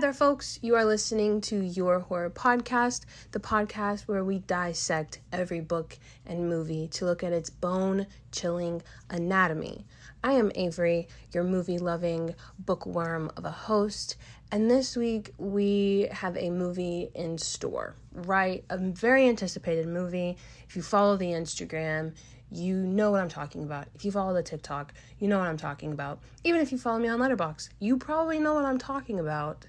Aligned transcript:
There, 0.00 0.14
folks. 0.14 0.58
You 0.62 0.76
are 0.76 0.84
listening 0.86 1.42
to 1.42 1.60
Your 1.60 1.98
Horror 1.98 2.30
Podcast, 2.30 3.02
the 3.32 3.38
podcast 3.38 4.08
where 4.08 4.24
we 4.24 4.38
dissect 4.38 5.20
every 5.30 5.60
book 5.60 5.98
and 6.24 6.48
movie 6.48 6.88
to 6.92 7.04
look 7.04 7.22
at 7.22 7.34
its 7.34 7.50
bone 7.50 8.06
chilling 8.32 8.80
anatomy. 9.10 9.84
I 10.24 10.32
am 10.32 10.52
Avery, 10.54 11.06
your 11.32 11.44
movie 11.44 11.78
loving 11.78 12.34
bookworm 12.58 13.30
of 13.36 13.44
a 13.44 13.50
host, 13.50 14.16
and 14.50 14.70
this 14.70 14.96
week 14.96 15.34
we 15.36 16.08
have 16.10 16.34
a 16.38 16.48
movie 16.48 17.10
in 17.14 17.36
store, 17.36 17.94
right? 18.14 18.64
A 18.70 18.78
very 18.78 19.28
anticipated 19.28 19.86
movie. 19.86 20.38
If 20.66 20.76
you 20.76 20.82
follow 20.82 21.18
the 21.18 21.26
Instagram, 21.26 22.14
you 22.50 22.76
know 22.76 23.10
what 23.10 23.20
I'm 23.20 23.28
talking 23.28 23.62
about. 23.62 23.86
If 23.94 24.04
you 24.04 24.10
follow 24.10 24.34
the 24.34 24.42
TikTok, 24.42 24.92
you 25.18 25.28
know 25.28 25.38
what 25.38 25.48
I'm 25.48 25.56
talking 25.56 25.92
about. 25.92 26.18
Even 26.44 26.60
if 26.60 26.72
you 26.72 26.78
follow 26.78 26.98
me 26.98 27.08
on 27.08 27.18
Letterboxd, 27.18 27.70
you 27.78 27.96
probably 27.96 28.38
know 28.38 28.54
what 28.54 28.64
I'm 28.64 28.78
talking 28.78 29.18
about. 29.20 29.66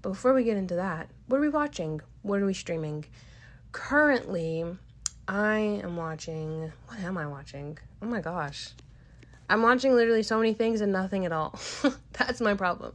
But 0.00 0.10
before 0.10 0.34
we 0.34 0.44
get 0.44 0.56
into 0.56 0.74
that, 0.76 1.08
what 1.28 1.38
are 1.38 1.40
we 1.40 1.48
watching? 1.48 2.00
What 2.22 2.40
are 2.40 2.46
we 2.46 2.54
streaming? 2.54 3.04
Currently, 3.72 4.64
I 5.28 5.58
am 5.58 5.96
watching. 5.96 6.72
What 6.86 7.00
am 7.00 7.16
I 7.16 7.26
watching? 7.26 7.78
Oh 8.00 8.06
my 8.06 8.20
gosh. 8.20 8.70
I'm 9.52 9.60
watching 9.60 9.94
literally 9.94 10.22
so 10.22 10.38
many 10.38 10.54
things 10.54 10.80
and 10.80 10.92
nothing 10.92 11.26
at 11.26 11.32
all. 11.32 11.60
That's 12.12 12.40
my 12.40 12.54
problem. 12.54 12.94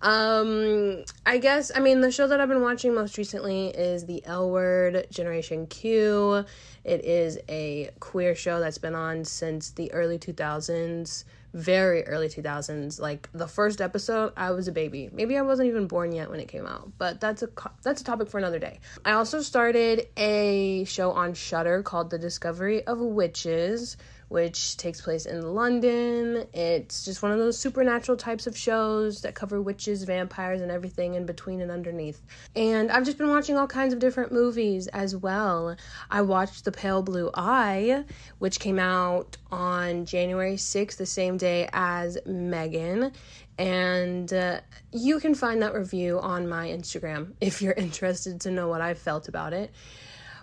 Um, 0.00 1.04
I 1.26 1.36
guess, 1.36 1.70
I 1.74 1.80
mean, 1.80 2.00
the 2.00 2.10
show 2.10 2.26
that 2.26 2.40
I've 2.40 2.48
been 2.48 2.62
watching 2.62 2.94
most 2.94 3.18
recently 3.18 3.68
is 3.68 4.06
The 4.06 4.24
L 4.24 4.50
Word 4.50 5.08
Generation 5.10 5.66
Q. 5.66 6.46
It 6.84 7.04
is 7.04 7.38
a 7.50 7.90
queer 8.00 8.34
show 8.34 8.60
that's 8.60 8.78
been 8.78 8.94
on 8.94 9.26
since 9.26 9.72
the 9.72 9.92
early 9.92 10.18
2000s, 10.18 11.24
very 11.52 12.06
early 12.06 12.28
2000s. 12.28 12.98
Like 12.98 13.28
the 13.34 13.46
first 13.46 13.82
episode, 13.82 14.32
I 14.38 14.52
was 14.52 14.68
a 14.68 14.72
baby. 14.72 15.10
Maybe 15.12 15.36
I 15.36 15.42
wasn't 15.42 15.68
even 15.68 15.86
born 15.86 16.12
yet 16.12 16.30
when 16.30 16.40
it 16.40 16.48
came 16.48 16.64
out, 16.64 16.92
but 16.96 17.20
that's 17.20 17.42
a 17.42 17.50
that's 17.82 18.00
a 18.00 18.04
topic 18.04 18.30
for 18.30 18.38
another 18.38 18.58
day. 18.58 18.80
I 19.04 19.12
also 19.12 19.42
started 19.42 20.08
a 20.16 20.84
show 20.84 21.10
on 21.10 21.34
Shudder 21.34 21.82
called 21.82 22.08
The 22.08 22.18
Discovery 22.18 22.86
of 22.86 23.00
Witches 23.00 23.98
which 24.30 24.76
takes 24.76 25.00
place 25.00 25.26
in 25.26 25.42
London. 25.56 26.46
It's 26.54 27.04
just 27.04 27.20
one 27.20 27.32
of 27.32 27.38
those 27.38 27.58
supernatural 27.58 28.16
types 28.16 28.46
of 28.46 28.56
shows 28.56 29.22
that 29.22 29.34
cover 29.34 29.60
witches, 29.60 30.04
vampires, 30.04 30.60
and 30.60 30.70
everything 30.70 31.14
in 31.14 31.26
between 31.26 31.60
and 31.60 31.68
underneath. 31.68 32.22
And 32.54 32.92
I've 32.92 33.04
just 33.04 33.18
been 33.18 33.28
watching 33.28 33.58
all 33.58 33.66
kinds 33.66 33.92
of 33.92 33.98
different 33.98 34.30
movies 34.30 34.86
as 34.86 35.16
well. 35.16 35.74
I 36.12 36.22
watched 36.22 36.64
The 36.64 36.70
Pale 36.70 37.02
Blue 37.02 37.32
Eye, 37.34 38.04
which 38.38 38.60
came 38.60 38.78
out 38.78 39.36
on 39.50 40.06
January 40.06 40.54
6th, 40.54 40.96
the 40.96 41.06
same 41.06 41.36
day 41.36 41.68
as 41.72 42.16
Megan. 42.24 43.10
And 43.58 44.32
uh, 44.32 44.60
you 44.92 45.18
can 45.18 45.34
find 45.34 45.60
that 45.62 45.74
review 45.74 46.20
on 46.20 46.48
my 46.48 46.68
Instagram 46.68 47.32
if 47.40 47.60
you're 47.60 47.72
interested 47.76 48.40
to 48.42 48.52
know 48.52 48.68
what 48.68 48.80
I 48.80 48.94
felt 48.94 49.26
about 49.26 49.52
it. 49.54 49.72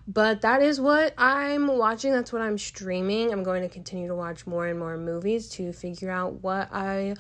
But 0.08 0.42
that 0.42 0.62
is 0.62 0.80
what 0.80 1.14
I'm 1.18 1.68
watching. 1.68 2.14
That's 2.14 2.32
what 2.32 2.42
I'm 2.42 2.58
streaming. 2.58 3.34
I'm 3.34 3.44
going 3.44 3.62
to 3.62 3.70
continue 3.70 4.08
to 4.08 4.16
watch 4.16 4.48
more 4.48 4.66
and 4.66 4.80
more 4.80 4.96
movies 4.96 5.50
to 5.50 5.74
figure 5.74 6.10
out 6.10 6.42
what 6.42 6.70
I 6.72 7.16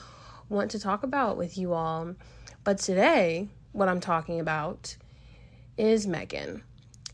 want 0.47 0.71
to 0.71 0.79
talk 0.79 1.03
about 1.03 1.35
with 1.35 1.57
you 1.57 1.73
all. 1.73 2.15
But 2.63 2.77
today, 2.77 3.49
what 3.73 3.89
I'm 3.89 3.99
talking 3.99 4.39
about 4.39 4.95
is 5.77 6.07
Megan. 6.07 6.63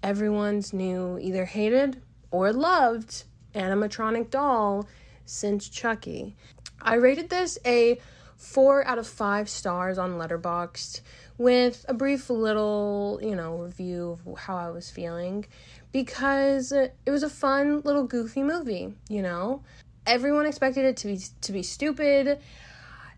Everyone's 0.03 0.73
new, 0.73 1.17
either 1.19 1.45
hated 1.45 2.02
or 2.30 2.53
loved 2.53 3.23
animatronic 3.55 4.30
doll 4.30 4.87
since 5.25 5.67
Chucky. 5.69 6.36
I 6.81 6.95
rated 6.95 7.30
this 7.30 7.58
a 7.65 7.99
4 8.37 8.86
out 8.86 8.99
of 8.99 9.08
5 9.08 9.49
stars 9.49 9.98
on 9.98 10.19
Letterboxd 10.19 11.02
with 11.43 11.86
a 11.89 11.93
brief 11.93 12.30
little, 12.30 13.20
you 13.21 13.36
know, 13.36 13.58
review 13.58 14.17
of 14.26 14.39
how 14.39 14.55
I 14.55 14.70
was 14.70 14.89
feeling 14.89 15.45
because 15.92 16.71
it 16.71 16.95
was 17.05 17.21
a 17.21 17.30
fun 17.30 17.81
little 17.81 18.05
goofy 18.05 18.43
movie, 18.43 18.93
you 19.09 19.21
know. 19.21 19.61
Everyone 20.08 20.45
expected 20.45 20.86
it 20.86 20.98
to 20.98 21.08
be 21.08 21.20
to 21.42 21.52
be 21.52 21.61
stupid. 21.61 22.39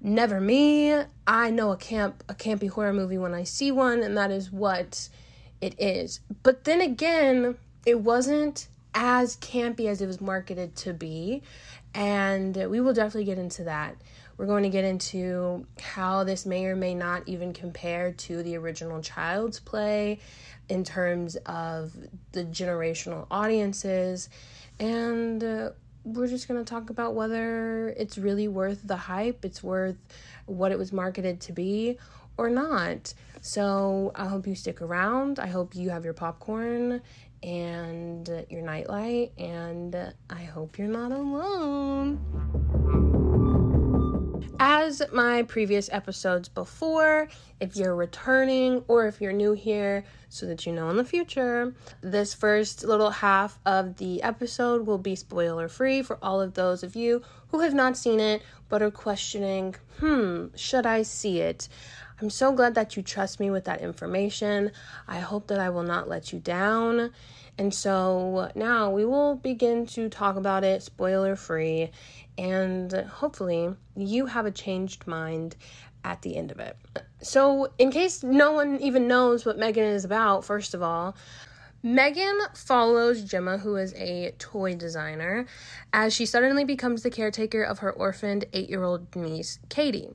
Never 0.01 0.41
me. 0.41 0.95
I 1.27 1.51
know 1.51 1.71
a 1.71 1.77
camp 1.77 2.23
a 2.27 2.33
campy 2.33 2.67
horror 2.67 2.93
movie 2.93 3.19
when 3.19 3.35
I 3.35 3.43
see 3.43 3.71
one 3.71 4.01
and 4.01 4.17
that 4.17 4.31
is 4.31 4.51
what 4.51 5.07
it 5.61 5.75
is. 5.79 6.19
But 6.41 6.63
then 6.63 6.81
again, 6.81 7.57
it 7.85 7.99
wasn't 7.99 8.67
as 8.95 9.37
campy 9.37 9.85
as 9.87 10.01
it 10.01 10.07
was 10.07 10.19
marketed 10.19 10.75
to 10.77 10.93
be, 10.93 11.43
and 11.93 12.55
we 12.55 12.81
will 12.81 12.93
definitely 12.93 13.25
get 13.25 13.37
into 13.37 13.65
that. 13.65 13.95
We're 14.37 14.47
going 14.47 14.63
to 14.63 14.69
get 14.69 14.83
into 14.83 15.65
how 15.79 16.23
this 16.23 16.45
may 16.45 16.65
or 16.65 16.75
may 16.75 16.93
not 16.93 17.23
even 17.27 17.53
compare 17.53 18.11
to 18.11 18.43
the 18.43 18.57
original 18.57 19.01
Child's 19.01 19.59
Play 19.59 20.19
in 20.67 20.83
terms 20.83 21.37
of 21.45 21.93
the 22.33 22.43
generational 22.43 23.27
audiences. 23.31 24.29
And 24.79 25.43
uh, 25.43 25.69
we're 26.03 26.27
just 26.27 26.47
going 26.47 26.63
to 26.63 26.69
talk 26.69 26.89
about 26.89 27.15
whether 27.15 27.89
it's 27.89 28.17
really 28.17 28.47
worth 28.47 28.81
the 28.83 28.97
hype, 28.97 29.45
it's 29.45 29.63
worth 29.63 29.97
what 30.45 30.71
it 30.71 30.77
was 30.77 30.91
marketed 30.91 31.39
to 31.41 31.53
be, 31.53 31.97
or 32.37 32.49
not. 32.49 33.13
So 33.41 34.11
I 34.15 34.25
hope 34.25 34.47
you 34.47 34.55
stick 34.55 34.81
around. 34.81 35.39
I 35.39 35.47
hope 35.47 35.75
you 35.75 35.91
have 35.91 36.03
your 36.03 36.13
popcorn 36.13 37.01
and 37.41 38.45
your 38.49 38.61
nightlight, 38.61 39.31
and 39.37 40.13
I 40.29 40.43
hope 40.43 40.77
you're 40.77 40.87
not 40.87 41.11
alone. 41.11 43.14
As 44.57 45.01
my 45.11 45.43
previous 45.43 45.89
episodes 45.91 46.47
before, 46.47 47.27
if 47.59 47.75
you're 47.75 47.95
returning 47.95 48.83
or 48.87 49.05
if 49.05 49.19
you're 49.19 49.33
new 49.33 49.51
here, 49.51 50.05
so 50.29 50.45
that 50.45 50.65
you 50.65 50.71
know 50.71 50.89
in 50.89 50.97
the 50.97 51.03
future, 51.03 51.73
this 52.01 52.33
first 52.33 52.83
little 52.83 53.09
half 53.09 53.59
of 53.65 53.97
the 53.97 54.23
episode 54.23 54.85
will 54.85 54.97
be 54.97 55.15
spoiler 55.15 55.67
free 55.67 56.01
for 56.01 56.17
all 56.21 56.41
of 56.41 56.53
those 56.53 56.83
of 56.83 56.95
you 56.95 57.21
who 57.49 57.59
have 57.59 57.73
not 57.73 57.97
seen 57.97 58.19
it 58.19 58.43
but 58.69 58.81
are 58.81 58.91
questioning, 58.91 59.75
hmm, 59.99 60.47
should 60.55 60.85
I 60.85 61.03
see 61.03 61.41
it? 61.41 61.67
I'm 62.21 62.29
so 62.29 62.53
glad 62.53 62.75
that 62.75 62.95
you 62.95 63.03
trust 63.03 63.41
me 63.41 63.51
with 63.51 63.65
that 63.65 63.81
information. 63.81 64.71
I 65.07 65.19
hope 65.19 65.47
that 65.47 65.59
I 65.59 65.69
will 65.69 65.83
not 65.83 66.07
let 66.07 66.31
you 66.31 66.39
down. 66.39 67.11
And 67.57 67.73
so 67.73 68.51
now 68.55 68.89
we 68.89 69.05
will 69.05 69.35
begin 69.35 69.85
to 69.87 70.09
talk 70.09 70.35
about 70.35 70.63
it 70.63 70.81
spoiler 70.83 71.35
free 71.35 71.91
and 72.37 72.91
hopefully 72.91 73.69
you 73.95 74.27
have 74.27 74.45
a 74.45 74.51
changed 74.51 75.07
mind 75.07 75.55
at 76.03 76.21
the 76.21 76.37
end 76.37 76.51
of 76.51 76.59
it. 76.59 76.77
So, 77.21 77.71
in 77.77 77.91
case 77.91 78.23
no 78.23 78.51
one 78.51 78.79
even 78.79 79.07
knows 79.07 79.45
what 79.45 79.57
Megan 79.57 79.85
is 79.85 80.05
about, 80.05 80.45
first 80.45 80.73
of 80.73 80.83
all, 80.83 81.15
Megan 81.81 82.39
follows 82.53 83.23
Gemma, 83.23 83.59
who 83.59 83.75
is 83.75 83.93
a 83.93 84.33
toy 84.39 84.75
designer, 84.75 85.45
as 85.93 86.13
she 86.13 86.25
suddenly 86.25 86.63
becomes 86.63 87.03
the 87.03 87.11
caretaker 87.11 87.63
of 87.63 87.79
her 87.79 87.91
orphaned 87.91 88.45
eight 88.53 88.69
year 88.69 88.83
old 88.83 89.15
niece, 89.15 89.59
Katie. 89.69 90.09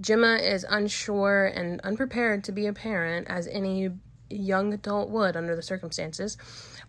Gemma 0.00 0.36
is 0.36 0.64
unsure 0.68 1.46
and 1.46 1.80
unprepared 1.80 2.44
to 2.44 2.52
be 2.52 2.66
a 2.66 2.72
parent, 2.72 3.26
as 3.28 3.46
any 3.48 3.90
young 4.30 4.72
adult 4.72 5.08
would 5.10 5.36
under 5.36 5.56
the 5.56 5.62
circumstances. 5.62 6.36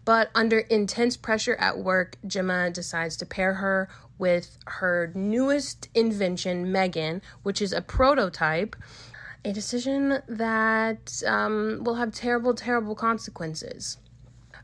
But 0.05 0.29
under 0.35 0.59
intense 0.59 1.17
pressure 1.17 1.55
at 1.55 1.79
work, 1.79 2.17
Gemma 2.27 2.71
decides 2.71 3.15
to 3.17 3.25
pair 3.25 3.55
her 3.55 3.89
with 4.19 4.57
her 4.67 5.11
newest 5.15 5.89
invention, 5.95 6.71
Megan, 6.71 7.21
which 7.41 7.61
is 7.61 7.73
a 7.73 7.81
prototype, 7.81 8.75
a 9.43 9.51
decision 9.51 10.21
that 10.27 11.23
um, 11.25 11.81
will 11.83 11.95
have 11.95 12.13
terrible, 12.13 12.53
terrible 12.53 12.93
consequences. 12.93 13.97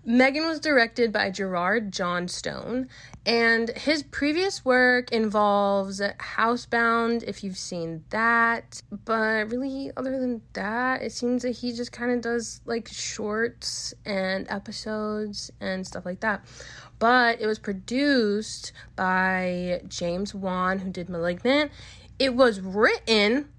Megan 0.07 0.45
was 0.45 0.59
directed 0.59 1.11
by 1.11 1.31
Gerard 1.31 1.91
Johnstone, 1.91 2.87
and 3.25 3.69
his 3.69 4.03
previous 4.03 4.63
work 4.63 5.11
involves 5.11 5.99
Housebound, 5.99 7.23
if 7.23 7.43
you've 7.43 7.57
seen 7.57 8.03
that. 8.11 8.83
But 9.03 9.49
really, 9.51 9.89
other 9.97 10.19
than 10.19 10.43
that, 10.53 11.01
it 11.01 11.11
seems 11.11 11.41
that 11.41 11.51
he 11.51 11.73
just 11.73 11.91
kind 11.91 12.11
of 12.11 12.21
does 12.21 12.61
like 12.65 12.87
shorts 12.87 13.95
and 14.05 14.45
episodes 14.47 15.49
and 15.59 15.87
stuff 15.87 16.05
like 16.05 16.19
that 16.19 16.45
but 16.99 17.41
it 17.41 17.47
was 17.47 17.59
produced 17.59 18.71
by 18.95 19.81
James 19.87 20.33
Wan, 20.33 20.79
who 20.79 20.89
did 20.89 21.09
Malignant. 21.09 21.71
It 22.19 22.35
was 22.35 22.61
written 22.61 23.49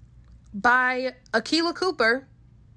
by 0.53 1.13
Akela 1.33 1.73
Cooper. 1.73 2.27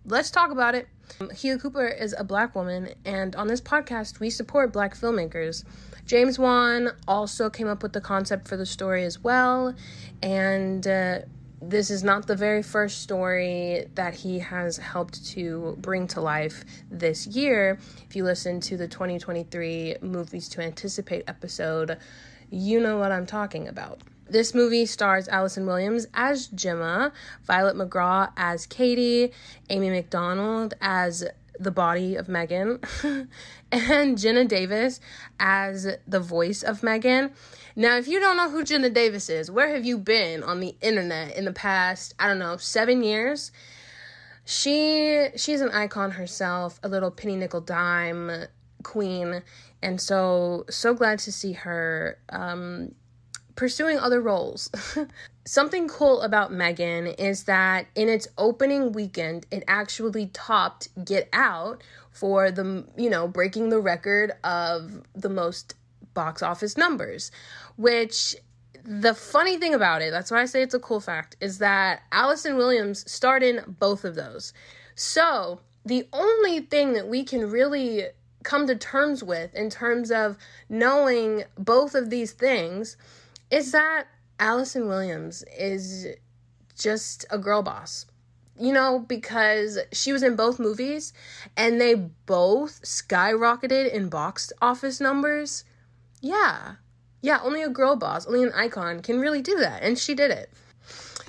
Let's 0.04 0.30
talk 0.30 0.50
about 0.50 0.74
it. 0.74 0.88
Akela 1.20 1.58
Cooper 1.58 1.86
is 1.86 2.14
a 2.18 2.24
black 2.24 2.54
woman, 2.54 2.90
and 3.04 3.34
on 3.36 3.48
this 3.48 3.60
podcast, 3.60 4.20
we 4.20 4.30
support 4.30 4.72
black 4.72 4.94
filmmakers. 4.96 5.64
James 6.06 6.38
Wan 6.38 6.90
also 7.06 7.50
came 7.50 7.68
up 7.68 7.82
with 7.82 7.92
the 7.92 8.00
concept 8.00 8.48
for 8.48 8.56
the 8.56 8.66
story 8.66 9.04
as 9.04 9.18
well, 9.22 9.74
and 10.22 10.86
uh, 10.86 11.20
this 11.62 11.90
is 11.90 12.02
not 12.02 12.26
the 12.26 12.36
very 12.36 12.62
first 12.62 13.02
story 13.02 13.86
that 13.94 14.14
he 14.14 14.38
has 14.38 14.78
helped 14.78 15.26
to 15.26 15.76
bring 15.78 16.06
to 16.08 16.20
life 16.20 16.64
this 16.90 17.26
year. 17.26 17.78
If 18.08 18.16
you 18.16 18.24
listen 18.24 18.60
to 18.62 18.76
the 18.76 18.88
2023 18.88 19.96
Movies 20.00 20.48
to 20.50 20.62
Anticipate 20.62 21.24
episode, 21.28 21.98
you 22.50 22.80
know 22.80 22.98
what 22.98 23.12
I'm 23.12 23.26
talking 23.26 23.68
about. 23.68 24.00
This 24.28 24.54
movie 24.54 24.86
stars 24.86 25.28
Allison 25.28 25.66
Williams 25.66 26.06
as 26.14 26.46
Gemma, 26.46 27.12
Violet 27.44 27.76
McGraw 27.76 28.30
as 28.36 28.64
Katie, 28.64 29.32
Amy 29.68 29.90
McDonald 29.90 30.74
as 30.80 31.24
the 31.60 31.70
body 31.70 32.16
of 32.16 32.28
Megan, 32.28 32.80
and 33.72 34.18
Jenna 34.18 34.44
Davis 34.44 34.98
as 35.38 35.86
the 36.06 36.20
voice 36.20 36.62
of 36.62 36.82
Megan. 36.82 37.32
Now, 37.76 37.96
if 37.98 38.08
you 38.08 38.18
don't 38.18 38.36
know 38.36 38.50
who 38.50 38.64
Jenna 38.64 38.90
Davis 38.90 39.28
is, 39.28 39.50
where 39.50 39.74
have 39.74 39.84
you 39.84 39.98
been 39.98 40.42
on 40.42 40.60
the 40.60 40.74
internet 40.80 41.36
in 41.36 41.44
the 41.44 41.52
past, 41.52 42.14
I 42.18 42.26
don't 42.26 42.38
know, 42.38 42.56
seven 42.56 43.02
years? 43.02 43.52
She 44.44 45.28
she's 45.36 45.60
an 45.60 45.70
icon 45.70 46.12
herself, 46.12 46.80
a 46.82 46.88
little 46.88 47.10
penny 47.10 47.36
nickel 47.36 47.60
dime 47.60 48.46
queen, 48.82 49.42
and 49.82 50.00
so 50.00 50.64
so 50.68 50.94
glad 50.94 51.18
to 51.20 51.32
see 51.32 51.52
her 51.52 52.18
um, 52.30 52.94
pursuing 53.54 53.98
other 53.98 54.20
roles. 54.20 54.70
Something 55.46 55.88
cool 55.88 56.20
about 56.20 56.52
Megan 56.52 57.06
is 57.06 57.44
that 57.44 57.86
in 57.94 58.08
its 58.08 58.28
opening 58.36 58.92
weekend, 58.92 59.46
it 59.50 59.64
actually 59.66 60.26
topped 60.32 60.88
Get 61.04 61.28
Out 61.32 61.82
for 62.10 62.50
the, 62.50 62.84
you 62.96 63.08
know, 63.08 63.26
breaking 63.26 63.70
the 63.70 63.80
record 63.80 64.32
of 64.44 65.02
the 65.14 65.30
most 65.30 65.74
box 66.12 66.42
office 66.42 66.76
numbers, 66.76 67.32
which 67.76 68.36
the 68.84 69.14
funny 69.14 69.56
thing 69.58 69.74
about 69.74 70.02
it, 70.02 70.10
that's 70.10 70.30
why 70.30 70.42
I 70.42 70.44
say 70.44 70.62
it's 70.62 70.74
a 70.74 70.78
cool 70.78 71.00
fact, 71.00 71.36
is 71.40 71.58
that 71.58 72.02
Allison 72.12 72.56
Williams 72.56 73.10
starred 73.10 73.42
in 73.42 73.76
both 73.78 74.04
of 74.04 74.14
those. 74.14 74.52
So, 74.94 75.60
the 75.84 76.06
only 76.12 76.60
thing 76.60 76.92
that 76.92 77.08
we 77.08 77.24
can 77.24 77.50
really 77.50 78.04
come 78.42 78.66
to 78.66 78.76
terms 78.76 79.22
with 79.22 79.54
in 79.54 79.70
terms 79.70 80.10
of 80.10 80.36
knowing 80.68 81.44
both 81.58 81.94
of 81.94 82.10
these 82.10 82.32
things 82.32 82.96
is 83.50 83.72
that 83.72 84.06
Allison 84.40 84.88
Williams 84.88 85.44
is 85.56 86.08
just 86.76 87.26
a 87.30 87.38
girl 87.38 87.62
boss. 87.62 88.06
You 88.58 88.72
know, 88.72 88.98
because 88.98 89.78
she 89.92 90.12
was 90.12 90.22
in 90.22 90.36
both 90.36 90.58
movies 90.58 91.14
and 91.56 91.80
they 91.80 91.94
both 91.94 92.82
skyrocketed 92.82 93.90
in 93.90 94.08
box 94.08 94.52
office 94.60 95.00
numbers. 95.00 95.64
Yeah. 96.20 96.74
Yeah, 97.22 97.38
only 97.42 97.62
a 97.62 97.70
girl 97.70 97.96
boss, 97.96 98.26
only 98.26 98.42
an 98.42 98.52
icon 98.54 99.00
can 99.00 99.20
really 99.20 99.40
do 99.40 99.56
that. 99.60 99.82
And 99.82 99.98
she 99.98 100.14
did 100.14 100.30
it. 100.30 100.50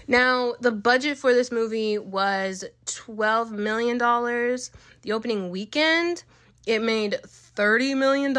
Now, 0.07 0.55
the 0.59 0.71
budget 0.71 1.17
for 1.17 1.33
this 1.33 1.51
movie 1.51 1.97
was 1.97 2.65
$12 2.85 3.51
million. 3.51 3.97
The 3.97 5.11
opening 5.13 5.49
weekend, 5.49 6.23
it 6.65 6.81
made 6.81 7.19
$30 7.23 7.95
million 7.95 8.33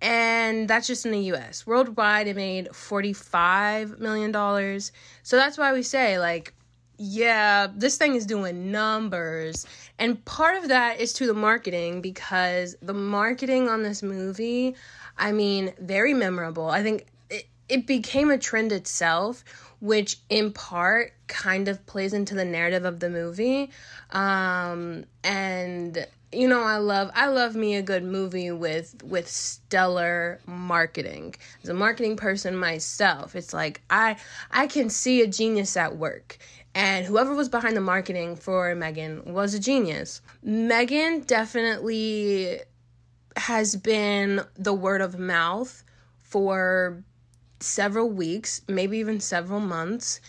and 0.00 0.68
that's 0.68 0.86
just 0.86 1.04
in 1.04 1.12
the 1.12 1.32
US. 1.32 1.66
Worldwide, 1.66 2.28
it 2.28 2.36
made 2.36 2.68
$45 2.68 3.98
million. 3.98 4.32
So 5.22 5.36
that's 5.36 5.58
why 5.58 5.72
we 5.72 5.82
say, 5.82 6.18
like, 6.18 6.54
yeah, 6.98 7.68
this 7.74 7.96
thing 7.96 8.14
is 8.14 8.26
doing 8.26 8.70
numbers. 8.70 9.66
And 9.98 10.24
part 10.24 10.56
of 10.56 10.68
that 10.68 11.00
is 11.00 11.12
to 11.14 11.26
the 11.26 11.34
marketing 11.34 12.00
because 12.00 12.76
the 12.82 12.94
marketing 12.94 13.68
on 13.68 13.82
this 13.82 14.02
movie, 14.02 14.76
I 15.16 15.32
mean, 15.32 15.72
very 15.80 16.14
memorable. 16.14 16.68
I 16.68 16.82
think 16.82 17.06
it, 17.30 17.46
it 17.68 17.86
became 17.86 18.30
a 18.30 18.38
trend 18.38 18.72
itself, 18.72 19.44
which 19.80 20.18
in 20.28 20.52
part 20.52 21.12
kind 21.28 21.68
of 21.68 21.84
plays 21.86 22.12
into 22.12 22.34
the 22.34 22.44
narrative 22.44 22.84
of 22.84 22.98
the 23.00 23.10
movie. 23.10 23.70
Um, 24.10 25.04
and 25.22 26.06
you 26.32 26.46
know 26.46 26.62
i 26.62 26.76
love 26.76 27.10
i 27.14 27.26
love 27.26 27.54
me 27.54 27.74
a 27.74 27.82
good 27.82 28.04
movie 28.04 28.50
with 28.50 29.02
with 29.02 29.28
stellar 29.28 30.40
marketing. 30.46 31.34
As 31.62 31.70
a 31.70 31.74
marketing 31.74 32.16
person 32.16 32.56
myself 32.56 33.34
it's 33.34 33.54
like 33.54 33.80
i 33.88 34.16
i 34.50 34.66
can 34.66 34.90
see 34.90 35.22
a 35.22 35.26
genius 35.26 35.76
at 35.76 35.96
work. 35.96 36.38
And 36.74 37.06
whoever 37.06 37.34
was 37.34 37.48
behind 37.48 37.76
the 37.76 37.80
marketing 37.80 38.36
for 38.36 38.74
megan 38.74 39.32
was 39.32 39.54
a 39.54 39.58
genius. 39.58 40.20
Megan 40.42 41.20
definitely 41.20 42.60
has 43.36 43.74
been 43.76 44.42
the 44.56 44.74
word 44.74 45.00
of 45.00 45.18
mouth 45.18 45.82
for 46.18 47.02
several 47.60 48.10
weeks 48.10 48.62
maybe 48.68 48.98
even 48.98 49.18
several 49.18 49.60
months 49.60 50.20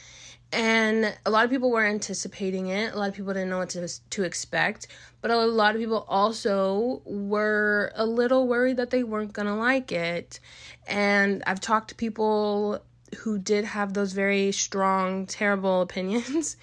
and 0.51 1.15
a 1.25 1.29
lot 1.29 1.45
of 1.45 1.51
people 1.51 1.69
were 1.69 1.85
anticipating 1.85 2.67
it. 2.67 2.93
A 2.93 2.97
lot 2.97 3.09
of 3.09 3.15
people 3.15 3.33
didn't 3.33 3.49
know 3.49 3.59
what 3.59 3.69
to 3.71 3.87
to 3.87 4.23
expect, 4.23 4.87
but 5.21 5.29
a 5.31 5.37
lot 5.37 5.75
of 5.75 5.81
people 5.81 6.05
also 6.07 7.01
were 7.05 7.91
a 7.95 8.05
little 8.05 8.47
worried 8.47 8.77
that 8.77 8.89
they 8.89 9.03
weren't 9.03 9.33
gonna 9.33 9.57
like 9.57 9.91
it. 9.91 10.39
And 10.87 11.43
I've 11.45 11.59
talked 11.59 11.89
to 11.89 11.95
people 11.95 12.81
who 13.19 13.37
did 13.37 13.65
have 13.65 13.93
those 13.93 14.13
very 14.13 14.51
strong, 14.51 15.27
terrible 15.27 15.81
opinions. 15.87 16.57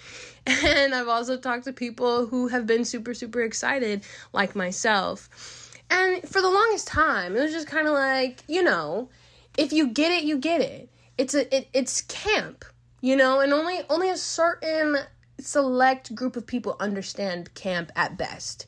and 0.45 0.93
I've 0.93 1.07
also 1.07 1.37
talked 1.37 1.65
to 1.65 1.73
people 1.73 2.25
who 2.25 2.47
have 2.47 2.67
been 2.67 2.83
super, 2.83 3.13
super 3.13 3.41
excited, 3.41 4.03
like 4.33 4.55
myself. 4.55 5.71
And 5.89 6.27
for 6.27 6.41
the 6.41 6.49
longest 6.49 6.87
time, 6.87 7.37
it 7.37 7.39
was 7.39 7.53
just 7.53 7.67
kind 7.67 7.87
of 7.87 7.93
like, 7.93 8.43
you 8.47 8.63
know, 8.63 9.09
if 9.57 9.71
you 9.71 9.87
get 9.87 10.11
it, 10.11 10.23
you 10.23 10.37
get 10.37 10.59
it. 10.59 10.89
It's 11.17 11.33
a 11.33 11.55
it, 11.55 11.69
it's 11.73 12.01
camp 12.01 12.65
you 13.01 13.15
know 13.15 13.39
and 13.39 13.53
only 13.53 13.79
only 13.89 14.09
a 14.09 14.17
certain 14.17 14.97
select 15.39 16.13
group 16.15 16.35
of 16.35 16.45
people 16.45 16.75
understand 16.79 17.53
camp 17.53 17.91
at 17.95 18.17
best 18.17 18.67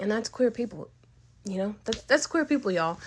and 0.00 0.10
that's 0.10 0.28
queer 0.28 0.50
people 0.50 0.90
you 1.44 1.58
know 1.58 1.74
that's 1.84 2.02
that's 2.02 2.26
queer 2.26 2.44
people 2.44 2.70
y'all 2.70 2.98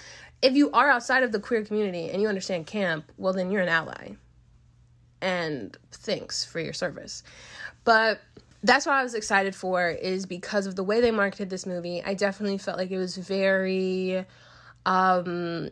if 0.42 0.54
you 0.54 0.72
are 0.72 0.90
outside 0.90 1.24
of 1.24 1.32
the 1.32 1.40
queer 1.40 1.64
community 1.64 2.10
and 2.10 2.22
you 2.22 2.28
understand 2.28 2.66
camp 2.66 3.12
well 3.18 3.34
then 3.34 3.52
you're 3.52 3.62
an 3.62 3.70
ally 3.70 4.12
and 5.22 5.78
thanks 5.92 6.46
for 6.46 6.60
your 6.60 6.74
service 6.74 7.24
but 7.84 8.20
that's 8.64 8.86
what 8.86 8.96
I 8.96 9.04
was 9.04 9.14
excited 9.14 9.56
for 9.56 9.90
is 9.90 10.26
because 10.26 10.66
of 10.66 10.76
the 10.76 10.84
way 10.84 11.00
they 11.00 11.12
marketed 11.12 11.50
this 11.50 11.66
movie. 11.66 12.04
I 12.04 12.14
definitely 12.14 12.58
felt 12.58 12.78
like 12.78 12.92
it 12.92 12.98
was 12.98 13.16
very 13.18 14.26
um 14.86 15.70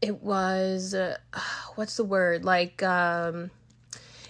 it 0.00 0.22
was 0.22 0.94
uh, 0.94 1.16
what's 1.76 1.96
the 1.96 2.04
word? 2.04 2.44
Like 2.44 2.82
um 2.82 3.50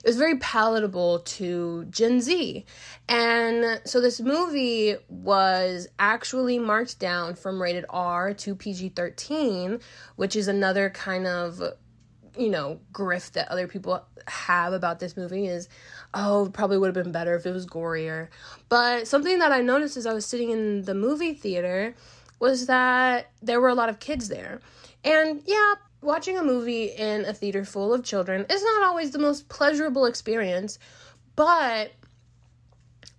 it 0.04 0.08
was 0.08 0.18
very 0.18 0.36
palatable 0.36 1.20
to 1.20 1.86
Gen 1.86 2.20
Z. 2.20 2.66
And 3.08 3.80
so 3.86 4.02
this 4.02 4.20
movie 4.20 4.96
was 5.08 5.88
actually 5.98 6.58
marked 6.58 6.98
down 6.98 7.36
from 7.36 7.60
rated 7.60 7.86
R 7.88 8.34
to 8.34 8.54
PG 8.54 8.90
13, 8.90 9.80
which 10.16 10.36
is 10.36 10.46
another 10.46 10.90
kind 10.90 11.26
of 11.26 11.62
you 12.36 12.50
know, 12.50 12.80
grift 12.92 13.32
that 13.32 13.48
other 13.48 13.68
people 13.68 14.04
have 14.26 14.72
about 14.72 14.98
this 14.98 15.16
movie 15.16 15.46
is, 15.46 15.68
oh, 16.14 16.50
probably 16.52 16.76
would 16.76 16.94
have 16.94 17.04
been 17.04 17.12
better 17.12 17.36
if 17.36 17.46
it 17.46 17.52
was 17.52 17.64
gorier. 17.64 18.28
But 18.68 19.06
something 19.06 19.38
that 19.38 19.52
I 19.52 19.60
noticed 19.60 19.96
as 19.96 20.04
I 20.04 20.12
was 20.12 20.26
sitting 20.26 20.50
in 20.50 20.82
the 20.82 20.94
movie 20.94 21.34
theater 21.34 21.94
was 22.40 22.66
that 22.66 23.30
there 23.40 23.60
were 23.60 23.68
a 23.68 23.74
lot 23.74 23.88
of 23.88 24.00
kids 24.00 24.28
there. 24.28 24.60
And 25.04 25.42
yeah, 25.46 25.74
watching 26.04 26.38
a 26.38 26.42
movie 26.42 26.84
in 26.86 27.24
a 27.24 27.32
theater 27.32 27.64
full 27.64 27.94
of 27.94 28.04
children 28.04 28.46
is 28.50 28.62
not 28.62 28.82
always 28.84 29.10
the 29.10 29.18
most 29.18 29.48
pleasurable 29.48 30.04
experience, 30.06 30.78
but 31.34 31.92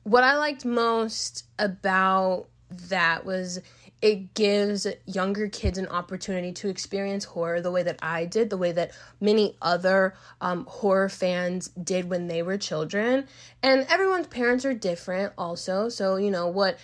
what 0.04 0.24
I 0.24 0.38
liked 0.38 0.66
most 0.66 1.46
about 1.58 2.48
that 2.70 3.26
was 3.26 3.60
it 4.02 4.36
gives 4.36 4.86
younger 5.06 5.48
kids 5.48 5.80
an 5.80 5.88
opportunity 5.88 6.52
to 6.52 6.70
experience 6.70 7.26
horror 7.26 7.60
the 7.60 7.72
way 7.72 7.82
that 7.82 7.98
I 8.04 8.26
did, 8.26 8.52
the 8.52 8.58
way 8.58 8.72
that 8.74 8.92
many 9.20 9.58
other 9.64 10.14
um, 10.42 10.66
horror 10.66 11.10
fans 11.10 11.70
did 11.70 12.10
when 12.10 12.28
they 12.28 12.44
were 12.44 12.58
children. 12.58 13.28
And 13.64 13.88
everyone's 13.90 14.28
parents 14.28 14.64
are 14.64 14.76
different, 14.76 15.34
also. 15.40 15.90
So, 15.90 16.18
you 16.18 16.30
know, 16.30 16.48
what 16.48 16.78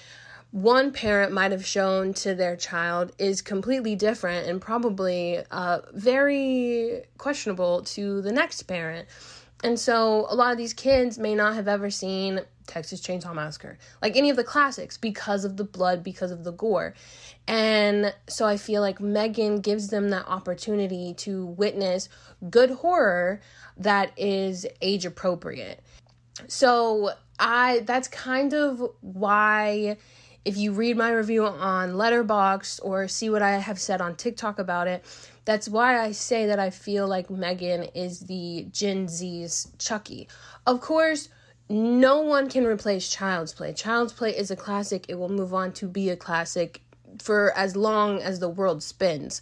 one 0.52 0.92
parent 0.92 1.32
might 1.32 1.52
have 1.52 1.66
shown 1.66 2.14
to 2.14 2.36
their 2.36 2.56
child 2.56 3.14
is 3.18 3.42
completely 3.42 3.96
different 3.96 4.48
and 4.48 4.62
probably 4.62 5.40
uh, 5.50 5.80
very 5.94 7.04
questionable 7.18 7.84
to 7.84 8.22
the 8.22 8.32
next 8.32 8.64
parent. 8.64 9.08
And 9.64 9.80
so 9.80 10.26
a 10.30 10.36
lot 10.36 10.52
of 10.52 10.58
these 10.58 10.74
kids 10.74 11.18
may 11.18 11.36
not 11.36 11.56
have 11.56 11.68
ever 11.68 11.90
seen 11.90 12.42
Texas 12.68 13.02
Chainsaw 13.02 13.34
Massacre, 13.34 13.78
like 14.02 14.16
any 14.16 14.30
of 14.30 14.36
the 14.36 14.44
classics, 14.44 14.98
because 14.98 15.46
of 15.46 15.58
the 15.58 15.64
blood, 15.64 16.04
because 16.04 16.32
of 16.32 16.44
the 16.44 16.52
gore. 16.52 16.96
And 17.48 18.14
so 18.28 18.46
I 18.46 18.58
feel 18.58 18.82
like 18.82 19.00
Megan 19.00 19.62
gives 19.62 19.88
them 19.88 20.10
that 20.10 20.28
opportunity 20.28 21.14
to 21.20 21.46
witness 21.46 22.10
good 22.50 22.72
horror 22.72 23.42
that 23.78 24.12
is 24.18 24.66
age 24.82 25.06
appropriate. 25.06 25.82
So 26.48 27.12
I 27.40 27.84
that's 27.86 28.08
kind 28.08 28.54
of 28.54 28.84
why 29.02 29.98
if 30.44 30.58
you 30.58 30.72
read 30.72 30.98
my 30.98 31.12
review 31.12 31.46
on 31.46 31.92
Letterboxd 31.92 32.80
or 32.84 33.08
see 33.08 33.30
what 33.30 33.42
I 33.42 33.58
have 33.58 33.80
said 33.80 34.02
on 34.02 34.16
TikTok 34.16 34.60
about 34.60 34.88
it, 34.88 35.06
that's 35.46 35.70
why 35.70 36.00
I 36.00 36.12
say 36.12 36.48
that 36.48 36.60
I 36.60 36.70
feel 36.70 37.08
like 37.08 37.30
Megan 37.30 37.84
is 37.96 38.22
the 38.22 38.68
Gen 38.72 39.08
Z's 39.08 39.72
Chucky. 39.78 40.28
Of 40.66 40.82
course, 40.82 41.30
no 41.70 42.22
one 42.22 42.50
can 42.50 42.66
replace 42.66 43.10
Child's 43.10 43.54
Play. 43.54 43.74
Child's 43.74 44.14
Play 44.14 44.36
is 44.36 44.52
a 44.52 44.56
classic. 44.56 45.06
It 45.08 45.16
will 45.16 45.30
move 45.30 45.54
on 45.54 45.72
to 45.74 45.88
be 45.88 46.10
a 46.10 46.16
classic 46.16 46.82
for 47.20 47.56
as 47.58 47.76
long 47.76 48.22
as 48.22 48.40
the 48.40 48.50
world 48.50 48.84
spins. 48.84 49.42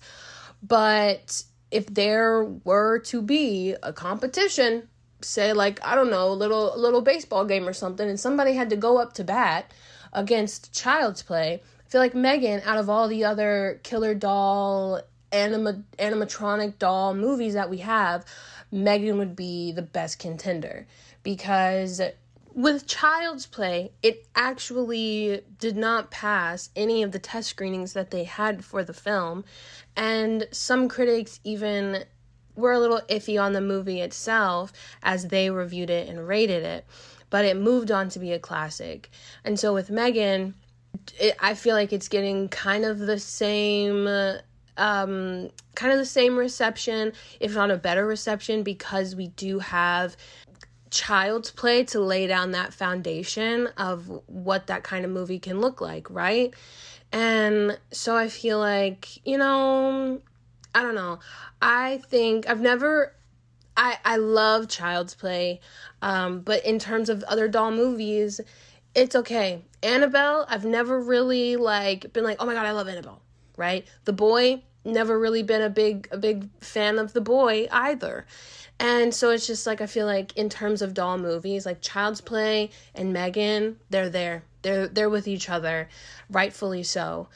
But 0.62 1.44
if 1.72 1.88
there 1.88 2.44
were 2.44 3.00
to 3.00 3.22
be 3.22 3.76
a 3.84 3.94
competition, 3.94 4.90
say 5.22 5.54
like 5.54 5.80
I 5.84 5.96
don't 5.96 6.10
know, 6.10 6.30
a 6.30 6.34
little 6.34 6.76
a 6.76 6.78
little 6.78 7.02
baseball 7.02 7.46
game 7.46 7.68
or 7.68 7.74
something, 7.74 8.08
and 8.08 8.20
somebody 8.20 8.54
had 8.54 8.70
to 8.72 8.76
go 8.76 8.98
up 8.98 9.14
to 9.14 9.24
bat 9.24 9.72
against 10.14 10.74
Child's 10.74 11.22
Play, 11.22 11.62
I 11.64 11.90
feel 11.90 12.02
like 12.02 12.16
Megan, 12.16 12.62
out 12.66 12.78
of 12.78 12.90
all 12.90 13.08
the 13.08 13.26
other 13.26 13.80
killer 13.84 14.14
doll 14.14 15.02
anima 15.32 15.84
animatronic 15.98 16.80
doll 16.80 17.14
movies 17.14 17.54
that 17.54 17.70
we 17.70 17.80
have, 17.80 18.26
Megan 18.72 19.18
would 19.18 19.36
be 19.36 19.72
the 19.72 19.82
best 19.82 20.20
contender. 20.20 20.88
Because 21.24 22.02
with 22.54 22.88
Child's 22.88 23.46
Play, 23.46 23.92
it 24.02 24.28
actually 24.36 25.42
did 25.60 25.78
not 25.78 26.12
pass 26.12 26.70
any 26.76 27.04
of 27.04 27.12
the 27.12 27.20
test 27.20 27.50
screenings 27.50 27.94
that 27.94 28.12
they 28.12 28.24
had 28.24 28.66
for 28.66 28.84
the 28.84 28.94
film, 28.94 29.46
and 29.96 30.48
some 30.52 30.90
critics 30.90 31.40
even 31.44 32.04
were 32.56 32.74
a 32.74 32.80
little 32.80 33.02
iffy 33.08 33.42
on 33.42 33.54
the 33.54 33.62
movie 33.62 34.02
itself 34.02 34.74
as 35.02 35.28
they 35.28 35.50
reviewed 35.50 35.90
it 35.90 36.10
and 36.10 36.28
rated 36.28 36.64
it, 36.64 36.86
but 37.30 37.46
it 37.46 37.58
moved 37.58 37.92
on 37.92 38.10
to 38.10 38.20
be 38.20 38.32
a 38.32 38.40
classic. 38.40 39.10
And 39.44 39.60
so 39.60 39.74
with 39.74 39.90
Megan, 39.90 40.56
it, 41.20 41.36
I 41.40 41.54
feel 41.54 41.76
like 41.76 41.94
it's 41.94 42.08
getting 42.08 42.50
kind 42.50 42.86
of 42.86 43.00
the 43.00 43.20
same 43.20 44.08
um, 44.78 45.50
kind 45.76 45.92
of 45.92 46.00
the 46.00 46.06
same 46.06 46.38
reception, 46.38 47.14
if 47.40 47.54
not 47.54 47.70
a 47.70 47.78
better 47.78 48.06
reception, 48.06 48.64
because 48.64 49.16
we 49.16 49.28
do 49.28 49.60
have 49.60 50.16
child's 50.90 51.52
play 51.52 51.84
to 51.84 52.00
lay 52.00 52.26
down 52.26 52.52
that 52.52 52.74
foundation 52.74 53.68
of 53.78 54.10
what 54.28 54.68
that 54.68 54.84
kind 54.84 55.06
of 55.06 55.12
movie 55.12 55.38
can 55.38 55.60
look 55.60 55.82
like, 55.82 56.10
right? 56.10 56.54
And 57.12 57.78
so 57.92 58.16
I 58.16 58.30
feel 58.30 58.58
like, 58.60 59.26
you 59.26 59.38
know, 59.38 60.22
I 60.74 60.82
don't 60.82 60.96
know. 60.96 61.20
I 61.62 62.02
think 62.08 62.50
I've 62.50 62.62
never 62.62 63.14
I 63.80 63.98
I 64.04 64.18
love 64.18 64.68
Child's 64.68 65.16
Play. 65.16 65.62
Um, 66.02 66.42
but 66.42 66.64
in 66.66 66.78
terms 66.78 67.10
of 67.10 67.24
other 67.24 67.48
doll 67.48 67.72
movies, 67.72 68.42
it's 68.94 69.16
okay. 69.16 69.64
Annabelle, 69.82 70.46
I've 70.50 70.66
never 70.66 71.00
really 71.00 71.56
like 71.56 72.12
been 72.14 72.26
like, 72.26 72.38
"Oh 72.40 72.46
my 72.46 72.54
god, 72.54 72.66
I 72.66 72.72
love 72.72 72.88
Annabelle." 72.88 73.22
Right? 73.58 73.88
The 74.06 74.14
Boy, 74.14 74.64
never 74.86 75.18
really 75.18 75.44
been 75.44 75.62
a 75.62 75.70
big 75.70 76.10
a 76.12 76.18
big 76.18 76.50
fan 76.62 77.00
of 77.00 77.14
The 77.14 77.22
Boy 77.22 77.68
either. 77.72 78.26
And 78.82 79.14
so 79.14 79.30
it's 79.32 79.48
just 79.48 79.66
like 79.66 79.82
I 79.82 79.88
feel 79.88 80.06
like 80.06 80.36
in 80.38 80.50
terms 80.50 80.82
of 80.82 80.94
doll 80.94 81.18
movies, 81.18 81.66
like 81.66 81.82
Child's 81.82 82.22
Play 82.22 82.72
and 82.94 83.14
Megan, 83.14 83.78
they're 83.90 84.10
there. 84.10 84.44
They're 84.62 84.88
they're 84.88 85.10
with 85.10 85.28
each 85.28 85.50
other, 85.50 85.88
rightfully 86.30 86.84
so. 86.84 87.30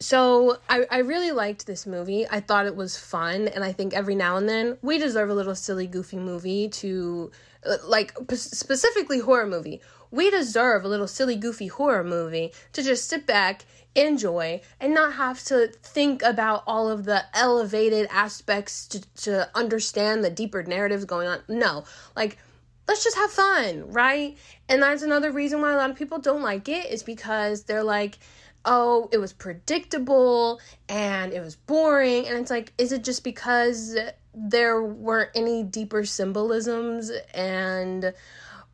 So 0.00 0.56
I, 0.68 0.86
I 0.90 0.98
really 0.98 1.30
liked 1.30 1.66
this 1.66 1.86
movie. 1.86 2.26
I 2.28 2.40
thought 2.40 2.64
it 2.64 2.74
was 2.74 2.96
fun, 2.96 3.48
and 3.48 3.62
I 3.62 3.72
think 3.72 3.92
every 3.92 4.14
now 4.14 4.38
and 4.38 4.48
then 4.48 4.78
we 4.80 4.98
deserve 4.98 5.28
a 5.28 5.34
little 5.34 5.54
silly, 5.54 5.86
goofy 5.86 6.16
movie 6.16 6.68
to, 6.70 7.30
uh, 7.66 7.76
like 7.84 8.14
specifically 8.32 9.20
horror 9.20 9.46
movie. 9.46 9.82
We 10.10 10.30
deserve 10.30 10.84
a 10.84 10.88
little 10.88 11.06
silly, 11.06 11.36
goofy 11.36 11.66
horror 11.66 12.02
movie 12.02 12.52
to 12.72 12.82
just 12.82 13.08
sit 13.08 13.26
back, 13.26 13.66
enjoy, 13.94 14.62
and 14.80 14.94
not 14.94 15.12
have 15.14 15.44
to 15.44 15.68
think 15.68 16.22
about 16.22 16.64
all 16.66 16.88
of 16.88 17.04
the 17.04 17.24
elevated 17.34 18.08
aspects 18.10 18.86
to, 18.88 19.00
to 19.22 19.50
understand 19.54 20.24
the 20.24 20.30
deeper 20.30 20.62
narratives 20.62 21.04
going 21.04 21.28
on. 21.28 21.42
No, 21.46 21.84
like 22.16 22.38
let's 22.88 23.04
just 23.04 23.16
have 23.16 23.30
fun, 23.30 23.92
right? 23.92 24.36
And 24.68 24.82
that's 24.82 25.02
another 25.02 25.30
reason 25.30 25.60
why 25.60 25.72
a 25.72 25.76
lot 25.76 25.90
of 25.90 25.96
people 25.96 26.18
don't 26.18 26.42
like 26.42 26.68
it 26.68 26.90
is 26.90 27.02
because 27.02 27.64
they're 27.64 27.84
like 27.84 28.18
oh, 28.64 29.08
it 29.12 29.18
was 29.18 29.32
predictable 29.32 30.60
and 30.88 31.32
it 31.32 31.40
was 31.40 31.56
boring. 31.56 32.26
And 32.26 32.38
it's 32.38 32.50
like, 32.50 32.72
is 32.78 32.92
it 32.92 33.04
just 33.04 33.24
because 33.24 33.96
there 34.34 34.82
weren't 34.82 35.30
any 35.34 35.62
deeper 35.62 36.04
symbolisms 36.04 37.10
and, 37.34 38.12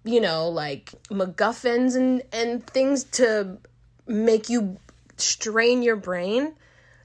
you 0.04 0.20
know, 0.20 0.48
like 0.48 0.92
MacGuffins 1.08 1.96
and, 1.96 2.22
and 2.32 2.66
things 2.66 3.04
to 3.04 3.58
make 4.06 4.48
you 4.48 4.78
strain 5.16 5.82
your 5.82 5.96
brain? 5.96 6.54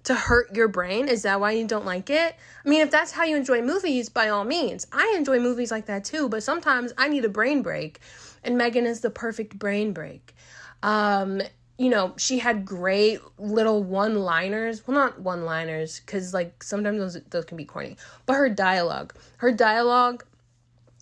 To 0.06 0.16
hurt 0.16 0.56
your 0.56 0.68
brain? 0.68 1.08
Is 1.08 1.22
that 1.22 1.40
why 1.40 1.52
you 1.52 1.68
don't 1.68 1.86
like 1.86 2.10
it? 2.10 2.36
I 2.66 2.68
mean, 2.68 2.82
if 2.82 2.90
that's 2.90 3.12
how 3.12 3.24
you 3.24 3.36
enjoy 3.38 3.62
movies, 3.62 4.10
by 4.10 4.30
all 4.30 4.44
means. 4.44 4.88
I 4.92 5.14
enjoy 5.16 5.40
movies 5.40 5.70
like 5.70 5.86
that 5.86 6.06
too, 6.06 6.28
but 6.28 6.42
sometimes 6.42 6.92
I 6.98 7.08
need 7.08 7.24
a 7.24 7.30
brain 7.30 7.62
break, 7.62 8.00
and 8.44 8.58
Megan 8.58 8.88
is 8.88 9.02
the 9.02 9.12
perfect 9.12 9.60
brain 9.60 9.94
break. 9.94 10.34
Um, 10.82 11.44
you 11.82 11.90
know, 11.90 12.14
she 12.16 12.38
had 12.38 12.64
great 12.64 13.20
little 13.40 13.82
one 13.82 14.14
liners. 14.14 14.86
Well, 14.86 14.94
not 14.94 15.20
one 15.20 15.46
liners, 15.46 16.00
because 16.00 16.32
like 16.32 16.62
sometimes 16.62 17.00
those 17.00 17.24
those 17.32 17.46
can 17.46 17.58
be 17.58 17.66
corny. 17.66 17.98
But 18.28 18.36
her 18.36 18.50
dialogue, 18.50 19.16
her 19.38 19.52
dialogue 19.52 20.24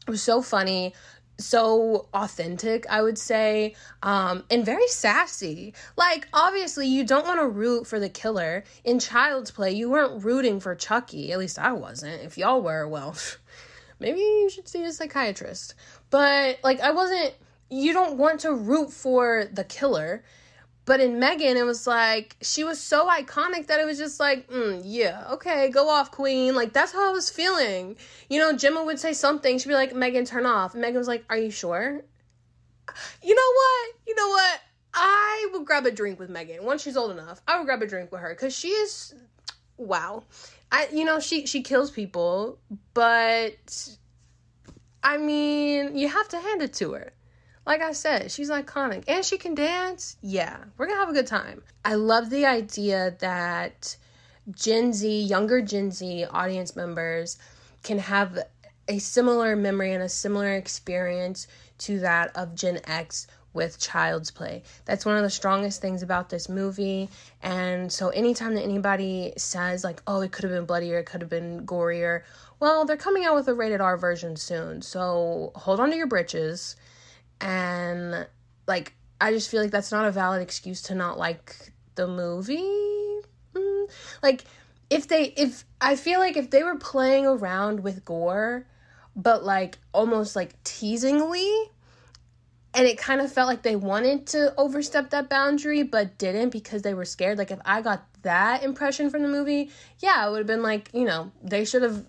was 0.08 0.22
so 0.22 0.42
funny, 0.42 0.94
so 1.38 2.08
authentic, 2.14 2.86
I 2.90 3.02
would 3.02 3.18
say, 3.18 3.76
um, 4.04 4.46
and 4.50 4.66
very 4.66 4.88
sassy. 4.88 5.74
Like, 5.98 6.30
obviously, 6.34 6.88
you 6.88 7.04
don't 7.04 7.28
want 7.28 7.42
to 7.42 7.48
root 7.48 7.86
for 7.86 8.00
the 8.00 8.08
killer. 8.08 8.64
In 8.86 9.00
Child's 9.00 9.52
Play, 9.52 9.72
you 9.72 9.90
weren't 9.90 10.24
rooting 10.24 10.62
for 10.62 10.76
Chucky. 10.76 11.34
At 11.34 11.40
least 11.40 11.60
I 11.60 11.74
wasn't. 11.74 12.24
If 12.24 12.38
y'all 12.38 12.62
were, 12.62 12.88
well, 12.88 13.18
maybe 14.00 14.22
you 14.22 14.50
should 14.50 14.70
see 14.70 14.86
a 14.86 14.94
psychiatrist. 14.94 15.76
But, 16.10 16.60
like, 16.64 16.80
I 16.80 16.92
wasn't. 16.92 17.34
You 17.70 17.92
don't 17.92 18.18
want 18.18 18.40
to 18.42 18.54
root 18.54 18.94
for 18.94 19.46
the 19.52 19.66
killer 19.66 20.24
but 20.90 21.00
in 21.00 21.20
Megan, 21.20 21.56
it 21.56 21.68
was 21.68 21.86
like 21.86 22.36
she 22.42 22.64
was 22.64 22.82
so 22.82 23.08
iconic 23.08 23.68
that 23.68 23.80
it 23.80 23.86
was 23.86 24.00
just 24.00 24.20
like, 24.20 24.50
mm, 24.50 24.82
yeah, 24.84 25.24
okay, 25.34 25.70
go 25.70 25.88
off, 25.88 26.10
queen. 26.10 26.56
Like 26.56 26.74
that's 26.74 26.92
how 26.92 27.08
I 27.08 27.12
was 27.12 27.30
feeling. 27.30 27.96
You 28.28 28.40
know, 28.40 28.54
Gemma 28.54 28.84
would 28.84 29.00
say 29.00 29.14
something, 29.14 29.60
she'd 29.60 29.70
be 29.70 29.76
like, 29.76 29.94
Megan, 29.94 30.26
turn 30.26 30.48
off. 30.48 30.74
And 30.74 30.82
Megan 30.82 30.98
was 30.98 31.08
like, 31.08 31.24
Are 31.30 31.38
you 31.38 31.52
sure? 31.52 32.02
You 33.22 33.36
know 33.36 33.52
what? 33.54 33.96
You 34.08 34.16
know 34.16 34.30
what? 34.30 34.62
I 34.96 35.50
would 35.54 35.64
grab 35.64 35.86
a 35.86 35.92
drink 35.92 36.18
with 36.18 36.32
Megan 36.32 36.64
once 36.64 36.82
she's 36.82 36.98
old 36.98 37.12
enough. 37.12 37.40
I 37.48 37.60
would 37.60 37.68
grab 37.68 37.84
a 37.84 37.88
drink 37.88 38.12
with 38.12 38.22
her 38.22 38.30
because 38.30 38.56
she 38.56 38.70
is, 38.70 39.14
wow. 39.78 40.24
I 40.72 40.88
you 40.92 41.06
know 41.06 41.20
she 41.20 41.46
she 41.46 41.62
kills 41.62 41.92
people, 41.92 42.58
but 42.96 43.90
I 45.04 45.18
mean 45.18 45.96
you 45.96 46.08
have 46.08 46.30
to 46.30 46.40
hand 46.40 46.64
it 46.64 46.74
to 46.82 46.94
her. 46.94 47.14
Like 47.70 47.84
I 47.84 47.92
said, 47.92 48.32
she's 48.32 48.50
iconic 48.50 49.04
and 49.08 49.24
she 49.24 49.38
can 49.38 49.54
dance. 49.54 50.18
Yeah, 50.24 50.58
we're 50.76 50.88
gonna 50.88 51.02
have 51.02 51.10
a 51.10 51.14
good 51.14 51.28
time. 51.28 51.62
I 51.86 51.94
love 51.94 52.32
the 52.32 52.48
idea 52.48 53.16
that 53.20 53.96
Gen 54.56 54.92
Z, 54.92 55.22
younger 55.22 55.62
Gen 55.62 55.92
Z 55.92 56.26
audience 56.32 56.76
members 56.76 57.38
can 57.84 58.00
have 58.00 58.40
a 58.88 58.98
similar 58.98 59.56
memory 59.56 59.94
and 59.94 60.02
a 60.02 60.10
similar 60.10 60.54
experience 60.54 61.46
to 61.78 62.00
that 62.00 62.36
of 62.36 62.56
Gen 62.56 62.80
X 62.86 63.28
with 63.54 63.80
Child's 63.80 64.32
Play. 64.32 64.64
That's 64.86 65.06
one 65.06 65.18
of 65.18 65.22
the 65.22 65.30
strongest 65.30 65.80
things 65.80 66.02
about 66.02 66.30
this 66.30 66.50
movie. 66.50 67.08
And 67.44 67.92
so, 67.92 68.10
anytime 68.10 68.56
that 68.56 68.64
anybody 68.64 69.34
says, 69.38 69.84
like, 69.84 70.02
oh, 70.08 70.22
it 70.22 70.32
could 70.32 70.44
have 70.44 70.54
been 70.54 70.66
bloodier, 70.66 70.98
it 70.98 71.06
could 71.06 71.22
have 71.22 71.30
been 71.30 71.68
gorier, 71.68 72.24
well, 72.60 72.84
they're 72.84 72.98
coming 72.98 73.26
out 73.26 73.36
with 73.36 73.48
a 73.48 73.54
rated 73.54 73.80
R 73.80 73.96
version 73.96 74.38
soon. 74.38 74.82
So, 74.82 75.52
hold 75.54 75.80
on 75.80 75.92
to 75.92 75.96
your 75.96 76.08
britches 76.08 76.76
and 77.42 78.28
like 78.68 78.94
I 79.22 79.32
just 79.32 79.50
feel 79.50 79.62
like 79.62 79.72
that's 79.72 79.92
not 79.92 80.06
a 80.06 80.12
valid 80.12 80.42
excuse 80.42 80.82
to 80.84 80.96
not 80.96 81.18
like 81.18 81.74
the 81.96 82.08
movie. 82.08 82.58
Mm. 83.54 83.90
Like 84.22 84.46
if 84.90 85.08
they 85.08 85.26
if 85.26 85.66
I 85.82 85.96
feel 85.96 86.20
like 86.20 86.38
if 86.38 86.50
they 86.50 86.64
were 86.64 86.78
playing 86.78 87.26
around 87.26 87.82
with 87.82 88.06
gore 88.06 88.66
but 89.16 89.44
like 89.44 89.78
almost 89.94 90.36
like 90.36 90.62
teasingly 90.64 91.52
and 92.74 92.86
it 92.86 92.98
kind 92.98 93.22
of 93.22 93.32
felt 93.32 93.48
like 93.48 93.64
they 93.64 93.76
wanted 93.76 94.28
to 94.28 94.54
overstep 94.58 95.10
that 95.10 95.30
boundary 95.30 95.84
but 95.84 96.18
didn't 96.18 96.50
because 96.50 96.82
they 96.82 96.94
were 96.94 97.06
scared 97.06 97.38
like 97.38 97.52
if 97.52 97.60
i 97.66 97.82
got 97.82 98.06
that 98.22 98.64
impression 98.64 99.10
from 99.10 99.22
the 99.22 99.28
movie 99.28 99.70
yeah 100.00 100.26
it 100.26 100.32
would 100.32 100.38
have 100.40 100.48
been 100.48 100.64
like 100.64 100.90
you 100.94 101.06
know 101.06 101.32
they 101.44 101.66
should 101.66 101.82
have 101.82 102.06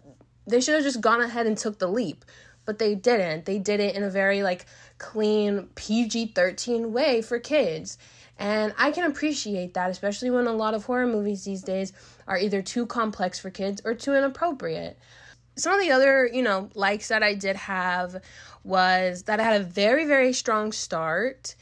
they 0.47 0.61
should 0.61 0.75
have 0.75 0.85
just 0.85 1.01
gone 1.01 1.21
ahead 1.21 1.47
and 1.47 1.57
took 1.57 1.79
the 1.79 1.89
leap 1.89 2.25
but 2.65 2.79
they 2.79 2.95
didn't 2.95 3.45
they 3.45 3.59
did 3.59 3.81
it 3.81 3.95
in 3.97 4.03
a 4.03 4.11
very 4.11 4.43
like 4.43 4.67
clean 4.99 5.69
PG 5.75 6.33
13 6.35 6.93
way 6.93 7.23
for 7.23 7.39
kids. 7.41 7.99
And 8.39 8.73
I 8.79 8.91
can 8.91 9.11
appreciate 9.11 9.75
that, 9.75 9.91
especially 9.91 10.31
when 10.31 10.47
a 10.47 10.53
lot 10.53 10.73
of 10.73 10.85
horror 10.85 11.07
movies 11.07 11.45
these 11.45 11.63
days 11.63 11.93
are 12.27 12.39
either 12.39 12.63
too 12.63 12.87
complex 12.87 13.39
for 13.39 13.51
kids 13.51 13.83
or 13.85 13.95
too 13.95 14.15
inappropriate. 14.15 14.99
Some 15.57 15.75
of 15.75 15.81
the 15.81 15.91
other, 15.91 16.27
you 16.33 16.41
know, 16.41 16.71
likes 16.75 17.09
that 17.09 17.23
I 17.23 17.35
did 17.35 17.57
have 17.57 18.23
was 18.65 19.25
that 19.25 19.41
I 19.41 19.43
had 19.43 19.61
a 19.61 19.65
very, 19.65 20.07
very 20.07 20.33
strong 20.33 20.73
start 20.73 21.55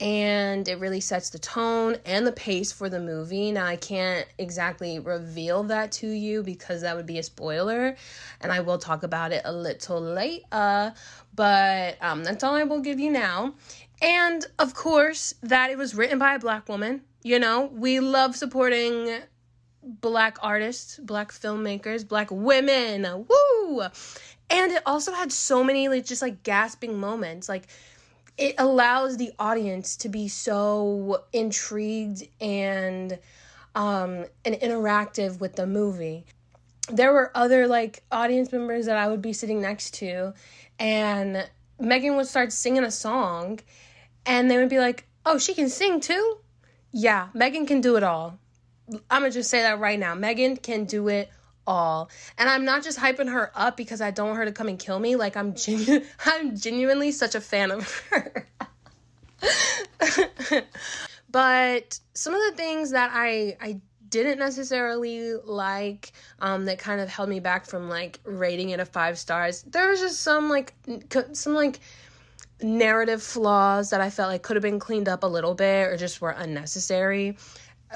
and 0.00 0.66
it 0.66 0.78
really 0.80 1.00
sets 1.00 1.30
the 1.30 1.38
tone 1.38 1.96
and 2.04 2.26
the 2.26 2.32
pace 2.32 2.72
for 2.72 2.88
the 2.88 3.00
movie. 3.00 3.52
Now, 3.52 3.66
I 3.66 3.76
can't 3.76 4.26
exactly 4.38 4.98
reveal 4.98 5.62
that 5.64 5.92
to 5.92 6.08
you 6.08 6.42
because 6.42 6.82
that 6.82 6.96
would 6.96 7.06
be 7.06 7.18
a 7.18 7.22
spoiler, 7.22 7.96
and 8.40 8.52
I 8.52 8.60
will 8.60 8.78
talk 8.78 9.02
about 9.02 9.32
it 9.32 9.42
a 9.44 9.52
little 9.52 10.00
later, 10.00 10.94
but 11.34 11.96
um, 12.00 12.24
that's 12.24 12.42
all 12.42 12.54
I 12.54 12.64
will 12.64 12.80
give 12.80 12.98
you 12.98 13.10
now. 13.10 13.54
And 14.02 14.44
of 14.58 14.74
course, 14.74 15.34
that 15.42 15.70
it 15.70 15.78
was 15.78 15.94
written 15.94 16.18
by 16.18 16.34
a 16.34 16.38
black 16.38 16.68
woman. 16.68 17.02
You 17.22 17.38
know, 17.38 17.70
we 17.72 18.00
love 18.00 18.36
supporting 18.36 19.20
black 19.82 20.38
artists, 20.42 20.98
black 20.98 21.32
filmmakers, 21.32 22.06
black 22.06 22.28
women. 22.30 23.26
Woo! 23.28 23.82
And 24.50 24.72
it 24.72 24.82
also 24.84 25.12
had 25.12 25.32
so 25.32 25.64
many 25.64 25.88
like 25.88 26.04
just 26.04 26.20
like 26.20 26.42
gasping 26.42 26.98
moments. 26.98 27.48
Like 27.48 27.68
it 28.36 28.54
allows 28.58 29.16
the 29.16 29.32
audience 29.38 29.96
to 29.96 30.08
be 30.08 30.28
so 30.28 31.24
intrigued 31.32 32.26
and 32.40 33.18
um 33.74 34.24
and 34.44 34.54
interactive 34.56 35.40
with 35.40 35.56
the 35.56 35.66
movie. 35.66 36.24
There 36.90 37.12
were 37.12 37.30
other 37.34 37.66
like 37.66 38.02
audience 38.10 38.52
members 38.52 38.86
that 38.86 38.96
I 38.96 39.08
would 39.08 39.22
be 39.22 39.32
sitting 39.32 39.60
next 39.60 39.94
to 39.94 40.34
and 40.78 41.48
Megan 41.78 42.16
would 42.16 42.26
start 42.26 42.52
singing 42.52 42.84
a 42.84 42.90
song 42.90 43.60
and 44.26 44.50
they 44.50 44.56
would 44.56 44.68
be 44.68 44.78
like, 44.78 45.06
"Oh, 45.26 45.38
she 45.38 45.54
can 45.54 45.68
sing 45.68 46.00
too?" 46.00 46.38
Yeah, 46.92 47.28
Megan 47.34 47.66
can 47.66 47.80
do 47.80 47.96
it 47.96 48.02
all. 48.02 48.38
I'm 49.10 49.22
gonna 49.22 49.30
just 49.30 49.50
say 49.50 49.62
that 49.62 49.80
right 49.80 49.98
now. 49.98 50.14
Megan 50.14 50.56
can 50.56 50.84
do 50.84 51.08
it 51.08 51.30
all. 51.66 52.10
And 52.38 52.48
I'm 52.48 52.64
not 52.64 52.82
just 52.82 52.98
hyping 52.98 53.30
her 53.30 53.50
up 53.54 53.76
because 53.76 54.00
I 54.00 54.10
don't 54.10 54.28
want 54.28 54.38
her 54.38 54.44
to 54.44 54.52
come 54.52 54.68
and 54.68 54.78
kill 54.78 54.98
me. 54.98 55.16
Like 55.16 55.36
I'm 55.36 55.54
genu- 55.54 56.04
I'm 56.24 56.56
genuinely 56.56 57.12
such 57.12 57.34
a 57.34 57.40
fan 57.40 57.70
of 57.70 58.02
her. 58.10 58.46
but 61.30 61.98
some 62.14 62.34
of 62.34 62.40
the 62.50 62.56
things 62.56 62.90
that 62.92 63.10
I 63.12 63.56
I 63.60 63.80
didn't 64.08 64.38
necessarily 64.38 65.34
like 65.34 66.12
um 66.38 66.66
that 66.66 66.78
kind 66.78 67.00
of 67.00 67.08
held 67.08 67.28
me 67.28 67.40
back 67.40 67.66
from 67.66 67.88
like 67.88 68.20
rating 68.24 68.70
it 68.70 68.80
a 68.80 68.84
5 68.84 69.18
stars. 69.18 69.62
There 69.62 69.88
was 69.88 70.00
just 70.00 70.20
some 70.20 70.48
like 70.48 70.74
some 71.32 71.54
like 71.54 71.80
narrative 72.62 73.22
flaws 73.22 73.90
that 73.90 74.00
I 74.00 74.10
felt 74.10 74.30
like 74.30 74.42
could 74.42 74.56
have 74.56 74.62
been 74.62 74.78
cleaned 74.78 75.08
up 75.08 75.24
a 75.24 75.26
little 75.26 75.54
bit 75.54 75.88
or 75.88 75.96
just 75.96 76.20
were 76.20 76.30
unnecessary 76.30 77.36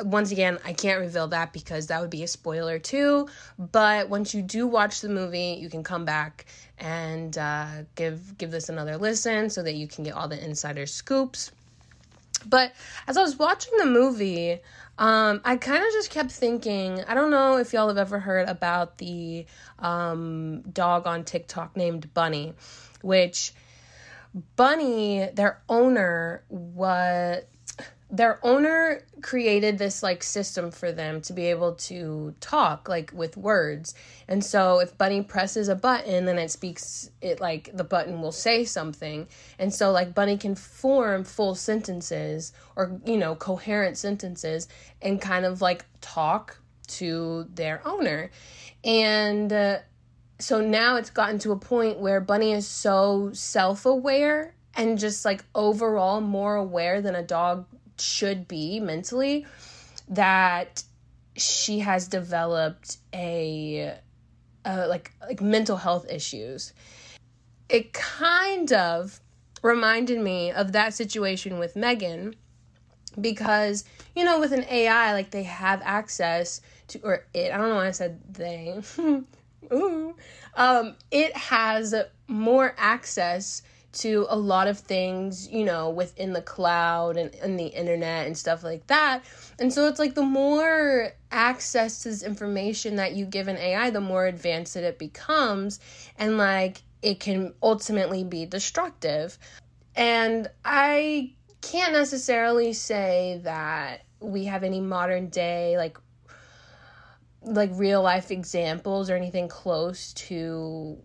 once 0.02 0.30
again, 0.30 0.58
I 0.64 0.72
can't 0.72 1.00
reveal 1.00 1.28
that 1.28 1.52
because 1.52 1.88
that 1.88 2.00
would 2.00 2.10
be 2.10 2.22
a 2.22 2.28
spoiler 2.28 2.78
too. 2.78 3.28
But 3.58 4.08
once 4.08 4.34
you 4.34 4.42
do 4.42 4.66
watch 4.66 5.00
the 5.00 5.08
movie, 5.08 5.58
you 5.60 5.68
can 5.68 5.82
come 5.82 6.04
back 6.04 6.46
and 6.78 7.36
uh, 7.36 7.82
give 7.94 8.38
give 8.38 8.50
this 8.50 8.68
another 8.68 8.96
listen 8.96 9.50
so 9.50 9.62
that 9.62 9.74
you 9.74 9.88
can 9.88 10.04
get 10.04 10.14
all 10.14 10.28
the 10.28 10.42
insider 10.42 10.86
scoops. 10.86 11.50
But 12.46 12.72
as 13.06 13.16
I 13.16 13.22
was 13.22 13.36
watching 13.36 13.76
the 13.78 13.86
movie, 13.86 14.60
um, 14.98 15.40
I 15.44 15.56
kind 15.56 15.84
of 15.84 15.92
just 15.92 16.10
kept 16.10 16.30
thinking. 16.30 17.02
I 17.06 17.14
don't 17.14 17.30
know 17.30 17.56
if 17.58 17.72
y'all 17.72 17.88
have 17.88 17.98
ever 17.98 18.18
heard 18.18 18.48
about 18.48 18.98
the 18.98 19.46
um, 19.78 20.62
dog 20.72 21.06
on 21.06 21.24
TikTok 21.24 21.76
named 21.76 22.12
Bunny, 22.14 22.54
which 23.02 23.52
Bunny, 24.56 25.28
their 25.34 25.60
owner, 25.68 26.44
was 26.48 27.42
their 28.10 28.38
owner 28.42 29.02
created 29.20 29.76
this 29.76 30.02
like 30.02 30.22
system 30.22 30.70
for 30.70 30.92
them 30.92 31.20
to 31.20 31.32
be 31.34 31.46
able 31.46 31.74
to 31.74 32.34
talk 32.40 32.88
like 32.88 33.10
with 33.12 33.36
words. 33.36 33.94
And 34.26 34.42
so 34.42 34.78
if 34.80 34.96
bunny 34.96 35.22
presses 35.22 35.68
a 35.68 35.74
button 35.74 36.24
then 36.24 36.38
it 36.38 36.50
speaks 36.50 37.10
it 37.20 37.40
like 37.40 37.70
the 37.74 37.84
button 37.84 38.22
will 38.22 38.32
say 38.32 38.64
something. 38.64 39.28
And 39.58 39.74
so 39.74 39.90
like 39.90 40.14
bunny 40.14 40.38
can 40.38 40.54
form 40.54 41.24
full 41.24 41.54
sentences 41.54 42.52
or 42.76 42.98
you 43.04 43.18
know 43.18 43.34
coherent 43.34 43.98
sentences 43.98 44.68
and 45.02 45.20
kind 45.20 45.44
of 45.44 45.60
like 45.60 45.84
talk 46.00 46.58
to 46.86 47.46
their 47.54 47.86
owner. 47.86 48.30
And 48.84 49.52
uh, 49.52 49.78
so 50.38 50.62
now 50.62 50.96
it's 50.96 51.10
gotten 51.10 51.38
to 51.40 51.52
a 51.52 51.58
point 51.58 51.98
where 51.98 52.22
bunny 52.22 52.52
is 52.52 52.66
so 52.66 53.30
self-aware 53.34 54.54
and 54.74 54.96
just 54.96 55.26
like 55.26 55.44
overall 55.54 56.22
more 56.22 56.54
aware 56.54 57.02
than 57.02 57.14
a 57.14 57.22
dog 57.22 57.66
should 58.00 58.48
be 58.48 58.80
mentally 58.80 59.46
that 60.08 60.82
she 61.36 61.80
has 61.80 62.08
developed 62.08 62.98
a 63.14 63.94
like 64.64 65.12
like 65.26 65.40
mental 65.40 65.76
health 65.76 66.06
issues 66.10 66.72
it 67.68 67.92
kind 67.92 68.72
of 68.72 69.20
reminded 69.62 70.20
me 70.20 70.52
of 70.52 70.72
that 70.72 70.94
situation 70.94 71.58
with 71.58 71.76
Megan 71.76 72.34
because 73.20 73.84
you 74.14 74.24
know 74.24 74.38
with 74.38 74.52
an 74.52 74.64
AI 74.64 75.12
like 75.12 75.30
they 75.30 75.42
have 75.42 75.80
access 75.84 76.60
to 76.88 76.98
or 77.00 77.26
it 77.34 77.52
I 77.52 77.56
don't 77.56 77.68
know 77.70 77.76
why 77.76 77.88
I 77.88 77.92
said 77.92 78.20
they 78.32 78.80
Ooh. 79.72 80.14
um 80.54 80.94
it 81.10 81.36
has 81.36 81.94
more 82.26 82.74
access 82.78 83.62
to 84.00 84.26
a 84.28 84.36
lot 84.36 84.68
of 84.68 84.78
things, 84.78 85.48
you 85.48 85.64
know, 85.64 85.90
within 85.90 86.32
the 86.32 86.42
cloud 86.42 87.16
and, 87.16 87.34
and 87.36 87.58
the 87.58 87.66
internet 87.66 88.26
and 88.26 88.36
stuff 88.36 88.62
like 88.62 88.86
that. 88.86 89.24
And 89.58 89.72
so 89.72 89.86
it's 89.88 89.98
like 89.98 90.14
the 90.14 90.22
more 90.22 91.12
access 91.30 92.02
to 92.02 92.10
this 92.10 92.22
information 92.22 92.96
that 92.96 93.14
you 93.14 93.26
give 93.26 93.48
an 93.48 93.56
AI, 93.56 93.90
the 93.90 94.00
more 94.00 94.26
advanced 94.26 94.76
it 94.76 94.98
becomes. 94.98 95.80
And 96.18 96.38
like 96.38 96.82
it 97.02 97.20
can 97.20 97.54
ultimately 97.62 98.24
be 98.24 98.46
destructive. 98.46 99.38
And 99.96 100.48
I 100.64 101.32
can't 101.60 101.92
necessarily 101.92 102.72
say 102.72 103.40
that 103.44 104.02
we 104.20 104.44
have 104.44 104.64
any 104.64 104.80
modern 104.80 105.28
day 105.28 105.76
like 105.76 105.98
like 107.42 107.70
real 107.74 108.02
life 108.02 108.30
examples 108.30 109.10
or 109.10 109.16
anything 109.16 109.48
close 109.48 110.12
to 110.12 110.98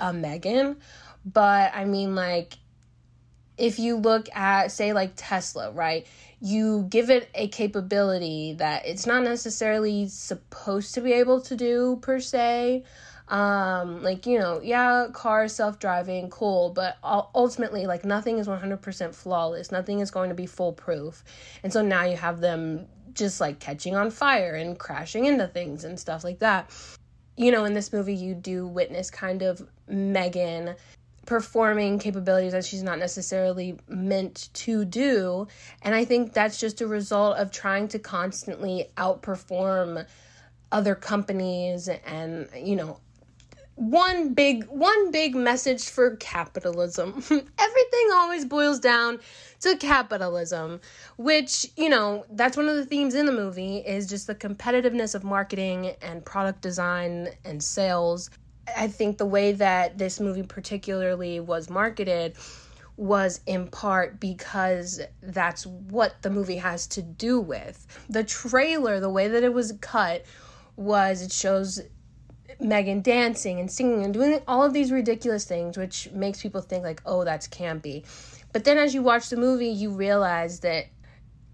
a 0.00 0.12
Megan 0.12 0.76
but 1.32 1.72
I 1.74 1.84
mean, 1.84 2.14
like, 2.14 2.54
if 3.56 3.78
you 3.78 3.96
look 3.96 4.28
at, 4.34 4.70
say, 4.70 4.92
like 4.92 5.12
Tesla, 5.16 5.72
right? 5.72 6.06
You 6.40 6.86
give 6.88 7.10
it 7.10 7.28
a 7.34 7.48
capability 7.48 8.54
that 8.54 8.86
it's 8.86 9.06
not 9.06 9.24
necessarily 9.24 10.06
supposed 10.08 10.94
to 10.94 11.00
be 11.00 11.12
able 11.12 11.40
to 11.42 11.56
do 11.56 11.98
per 12.00 12.20
se. 12.20 12.84
Um, 13.26 14.02
like, 14.02 14.24
you 14.24 14.38
know, 14.38 14.60
yeah, 14.62 15.08
cars 15.12 15.54
self 15.54 15.78
driving, 15.78 16.30
cool, 16.30 16.70
but 16.70 16.96
ultimately, 17.02 17.86
like, 17.86 18.04
nothing 18.04 18.38
is 18.38 18.46
100% 18.46 19.14
flawless. 19.14 19.72
Nothing 19.72 20.00
is 20.00 20.10
going 20.10 20.28
to 20.28 20.34
be 20.34 20.46
foolproof. 20.46 21.24
And 21.62 21.72
so 21.72 21.82
now 21.82 22.04
you 22.04 22.16
have 22.16 22.40
them 22.40 22.86
just 23.12 23.40
like 23.40 23.58
catching 23.58 23.96
on 23.96 24.10
fire 24.10 24.54
and 24.54 24.78
crashing 24.78 25.24
into 25.26 25.48
things 25.48 25.84
and 25.84 25.98
stuff 25.98 26.22
like 26.24 26.38
that. 26.38 26.70
You 27.36 27.50
know, 27.50 27.64
in 27.64 27.74
this 27.74 27.92
movie, 27.92 28.14
you 28.14 28.34
do 28.34 28.66
witness 28.66 29.10
kind 29.10 29.42
of 29.42 29.66
Megan 29.88 30.76
performing 31.28 31.98
capabilities 31.98 32.52
that 32.52 32.64
she's 32.64 32.82
not 32.82 32.98
necessarily 32.98 33.78
meant 33.86 34.48
to 34.54 34.82
do. 34.86 35.46
And 35.82 35.94
I 35.94 36.06
think 36.06 36.32
that's 36.32 36.58
just 36.58 36.80
a 36.80 36.86
result 36.86 37.36
of 37.36 37.50
trying 37.50 37.88
to 37.88 37.98
constantly 37.98 38.86
outperform 38.96 40.06
other 40.72 40.94
companies 40.94 41.86
and, 42.06 42.48
you 42.56 42.76
know, 42.76 42.98
one 43.74 44.32
big 44.32 44.64
one 44.68 45.10
big 45.10 45.34
message 45.36 45.90
for 45.90 46.16
capitalism. 46.16 47.10
Everything 47.30 48.08
always 48.14 48.46
boils 48.46 48.80
down 48.80 49.20
to 49.60 49.76
capitalism, 49.76 50.80
which, 51.18 51.66
you 51.76 51.90
know, 51.90 52.24
that's 52.30 52.56
one 52.56 52.70
of 52.70 52.76
the 52.76 52.86
themes 52.86 53.14
in 53.14 53.26
the 53.26 53.32
movie 53.32 53.76
is 53.76 54.08
just 54.08 54.28
the 54.28 54.34
competitiveness 54.34 55.14
of 55.14 55.24
marketing 55.24 55.94
and 56.00 56.24
product 56.24 56.62
design 56.62 57.28
and 57.44 57.62
sales 57.62 58.30
I 58.76 58.88
think 58.88 59.18
the 59.18 59.26
way 59.26 59.52
that 59.52 59.98
this 59.98 60.20
movie 60.20 60.42
particularly 60.42 61.40
was 61.40 61.70
marketed 61.70 62.36
was 62.96 63.40
in 63.46 63.68
part 63.68 64.18
because 64.18 65.00
that's 65.22 65.64
what 65.64 66.20
the 66.22 66.30
movie 66.30 66.56
has 66.56 66.86
to 66.88 67.02
do 67.02 67.40
with. 67.40 67.86
The 68.10 68.24
trailer, 68.24 68.98
the 68.98 69.08
way 69.08 69.28
that 69.28 69.44
it 69.44 69.54
was 69.54 69.72
cut, 69.80 70.24
was 70.76 71.22
it 71.22 71.32
shows 71.32 71.80
Megan 72.60 73.02
dancing 73.02 73.60
and 73.60 73.70
singing 73.70 74.04
and 74.04 74.12
doing 74.12 74.40
all 74.48 74.64
of 74.64 74.72
these 74.72 74.90
ridiculous 74.90 75.44
things, 75.44 75.78
which 75.78 76.10
makes 76.10 76.42
people 76.42 76.60
think, 76.60 76.82
like, 76.82 77.00
oh, 77.06 77.24
that's 77.24 77.46
campy. 77.46 78.04
But 78.52 78.64
then 78.64 78.78
as 78.78 78.94
you 78.94 79.02
watch 79.02 79.28
the 79.28 79.36
movie, 79.36 79.68
you 79.68 79.90
realize 79.90 80.60
that, 80.60 80.86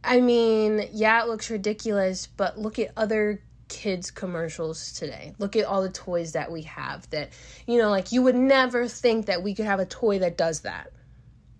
I 0.02 0.20
mean, 0.20 0.88
yeah, 0.92 1.22
it 1.22 1.28
looks 1.28 1.50
ridiculous, 1.50 2.26
but 2.26 2.58
look 2.58 2.78
at 2.78 2.92
other 2.96 3.42
kids 3.74 4.12
commercials 4.12 4.92
today. 4.92 5.34
Look 5.38 5.56
at 5.56 5.64
all 5.64 5.82
the 5.82 5.90
toys 5.90 6.32
that 6.32 6.52
we 6.52 6.62
have 6.62 7.10
that, 7.10 7.30
you 7.66 7.76
know, 7.76 7.90
like 7.90 8.12
you 8.12 8.22
would 8.22 8.36
never 8.36 8.86
think 8.86 9.26
that 9.26 9.42
we 9.42 9.52
could 9.52 9.66
have 9.66 9.80
a 9.80 9.84
toy 9.84 10.20
that 10.20 10.38
does 10.38 10.60
that. 10.60 10.92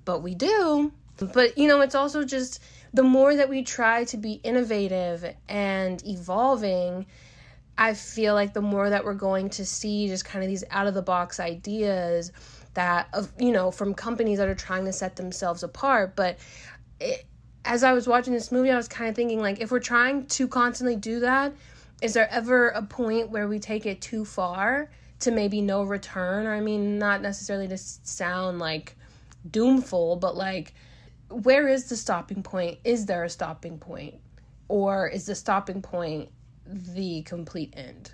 But 0.05 0.23
we 0.23 0.37
do. 0.37 0.93
But, 1.17 1.59
you 1.59 1.67
know, 1.67 1.81
it's 1.81 1.97
also 1.97 2.23
just 2.23 2.63
the 2.93 3.03
more 3.03 3.35
that 3.35 3.49
we 3.49 3.65
try 3.65 4.05
to 4.05 4.17
be 4.17 4.35
innovative 4.45 5.35
and 5.49 6.01
evolving, 6.07 7.07
I 7.77 7.95
feel 7.95 8.35
like 8.35 8.55
the 8.55 8.63
more 8.63 8.91
that 8.91 9.05
we're 9.05 9.15
going 9.15 9.51
to 9.51 9.67
see 9.67 10.07
just 10.07 10.25
kind 10.25 10.45
of 10.45 10.49
these 10.49 10.63
out 10.71 10.87
of 10.87 10.95
the 10.95 11.03
box 11.03 11.41
ideas 11.41 12.31
that 12.75 13.09
of 13.13 13.33
you 13.39 13.53
know 13.53 13.71
from 13.71 13.95
companies 13.95 14.39
that 14.39 14.49
are 14.49 14.55
trying 14.55 14.85
to 14.85 14.93
set 14.93 15.15
themselves 15.15 15.63
apart 15.63 16.17
but 16.17 16.39
it, 17.01 17.25
as 17.65 17.85
I 17.85 17.93
was 17.93 18.09
watching 18.09 18.33
this 18.33 18.51
movie 18.51 18.71
I 18.71 18.77
was 18.77 18.89
kind 18.89 19.09
of 19.09 19.15
thinking 19.15 19.41
like 19.41 19.61
if 19.61 19.71
we're 19.71 19.79
trying 19.79 20.27
to 20.27 20.49
constantly 20.49 20.97
do 20.97 21.21
that 21.21 21.55
is 22.03 22.15
there 22.15 22.31
ever 22.31 22.69
a 22.69 22.83
point 22.83 23.31
where 23.31 23.49
we 23.49 23.59
take 23.59 23.87
it 23.87 24.01
too 24.01 24.25
far 24.25 24.91
to 25.21 25.31
maybe 25.31 25.61
no 25.61 25.83
return? 25.83 26.47
Or, 26.47 26.55
I 26.55 26.61
mean, 26.61 26.99
not 26.99 27.23
necessarily 27.23 27.69
to 27.69 27.79
sound 27.79 28.59
like 28.59 28.97
doomful, 29.49 30.21
but 30.21 30.37
like, 30.37 30.75
where 31.29 31.69
is 31.69 31.89
the 31.89 31.97
stopping 31.97 32.43
point? 32.43 32.79
Is 32.85 33.07
there 33.07 33.25
a 33.25 33.31
stopping 33.31 33.79
point? 33.79 34.15
Or 34.69 35.09
is 35.09 35.27
the 35.27 35.35
stopping 35.35 35.83
point 35.83 36.31
the 36.67 37.23
complete 37.23 37.75
end. 37.77 38.13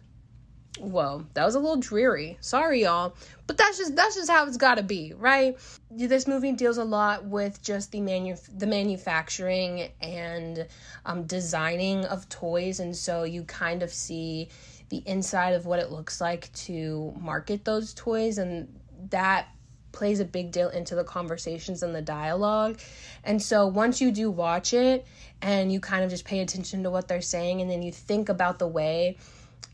Whoa, 0.81 1.27
that 1.35 1.45
was 1.45 1.55
a 1.55 1.61
little 1.61 1.77
dreary. 1.77 2.39
Sorry, 2.41 2.83
y'all, 2.83 3.15
but 3.47 3.57
that's 3.57 3.79
just 3.79 3.95
that's 3.95 4.17
just 4.17 4.31
how 4.31 4.47
it's 4.47 4.57
got 4.57 4.77
to 4.77 4.83
be, 4.83 5.13
right? 5.17 5.57
This 5.91 6.27
movie 6.27 6.53
deals 6.53 6.79
a 6.79 6.85
lot 6.85 7.25
with 7.25 7.63
just 7.63 7.93
the 7.93 8.01
manu 8.01 8.37
the 8.57 8.67
manufacturing 8.67 9.91
and 10.01 10.67
um, 11.05 11.25
designing 11.25 12.05
of 12.07 12.29
toys, 12.29 12.81
and 12.81 12.97
so 12.97 13.25
you 13.25 13.45
kind 13.45 13.83
of 13.83 13.93
see 13.93 14.49
the 14.89 15.03
inside 15.07 15.53
of 15.53 15.67
what 15.67 15.79
it 15.79 15.91
looks 15.91 16.21
like 16.21 16.53
to 16.53 17.15
market 17.21 17.65
those 17.65 17.95
toys, 17.95 18.39
and 18.39 18.81
that 19.11 19.49
plays 19.93 20.21
a 20.21 20.25
big 20.25 20.53
deal 20.53 20.69
into 20.69 20.95
the 20.95 21.05
conversations 21.05 21.83
and 21.83 21.95
the 21.95 22.03
dialogue. 22.03 22.79
And 23.25 23.43
so 23.43 23.67
once 23.67 24.01
you 24.01 24.11
do 24.11 24.31
watch 24.31 24.73
it 24.73 25.07
and 25.43 25.73
you 25.73 25.81
kind 25.81 26.05
of 26.05 26.11
just 26.11 26.25
pay 26.25 26.41
attention 26.41 26.85
to 26.85 26.91
what 26.91 27.09
they're 27.09 27.21
saying 27.21 27.61
and 27.61 27.71
then 27.71 27.83
you 27.83 27.93
think 27.93 28.29
about 28.29 28.59
the 28.59 28.69
way 28.69 29.17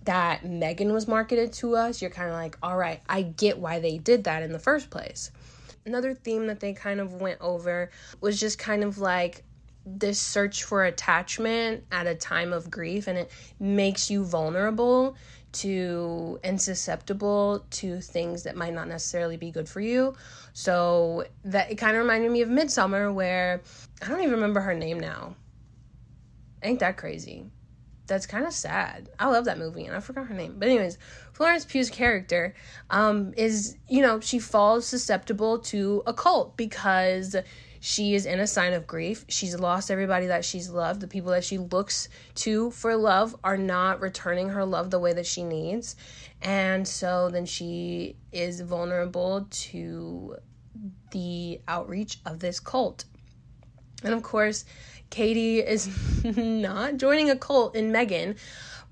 that 0.05 0.45
Megan 0.45 0.93
was 0.93 1.09
marketed 1.09 1.53
to 1.55 1.77
us, 1.77 2.01
you're 2.01 2.11
kind 2.11 2.29
of 2.29 2.35
like, 2.35 2.57
all 2.63 2.77
right, 2.77 3.01
I 3.09 3.23
get 3.23 3.59
why 3.59 3.81
they 3.81 3.99
did 3.99 4.25
that 4.25 4.43
in 4.43 4.53
the 4.53 4.59
first 4.59 4.91
place. 4.91 5.31
Another 5.85 6.15
theme 6.15 6.47
that 6.47 6.61
they 6.61 6.73
kind 6.73 7.01
of 7.01 7.21
went 7.21 7.41
over 7.41 7.91
was 8.21 8.41
just 8.41 8.59
kind 8.59 8.83
of 8.83 8.99
like 8.99 9.43
this 9.85 10.21
search 10.21 10.65
for 10.65 10.85
attachment 10.85 11.85
at 11.93 12.07
a 12.07 12.15
time 12.15 12.53
of 12.53 12.71
grief, 12.71 13.07
and 13.07 13.19
it 13.19 13.31
makes 13.61 14.11
you 14.11 14.25
vulnerable 14.25 15.17
to 15.53 16.39
and 16.45 16.61
susceptible 16.61 17.65
to 17.71 18.01
things 18.01 18.43
that 18.43 18.57
might 18.57 18.75
not 18.75 18.89
necessarily 18.89 19.37
be 19.37 19.51
good 19.51 19.69
for 19.69 19.81
you. 19.81 20.15
So 20.53 21.25
that 21.45 21.71
it 21.71 21.77
kind 21.77 21.97
of 21.97 22.03
reminded 22.03 22.31
me 22.31 22.43
of 22.43 22.49
Midsommar, 22.49 23.13
where 23.13 23.63
I 24.03 24.09
don't 24.09 24.21
even 24.21 24.33
remember 24.33 24.61
her 24.61 24.75
name 24.75 25.01
now. 25.01 25.37
Ain't 26.63 26.81
that 26.81 26.97
crazy? 26.97 27.47
That's 28.07 28.27
kind 28.27 28.47
of 28.47 28.53
sad. 28.53 29.09
I 29.19 29.29
love 29.29 29.47
that 29.47 29.59
movie, 29.59 29.85
and 29.85 29.97
I 29.97 30.01
forgot 30.01 30.27
her 30.27 30.35
name. 30.35 30.57
But 30.59 30.69
anyways, 30.69 30.99
Florence 31.33 31.65
Pugh's 31.65 31.91
character 31.91 32.55
um, 32.91 33.35
is, 33.37 33.77
you 33.89 34.03
know, 34.03 34.21
she 34.21 34.39
falls 34.39 34.87
susceptible 34.87 35.59
to 35.61 36.03
a 36.07 36.15
cult 36.15 36.57
because 36.57 37.37
she 37.81 38.15
is 38.15 38.27
in 38.27 38.41
a 38.41 38.47
sign 38.47 38.73
of 38.73 38.87
grief. 38.87 39.25
She's 39.29 39.59
lost 39.59 39.91
everybody 39.91 40.27
that 40.27 40.45
she's 40.45 40.71
loved. 40.71 41.01
The 41.01 41.09
people 41.09 41.31
that 41.33 41.45
she 41.45 41.59
looks 41.59 42.09
to 42.37 42.71
for 42.71 42.97
love 42.97 43.37
are 43.45 43.57
not 43.57 44.01
returning 44.01 44.49
her 44.51 44.65
love 44.65 44.91
the 44.91 44.99
way 44.99 45.13
that 45.13 45.27
she 45.27 45.45
needs. 45.45 45.97
And 46.43 46.87
so 46.87 47.31
then 47.31 47.47
she 47.47 48.17
is 48.33 48.61
vulnerable 48.61 49.47
to 49.51 50.37
the 51.11 51.61
outreach 51.69 52.19
of 52.27 52.41
this 52.41 52.61
cult. 52.61 53.05
And 54.03 54.13
of 54.15 54.23
course, 54.23 54.65
Katie 55.11 55.61
is 55.61 55.89
not 56.37 56.97
joining 56.97 57.31
a 57.31 57.37
cult 57.37 57.75
in 57.77 57.93
Megan, 57.93 58.37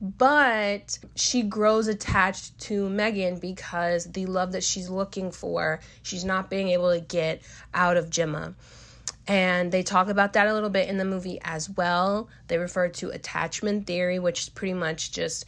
but 0.01 0.99
she 1.15 1.43
grows 1.43 1.89
attached 1.89 2.59
to 2.61 2.89
Megan 2.89 3.39
because 3.39 4.05
the 4.13 4.27
love 4.27 4.53
that 4.53 4.65
she's 4.65 4.91
looking 4.91 5.31
for, 5.31 5.81
she's 6.03 6.25
not 6.25 6.51
being 6.51 6.69
able 6.69 6.93
to 6.93 7.01
get 7.01 7.43
out 7.73 7.97
of 7.97 8.11
Gemma. 8.11 8.55
And 9.27 9.73
they 9.73 9.83
talk 9.83 10.09
about 10.09 10.35
that 10.35 10.47
a 10.47 10.53
little 10.53 10.69
bit 10.69 10.89
in 10.89 10.99
the 10.99 11.05
movie 11.05 11.41
as 11.43 11.71
well. 11.71 12.29
They 12.49 12.59
refer 12.59 12.89
to 12.89 13.11
attachment 13.11 13.87
theory, 13.87 14.19
which 14.19 14.43
is 14.43 14.49
pretty 14.51 14.75
much 14.75 15.13
just 15.13 15.47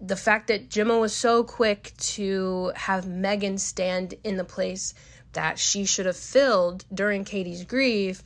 the 0.00 0.16
fact 0.16 0.46
that 0.46 0.70
Gemma 0.70 0.98
was 0.98 1.14
so 1.14 1.44
quick 1.44 1.92
to 1.98 2.72
have 2.74 3.06
Megan 3.06 3.58
stand 3.58 4.14
in 4.24 4.36
the 4.36 4.44
place 4.44 4.94
that 5.32 5.58
she 5.58 5.84
should 5.84 6.06
have 6.06 6.16
filled 6.16 6.84
during 6.94 7.24
Katie's 7.24 7.64
grief, 7.64 8.22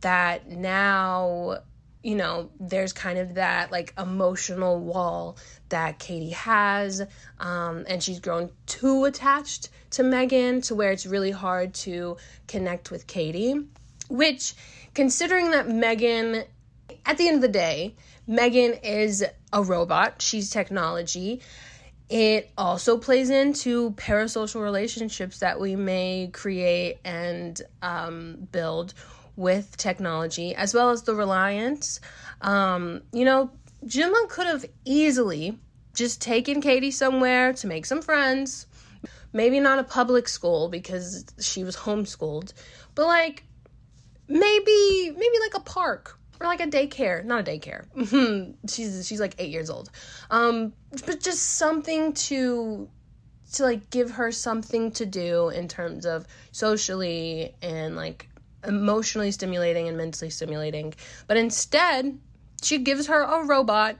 that 0.00 0.48
now, 0.48 1.58
you 2.02 2.14
know, 2.14 2.50
there's 2.58 2.92
kind 2.92 3.18
of 3.18 3.34
that 3.34 3.70
like 3.70 3.92
emotional 3.98 4.78
wall 4.78 5.36
that 5.68 5.98
Katie 5.98 6.30
has. 6.30 7.02
Um, 7.38 7.84
and 7.88 8.02
she's 8.02 8.20
grown 8.20 8.50
too 8.66 9.04
attached 9.04 9.68
to 9.90 10.02
Megan 10.02 10.60
to 10.62 10.74
where 10.74 10.92
it's 10.92 11.06
really 11.06 11.30
hard 11.30 11.74
to 11.74 12.16
connect 12.46 12.90
with 12.90 13.06
Katie. 13.06 13.54
Which, 14.08 14.54
considering 14.94 15.52
that 15.52 15.68
Megan, 15.68 16.44
at 17.06 17.16
the 17.16 17.28
end 17.28 17.36
of 17.36 17.42
the 17.42 17.48
day, 17.48 17.94
Megan 18.26 18.74
is 18.82 19.24
a 19.52 19.62
robot, 19.62 20.22
she's 20.22 20.50
technology. 20.50 21.42
It 22.08 22.50
also 22.58 22.98
plays 22.98 23.30
into 23.30 23.92
parasocial 23.92 24.62
relationships 24.62 25.38
that 25.38 25.60
we 25.60 25.76
may 25.76 26.30
create 26.32 26.98
and 27.04 27.60
um, 27.82 28.48
build 28.50 28.94
with 29.36 29.76
technology, 29.76 30.54
as 30.54 30.74
well 30.74 30.90
as 30.90 31.02
the 31.02 31.14
reliance. 31.14 32.00
Um, 32.40 33.02
you 33.12 33.24
know, 33.24 33.50
Gemma 33.86 34.26
could 34.28 34.46
have 34.46 34.64
easily 34.84 35.58
just 35.94 36.20
taken 36.20 36.60
Katie 36.60 36.90
somewhere 36.90 37.52
to 37.54 37.66
make 37.66 37.86
some 37.86 38.02
friends. 38.02 38.66
Maybe 39.32 39.60
not 39.60 39.78
a 39.78 39.84
public 39.84 40.28
school 40.28 40.68
because 40.68 41.24
she 41.40 41.62
was 41.62 41.76
homeschooled, 41.76 42.52
but 42.94 43.06
like 43.06 43.44
maybe 44.30 45.10
maybe 45.10 45.38
like 45.40 45.54
a 45.54 45.60
park 45.60 46.16
or 46.40 46.46
like 46.46 46.60
a 46.60 46.66
daycare 46.66 47.24
not 47.24 47.40
a 47.40 47.50
daycare 47.50 47.84
she's 48.70 49.06
she's 49.06 49.20
like 49.20 49.34
eight 49.38 49.50
years 49.50 49.68
old 49.68 49.90
um 50.30 50.72
but 51.04 51.20
just 51.20 51.42
something 51.56 52.12
to 52.12 52.88
to 53.52 53.64
like 53.64 53.90
give 53.90 54.12
her 54.12 54.30
something 54.30 54.92
to 54.92 55.04
do 55.04 55.48
in 55.48 55.66
terms 55.66 56.06
of 56.06 56.26
socially 56.52 57.54
and 57.60 57.96
like 57.96 58.29
emotionally 58.66 59.30
stimulating 59.30 59.88
and 59.88 59.96
mentally 59.96 60.30
stimulating. 60.30 60.94
But 61.26 61.36
instead 61.36 62.18
she 62.62 62.78
gives 62.78 63.06
her 63.06 63.22
a 63.22 63.44
robot 63.44 63.96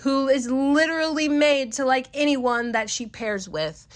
who 0.00 0.28
is 0.28 0.48
literally 0.50 1.28
made 1.28 1.72
to 1.74 1.84
like 1.84 2.06
anyone 2.14 2.72
that 2.72 2.88
she 2.88 3.06
pairs 3.06 3.48
with. 3.48 3.86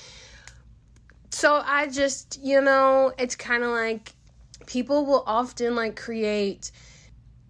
So 1.31 1.63
i 1.65 1.87
just 1.89 2.39
you 2.43 2.61
know 2.61 3.13
it's 3.19 3.37
kind 3.37 3.63
of 3.63 3.71
like 3.71 4.13
people 4.67 5.07
will 5.07 5.25
often 5.27 5.75
like 5.75 5.97
create 5.97 6.71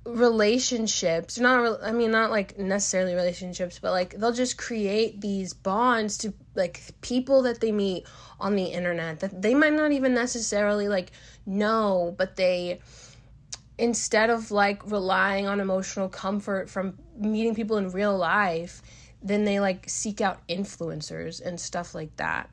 relationships 0.05 1.39
not 1.39 1.79
i 1.83 1.93
mean 1.93 2.11
not 2.11 2.31
like 2.31 2.59
necessarily 2.59 3.15
relationships 3.15 3.79
but 3.81 3.93
like 3.93 4.19
they'll 4.19 4.33
just 4.33 4.59
create 4.59 5.21
these 5.21 5.53
bonds 5.53 6.19
to 6.19 6.33
like 6.55 6.83
people 7.01 7.43
that 7.43 7.61
they 7.61 7.73
meet 7.73 8.07
on 8.41 8.57
the 8.57 8.65
internet 8.65 9.21
that 9.21 9.43
they 9.43 9.55
might 9.55 9.73
not 9.73 9.93
even 9.93 10.15
necessarily 10.15 10.89
like 10.89 11.13
know 11.47 12.15
but 12.19 12.37
they 12.37 12.81
instead 13.79 14.31
of 14.31 14.51
like 14.51 14.89
relying 14.91 15.47
on 15.47 15.61
emotional 15.61 16.09
comfort 16.09 16.69
from 16.69 16.99
meeting 17.17 17.55
people 17.55 17.77
in 17.77 17.91
real 17.91 18.17
life 18.17 18.83
then 19.23 19.45
they 19.45 19.61
like 19.61 19.89
seek 19.89 20.21
out 20.21 20.47
influencers 20.49 21.45
and 21.45 21.61
stuff 21.61 21.95
like 21.95 22.15
that. 22.17 22.51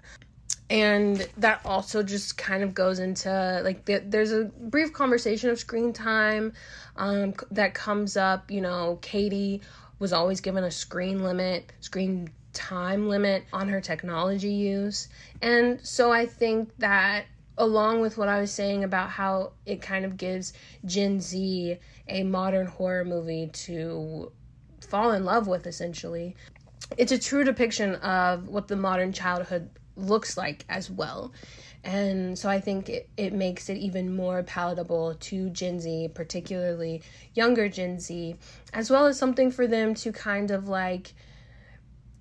And 0.69 1.27
that 1.37 1.61
also 1.65 2.03
just 2.03 2.37
kind 2.37 2.61
of 2.61 2.75
goes 2.75 2.99
into 2.99 3.61
like 3.63 3.85
the, 3.85 4.03
there's 4.05 4.31
a 4.31 4.45
brief 4.45 4.93
conversation 4.93 5.49
of 5.49 5.57
screen 5.57 5.93
time 5.93 6.53
um, 6.95 7.33
that 7.49 7.73
comes 7.73 8.15
up 8.15 8.51
you 8.51 8.61
know 8.61 8.99
katie 9.01 9.61
was 9.97 10.13
always 10.13 10.41
given 10.41 10.63
a 10.63 10.69
screen 10.69 11.23
limit 11.23 11.71
screen 11.79 12.29
time 12.53 13.07
limit 13.07 13.45
on 13.53 13.69
her 13.69 13.81
technology 13.81 14.51
use 14.51 15.07
and 15.41 15.79
so 15.85 16.11
i 16.11 16.25
think 16.25 16.75
that 16.77 17.25
along 17.57 18.01
with 18.01 18.17
what 18.17 18.27
i 18.27 18.39
was 18.39 18.51
saying 18.51 18.83
about 18.83 19.09
how 19.09 19.51
it 19.65 19.81
kind 19.81 20.05
of 20.05 20.17
gives 20.17 20.53
gen 20.85 21.19
z 21.19 21.77
a 22.07 22.23
modern 22.23 22.65
horror 22.65 23.05
movie 23.05 23.47
to 23.53 24.31
fall 24.81 25.11
in 25.11 25.23
love 25.25 25.47
with 25.47 25.67
essentially 25.67 26.35
it's 26.97 27.11
a 27.11 27.19
true 27.19 27.43
depiction 27.43 27.95
of 27.95 28.47
what 28.47 28.67
the 28.67 28.75
modern 28.75 29.13
childhood 29.13 29.69
looks 29.95 30.37
like 30.37 30.65
as 30.69 30.89
well. 30.89 31.33
And 31.83 32.37
so 32.37 32.49
I 32.49 32.59
think 32.59 32.89
it, 32.89 33.09
it 33.15 33.33
makes 33.33 33.69
it 33.69 33.77
even 33.77 34.15
more 34.15 34.43
palatable 34.43 35.15
to 35.15 35.49
Gen 35.49 35.79
Z, 35.79 36.09
particularly 36.13 37.01
younger 37.33 37.69
Gen 37.69 37.99
Z, 37.99 38.35
as 38.73 38.89
well 38.89 39.05
as 39.05 39.17
something 39.17 39.51
for 39.51 39.67
them 39.67 39.93
to 39.95 40.11
kind 40.11 40.51
of 40.51 40.67
like 40.67 41.13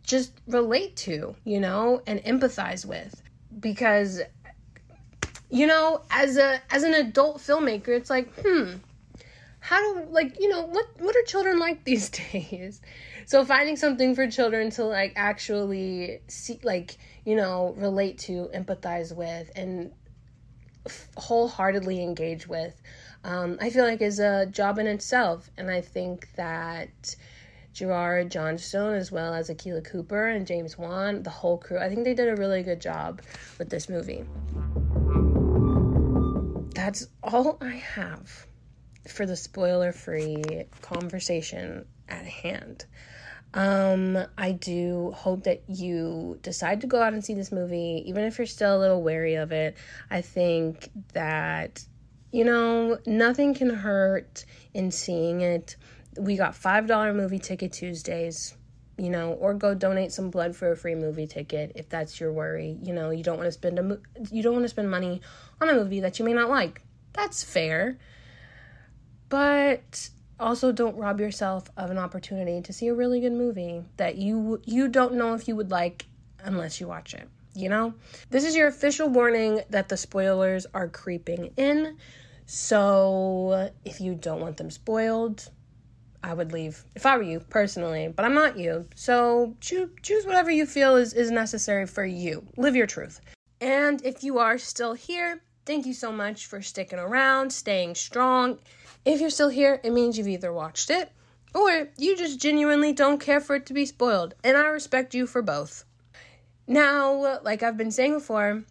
just 0.09 0.33
relate 0.49 0.97
to, 0.97 1.37
you 1.45 1.61
know, 1.61 2.03
and 2.07 2.19
empathize 2.25 2.85
with. 2.85 3.23
Because 3.61 4.21
you 5.51 5.67
know, 5.67 6.03
as 6.11 6.37
a 6.37 6.61
as 6.71 6.83
an 6.83 6.95
adult 6.95 7.39
filmmaker, 7.39 7.89
it's 7.89 8.11
like, 8.11 8.29
hmm, 8.45 8.75
how 9.61 9.81
do 9.81 10.09
like, 10.11 10.41
you 10.41 10.49
know, 10.49 10.63
what 10.63 10.87
what 10.99 11.15
are 11.15 11.23
children 11.27 11.59
like 11.59 11.85
these 11.85 12.11
days? 12.11 12.81
So 13.27 13.45
finding 13.45 13.77
something 13.77 14.15
for 14.15 14.27
children 14.29 14.71
to 14.73 14.85
like 14.85 15.13
actually 15.15 16.23
see 16.27 16.59
like 16.63 16.99
you 17.25 17.37
know, 17.37 17.75
relate 17.77 18.17
to, 18.19 18.49
empathize 18.55 19.15
with, 19.15 19.51
and 19.55 19.93
wholeheartedly 21.19 22.03
engage 22.03 22.49
with, 22.49 22.81
um, 23.23 23.59
I 23.61 23.69
feel 23.69 23.85
like 23.85 24.01
is 24.01 24.19
a 24.19 24.47
job 24.47 24.79
in 24.79 24.87
itself. 24.87 25.51
And 25.59 25.71
I 25.71 25.83
think 25.83 26.31
that 26.37 27.17
Gerard 27.73 28.31
Johnstone, 28.31 28.95
as 28.95 29.13
well 29.13 29.35
as 29.35 29.51
Akela 29.51 29.81
Cooper 29.81 30.29
and 30.29 30.47
James 30.47 30.77
Wan, 30.77 31.23
the 31.23 31.31
whole 31.31 31.59
crew, 31.59 31.79
I 31.79 31.89
think 31.89 32.05
they 32.05 32.15
did 32.15 32.29
a 32.29 32.37
really 32.37 32.63
good 32.63 32.81
job 32.81 33.23
with 33.59 33.71
this 33.71 33.89
movie. 33.89 34.25
That's 36.75 37.09
all 37.23 37.59
I 37.61 37.77
have 37.77 38.47
for 39.07 39.27
the 39.27 39.37
spoiler 39.37 39.93
free 39.93 40.65
conversation 40.83 41.87
at 42.09 42.25
hand. 42.25 42.85
Um, 43.55 44.19
I 44.37 44.53
do 44.53 45.13
hope 45.17 45.45
that 45.45 45.63
you 45.69 46.39
decide 46.43 46.83
to 46.83 46.87
go 46.87 47.01
out 47.01 47.15
and 47.15 47.25
see 47.25 47.35
this 47.35 47.51
movie, 47.51 48.05
even 48.07 48.25
if 48.25 48.39
you're 48.39 48.47
still 48.47 48.77
a 48.77 48.79
little 48.79 49.03
wary 49.03 49.37
of 49.37 49.53
it. 49.53 49.77
I 50.11 50.21
think 50.21 50.91
that, 51.15 51.85
you 52.31 52.45
know, 52.45 52.99
nothing 53.07 53.55
can 53.55 53.71
hurt 53.71 54.45
in 54.75 54.91
seeing 54.91 55.41
it. 55.41 55.77
We 56.19 56.37
got 56.37 56.55
$5 56.55 57.15
movie 57.15 57.39
ticket 57.39 57.73
Tuesdays, 57.73 58.55
you 58.97 59.11
know, 59.11 59.33
or 59.33 59.55
go 59.55 59.75
donate 59.75 60.13
some 60.13 60.31
blood 60.31 60.57
for 60.57 60.73
a 60.73 60.77
free 60.77 60.95
movie 60.95 61.27
ticket 61.27 61.73
if 61.75 61.89
that's 61.89 62.21
your 62.21 62.33
worry. 62.33 62.79
You 62.83 62.93
know, 62.93 63.11
you 63.11 63.23
don't 63.23 63.37
want 63.37 63.47
to 63.47 63.53
spend 63.53 63.79
a 63.79 63.83
mo- 63.83 64.01
you 64.31 64.43
don't 64.43 64.55
want 64.55 64.65
to 64.65 64.69
spend 64.69 64.91
money 64.91 65.21
on 65.61 65.69
a 65.69 65.75
movie 65.75 66.01
that 66.01 66.19
you 66.19 66.25
may 66.25 66.33
not 66.33 66.51
like. 66.51 66.83
That's 67.13 67.43
fair. 67.43 67.99
But 69.29 70.11
also 70.41 70.73
don't 70.73 70.97
rob 70.97 71.21
yourself 71.21 71.71
of 71.77 71.91
an 71.91 71.99
opportunity 71.99 72.61
to 72.63 72.73
see 72.73 72.89
a 72.89 72.95
really 72.95 73.21
good 73.21 73.33
movie 73.33 73.83
that 73.97 74.17
you 74.17 74.61
you 74.65 74.89
don't 74.89 75.15
know 75.15 75.35
if 75.35 75.49
you 75.49 75.57
would 75.57 75.71
like 75.71 76.07
unless 76.45 76.81
you 76.81 76.87
watch 76.87 77.15
it 77.15 77.29
you 77.55 77.69
know 77.69 77.93
this 78.31 78.45
is 78.45 78.55
your 78.55 78.69
official 78.69 79.09
warning 79.09 79.61
that 79.71 79.89
the 79.89 79.97
spoilers 79.97 80.67
are 80.75 80.89
creeping 80.89 81.53
in 81.57 81.97
so 82.47 83.71
if 83.85 84.01
you 84.01 84.15
don't 84.15 84.41
want 84.41 84.57
them 84.57 84.71
spoiled 84.71 85.51
i 86.23 86.35
would 86.35 86.53
leave 86.53 86.85
if 86.95 87.07
i 87.07 87.17
were 87.17 87.23
you 87.23 87.41
personally 87.41 88.09
but 88.09 88.25
i'm 88.25 88.35
not 88.35 88.59
you 88.59 88.87
so 88.95 89.55
choose, 89.61 89.91
choose 90.03 90.27
whatever 90.27 90.51
you 90.51 90.67
feel 90.67 90.97
is, 90.97 91.13
is 91.13 91.31
necessary 91.31 91.87
for 91.87 92.05
you 92.05 92.45
live 92.57 92.77
your 92.77 92.87
truth 92.87 93.21
and 93.61 94.05
if 94.05 94.23
you 94.23 94.39
are 94.39 94.59
still 94.59 94.95
here 94.95 95.41
thank 95.67 95.87
you 95.87 95.95
so 95.95 96.11
much 96.11 96.47
for 96.47 96.63
sticking 96.63 96.99
around 96.99 97.53
staying 97.53 97.95
strong 97.95 98.59
if 99.05 99.23
you're 99.23 99.31
still 99.31 99.49
here, 99.49 99.81
it 99.83 99.93
means 99.93 100.19
you've 100.19 100.29
either 100.29 100.53
watched 100.53 100.91
it 100.91 101.11
or 101.55 101.89
you 101.97 102.15
just 102.15 102.39
genuinely 102.39 102.93
don't 102.93 103.19
care 103.19 103.41
for 103.41 103.57
it 103.57 103.65
to 103.67 103.73
be 103.73 103.87
spoiled, 103.87 104.35
and 104.45 104.57
I 104.57 104.67
respect 104.67 105.15
you 105.15 105.27
for 105.27 105.41
both. 105.41 105.85
Now, 106.67 107.41
like 107.43 107.63
I've 107.63 107.79
been 107.79 107.91
saying 107.91 108.13
before, 108.15 108.65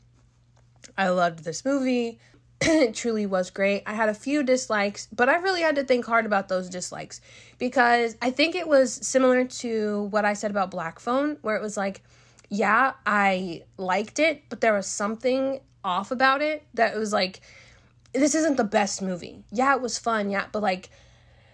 I 0.96 1.10
loved 1.10 1.44
this 1.44 1.66
movie. 1.66 2.20
It 2.62 2.96
truly 2.96 3.26
was 3.26 3.50
great. 3.50 3.84
I 3.86 3.93
had 3.93 4.10
a 4.10 4.13
few 4.13 4.43
dislikes, 4.43 5.08
but 5.15 5.30
I 5.30 5.38
really 5.38 5.62
had 5.62 5.76
to 5.76 5.84
think 5.84 6.06
hard 6.06 6.26
about 6.26 6.48
those 6.50 6.70
dislikes 6.70 7.22
because 7.58 8.15
I 8.22 8.32
think 8.32 8.56
it 8.56 8.67
was 8.67 8.93
similar 8.93 9.46
to 9.46 10.04
what 10.04 10.26
I 10.26 10.34
said 10.34 10.52
about 10.52 10.72
Black 10.72 11.00
Phone, 11.00 11.38
where 11.41 11.56
it 11.56 11.62
was 11.62 11.78
like, 11.78 12.04
yeah, 12.50 12.93
I 13.06 13.63
liked 13.78 14.20
it, 14.20 14.43
but 14.50 14.62
there 14.62 14.74
was 14.74 14.88
something 14.88 15.60
off 15.84 16.12
about 16.12 16.41
it 16.41 16.63
that 16.74 16.96
it 16.96 16.98
was 16.98 17.13
like, 17.13 17.41
this 18.13 18.36
isn't 18.36 18.58
the 18.58 18.63
best 18.63 19.02
movie. 19.02 19.43
Yeah, 19.52 19.76
it 19.76 19.82
was 19.82 20.00
fun, 20.00 20.30
yeah, 20.30 20.46
but 20.52 20.62
like 20.62 20.89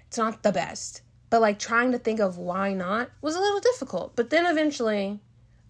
it's 0.07 0.17
not 0.17 0.43
the 0.43 0.51
best. 0.51 1.01
But 1.29 1.41
like 1.41 1.57
trying 1.57 1.91
to 1.91 1.97
think 1.97 2.19
of 2.19 2.37
why 2.37 2.73
not 2.73 3.09
was 3.21 3.35
a 3.35 3.39
little 3.39 3.59
difficult. 3.59 4.15
But 4.15 4.29
then 4.29 4.45
eventually 4.45 5.19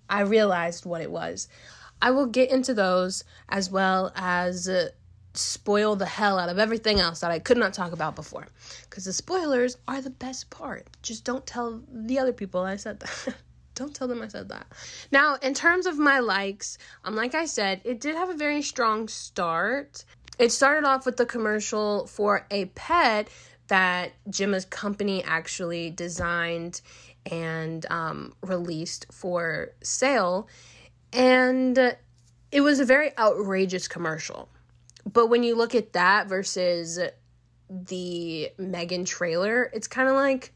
I 0.10 0.22
realized 0.22 0.86
what 0.86 1.02
it 1.02 1.10
was. 1.10 1.48
I 2.02 2.12
will 2.12 2.26
get 2.26 2.52
into 2.52 2.74
those 2.74 3.24
as 3.48 3.72
well 3.72 4.12
as 4.16 4.68
uh, 4.68 4.90
spoil 5.34 5.96
the 5.96 6.06
hell 6.06 6.38
out 6.38 6.50
of 6.50 6.60
everything 6.60 7.00
else 7.00 7.22
that 7.22 7.32
I 7.32 7.40
could 7.40 7.58
not 7.58 7.74
talk 7.74 7.92
about 7.92 8.16
before. 8.16 8.48
Because 8.84 9.06
the 9.06 9.14
spoilers 9.14 9.78
are 9.88 10.02
the 10.02 10.10
best 10.10 10.50
part. 10.50 10.88
Just 11.02 11.24
don't 11.24 11.46
tell 11.46 11.82
the 11.92 12.20
other 12.20 12.34
people 12.34 12.62
I 12.62 12.76
said 12.76 13.00
that. 13.00 13.36
don't 13.76 13.96
tell 13.96 14.08
them 14.08 14.22
I 14.22 14.28
said 14.28 14.50
that. 14.50 14.68
Now, 15.12 15.36
in 15.42 15.54
terms 15.54 15.86
of 15.86 15.98
my 15.98 16.20
likes, 16.20 16.78
um, 17.04 17.16
like 17.16 17.34
I 17.34 17.46
said, 17.46 17.82
it 17.84 18.00
did 18.00 18.16
have 18.16 18.30
a 18.30 18.36
very 18.36 18.62
strong 18.62 19.08
start. 19.08 20.06
It 20.38 20.52
started 20.52 20.88
off 20.88 21.06
with 21.06 21.18
the 21.18 21.26
commercial 21.26 22.08
for 22.08 22.46
a 22.52 22.66
pet 22.66 23.30
that 23.68 24.12
Gemma's 24.30 24.66
company 24.66 25.24
actually 25.24 25.90
designed 25.90 26.82
and 27.32 27.86
um, 27.90 28.34
released 28.42 29.08
for 29.12 29.72
sale. 29.82 30.48
And 31.12 31.96
it 32.52 32.62
was 32.62 32.80
a 32.80 32.86
very 32.86 33.18
outrageous 33.18 33.88
commercial. 33.88 34.50
But 35.12 35.28
when 35.28 35.44
you 35.44 35.56
look 35.56 35.76
at 35.76 35.94
that 35.94 36.28
versus 36.28 37.00
the 37.70 38.52
Megan 38.58 39.06
trailer, 39.06 39.70
it's 39.74 39.88
kind 39.88 40.10
of 40.10 40.16
like 40.16 40.54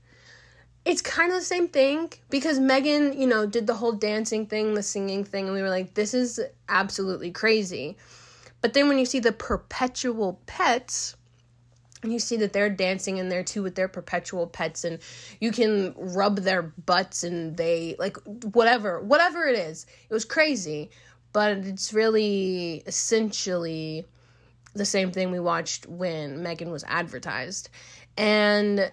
it's 0.88 1.02
kind 1.02 1.32
of 1.32 1.38
the 1.38 1.44
same 1.44 1.68
thing 1.68 2.14
because 2.30 2.60
Megan, 2.60 3.20
you 3.20 3.28
know, 3.28 3.46
did 3.46 3.68
the 3.68 3.74
whole 3.74 3.92
dancing 3.92 4.46
thing, 4.46 4.74
the 4.74 4.84
singing 4.84 5.26
thing, 5.26 5.46
and 5.46 5.54
we 5.54 5.62
were 5.62 5.70
like, 5.70 5.94
this 5.96 6.14
is 6.14 6.40
absolutely 6.70 7.30
crazy. 7.30 7.98
But 8.62 8.74
then 8.74 8.88
when 8.88 8.98
you 8.98 9.06
see 9.06 9.20
the 9.20 9.34
perpetual 9.34 10.40
pets, 10.46 11.18
and 12.04 12.14
you 12.14 12.20
see 12.20 12.38
that 12.38 12.54
they're 12.54 12.70
dancing 12.70 13.18
in 13.18 13.28
there 13.28 13.44
too 13.44 13.64
with 13.64 13.76
their 13.76 13.90
perpetual 13.90 14.48
pets, 14.48 14.86
and 14.86 15.00
you 15.42 15.52
can 15.52 15.94
rub 15.98 16.38
their 16.40 16.62
butts 16.62 17.24
and 17.26 17.58
they 17.58 17.98
like 18.00 18.16
whatever, 18.54 19.02
whatever 19.02 19.46
it 19.46 19.60
is. 19.60 19.86
It 20.10 20.14
was 20.14 20.24
crazy, 20.24 20.90
but 21.34 21.58
it's 21.58 21.92
really 21.92 22.82
essentially 22.86 24.06
the 24.78 24.86
same 24.86 25.12
thing 25.12 25.32
we 25.32 25.40
watched 25.40 25.88
when 25.88 26.42
Megan 26.44 26.72
was 26.72 26.84
advertised. 26.88 27.70
And 28.18 28.92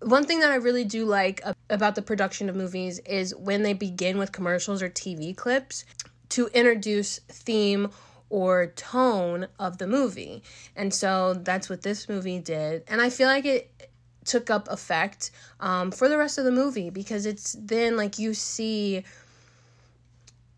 one 0.00 0.24
thing 0.24 0.40
that 0.40 0.50
I 0.50 0.56
really 0.56 0.84
do 0.84 1.04
like 1.04 1.40
about 1.70 1.94
the 1.94 2.02
production 2.02 2.48
of 2.48 2.56
movies 2.56 2.98
is 3.00 3.34
when 3.34 3.62
they 3.62 3.72
begin 3.72 4.18
with 4.18 4.32
commercials 4.32 4.82
or 4.82 4.88
TV 4.88 5.36
clips 5.36 5.84
to 6.30 6.48
introduce 6.48 7.18
theme 7.28 7.90
or 8.30 8.68
tone 8.68 9.46
of 9.58 9.78
the 9.78 9.86
movie. 9.86 10.42
And 10.74 10.92
so 10.92 11.34
that's 11.34 11.68
what 11.68 11.82
this 11.82 12.08
movie 12.08 12.38
did. 12.38 12.82
And 12.88 13.00
I 13.00 13.10
feel 13.10 13.28
like 13.28 13.44
it 13.44 13.90
took 14.24 14.50
up 14.50 14.68
effect 14.70 15.30
um, 15.60 15.90
for 15.90 16.08
the 16.08 16.16
rest 16.16 16.38
of 16.38 16.44
the 16.44 16.52
movie 16.52 16.90
because 16.90 17.26
it's 17.26 17.56
then 17.58 17.96
like 17.96 18.18
you 18.18 18.34
see 18.34 19.04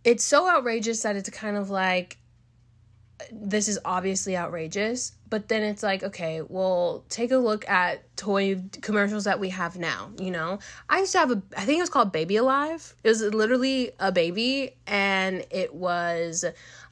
it's 0.05 0.23
so 0.23 0.49
outrageous 0.49 1.03
that 1.03 1.17
it's 1.17 1.31
kind 1.31 1.57
of 1.57 1.71
like 1.71 2.19
this 3.33 3.69
is 3.69 3.79
obviously 3.85 4.37
outrageous 4.37 5.13
but 5.31 5.49
then 5.49 5.63
it's 5.63 5.83
like 5.83 6.03
okay 6.03 6.43
well 6.43 7.05
take 7.09 7.31
a 7.31 7.37
look 7.37 7.69
at 7.69 8.05
toy 8.17 8.63
commercials 8.83 9.25
that 9.25 9.41
we 9.41 9.49
have 9.49 9.77
now 9.77 10.11
you 10.19 10.31
know? 10.31 10.59
I 10.89 11.01
used 11.01 11.13
to 11.13 11.19
have 11.19 11.31
a 11.31 11.43
i 11.57 11.65
think 11.65 11.79
it 11.79 11.83
was 11.83 11.91
called 11.91 12.13
baby 12.13 12.37
alive. 12.37 12.95
It 13.03 13.09
was 13.09 13.23
literally 13.23 13.91
a 13.99 14.13
baby 14.13 14.77
and 14.87 15.45
it 15.51 15.75
was 15.75 16.45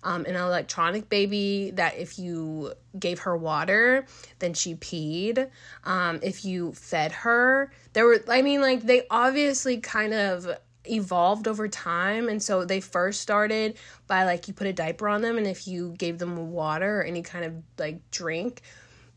um, 0.03 0.25
an 0.25 0.35
electronic 0.35 1.09
baby 1.09 1.71
that 1.75 1.97
if 1.97 2.19
you 2.19 2.73
gave 2.99 3.21
her 3.21 3.37
water 3.37 4.07
then 4.41 4.55
she 4.55 4.75
peed. 4.75 5.49
Um, 5.85 6.21
if 6.23 6.45
you 6.45 6.73
fed 6.73 7.13
her 7.13 7.71
there 7.93 8.07
were 8.07 8.23
i 8.29 8.43
mean 8.43 8.61
like 8.61 8.83
they 8.83 9.07
obviously 9.11 9.79
kind 9.79 10.15
of 10.15 10.49
evolved 10.85 11.47
over 11.47 11.69
time 11.69 12.29
and 12.29 12.43
so 12.43 12.65
they 12.65 12.81
first 12.81 13.21
started 13.21 13.77
by 14.09 14.25
like 14.25 14.49
you 14.49 14.55
put 14.55 14.67
a 14.67 14.73
diaper 14.73 15.09
on 15.09 15.23
them 15.23 15.39
and 15.39 15.47
if 15.47 15.69
you 15.69 15.95
gave 15.97 16.19
them 16.19 16.51
water 16.51 17.01
or 17.01 17.05
any 17.05 17.23
kind 17.23 17.45
of 17.45 17.55
like 17.79 17.99
drink 18.11 18.63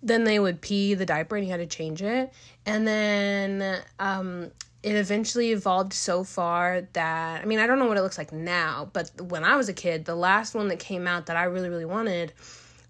then 0.05 0.23
they 0.23 0.39
would 0.39 0.61
pee 0.61 0.93
the 0.93 1.05
diaper 1.05 1.35
and 1.35 1.45
you 1.45 1.51
had 1.51 1.57
to 1.57 1.65
change 1.65 2.01
it. 2.01 2.31
And 2.65 2.87
then 2.87 3.81
um 3.99 4.51
it 4.83 4.95
eventually 4.95 5.51
evolved 5.51 5.93
so 5.93 6.23
far 6.23 6.87
that 6.93 7.41
I 7.41 7.45
mean 7.45 7.59
I 7.59 7.65
don't 7.65 7.79
know 7.79 7.87
what 7.87 7.97
it 7.97 8.01
looks 8.01 8.17
like 8.17 8.31
now 8.31 8.89
but 8.93 9.09
when 9.19 9.43
I 9.43 9.55
was 9.55 9.67
a 9.67 9.73
kid 9.73 10.05
the 10.05 10.15
last 10.15 10.53
one 10.53 10.67
that 10.67 10.79
came 10.79 11.07
out 11.07 11.25
that 11.25 11.35
I 11.35 11.45
really 11.45 11.69
really 11.69 11.85
wanted 11.85 12.33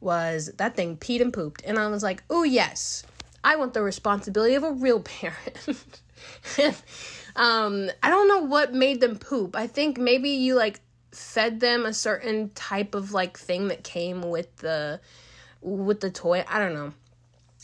was 0.01 0.51
that 0.57 0.75
thing 0.75 0.97
peed 0.97 1.21
and 1.21 1.33
pooped. 1.33 1.63
And 1.65 1.79
I 1.79 1.88
was 1.88 2.03
like 2.03 2.23
oh 2.29 2.43
yes. 2.43 3.03
I 3.43 3.55
want 3.57 3.75
the 3.75 3.83
responsibility 3.83 4.55
of 4.55 4.63
a 4.63 4.71
real 4.71 4.99
parent 4.99 6.01
Um, 7.36 7.89
I 8.01 8.10
don't 8.10 8.28
know 8.28 8.39
what 8.39 8.73
made 8.73 9.01
them 9.01 9.17
poop. 9.17 9.56
I 9.56 9.67
think 9.67 9.97
maybe 9.97 10.30
you 10.30 10.56
like 10.56 10.80
fed 11.12 11.60
them 11.60 11.86
a 11.86 11.93
certain 11.93 12.49
type 12.51 12.95
of 12.95 13.12
like 13.12 13.38
thing 13.38 13.67
that 13.67 13.84
came 13.84 14.21
with 14.21 14.56
the 14.58 15.01
with 15.62 15.99
the 15.99 16.10
toy. 16.10 16.45
I 16.47 16.60
don't 16.60 16.73
know. 16.73 16.93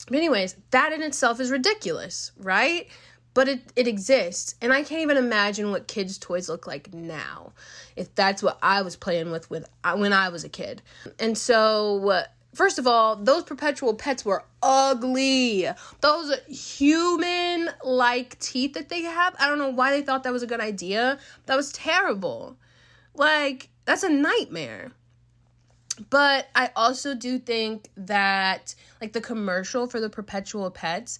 But 0.07 0.17
anyways, 0.17 0.55
that 0.71 0.91
in 0.91 1.01
itself 1.03 1.39
is 1.39 1.51
ridiculous, 1.51 2.31
right? 2.37 2.87
But 3.33 3.47
it, 3.47 3.61
it 3.75 3.87
exists. 3.87 4.55
And 4.61 4.73
I 4.73 4.83
can't 4.83 5.01
even 5.01 5.15
imagine 5.15 5.71
what 5.71 5.87
kids' 5.87 6.17
toys 6.17 6.49
look 6.49 6.67
like 6.67 6.93
now. 6.93 7.53
If 7.95 8.13
that's 8.15 8.43
what 8.43 8.57
I 8.61 8.81
was 8.81 8.95
playing 8.95 9.31
with 9.31 9.49
with 9.49 9.69
uh, 9.83 9.95
when 9.95 10.11
I 10.11 10.29
was 10.29 10.43
a 10.43 10.49
kid. 10.49 10.81
And 11.17 11.37
so 11.37 11.93
First 12.53 12.79
of 12.79 12.85
all, 12.85 13.15
those 13.15 13.43
perpetual 13.43 13.93
pets 13.93 14.25
were 14.25 14.43
ugly. 14.61 15.67
Those 16.01 16.37
human 16.47 17.69
like 17.83 18.37
teeth 18.39 18.73
that 18.73 18.89
they 18.89 19.03
have, 19.03 19.35
I 19.39 19.47
don't 19.47 19.57
know 19.57 19.69
why 19.69 19.91
they 19.91 20.01
thought 20.01 20.23
that 20.23 20.33
was 20.33 20.43
a 20.43 20.47
good 20.47 20.59
idea. 20.59 21.17
That 21.45 21.55
was 21.55 21.71
terrible. 21.71 22.57
Like, 23.13 23.69
that's 23.85 24.03
a 24.03 24.09
nightmare. 24.09 24.91
But 26.09 26.47
I 26.55 26.71
also 26.75 27.13
do 27.13 27.37
think 27.39 27.89
that, 27.95 28.75
like, 28.99 29.13
the 29.13 29.21
commercial 29.21 29.87
for 29.87 29.99
the 29.99 30.09
perpetual 30.09 30.71
pets, 30.71 31.19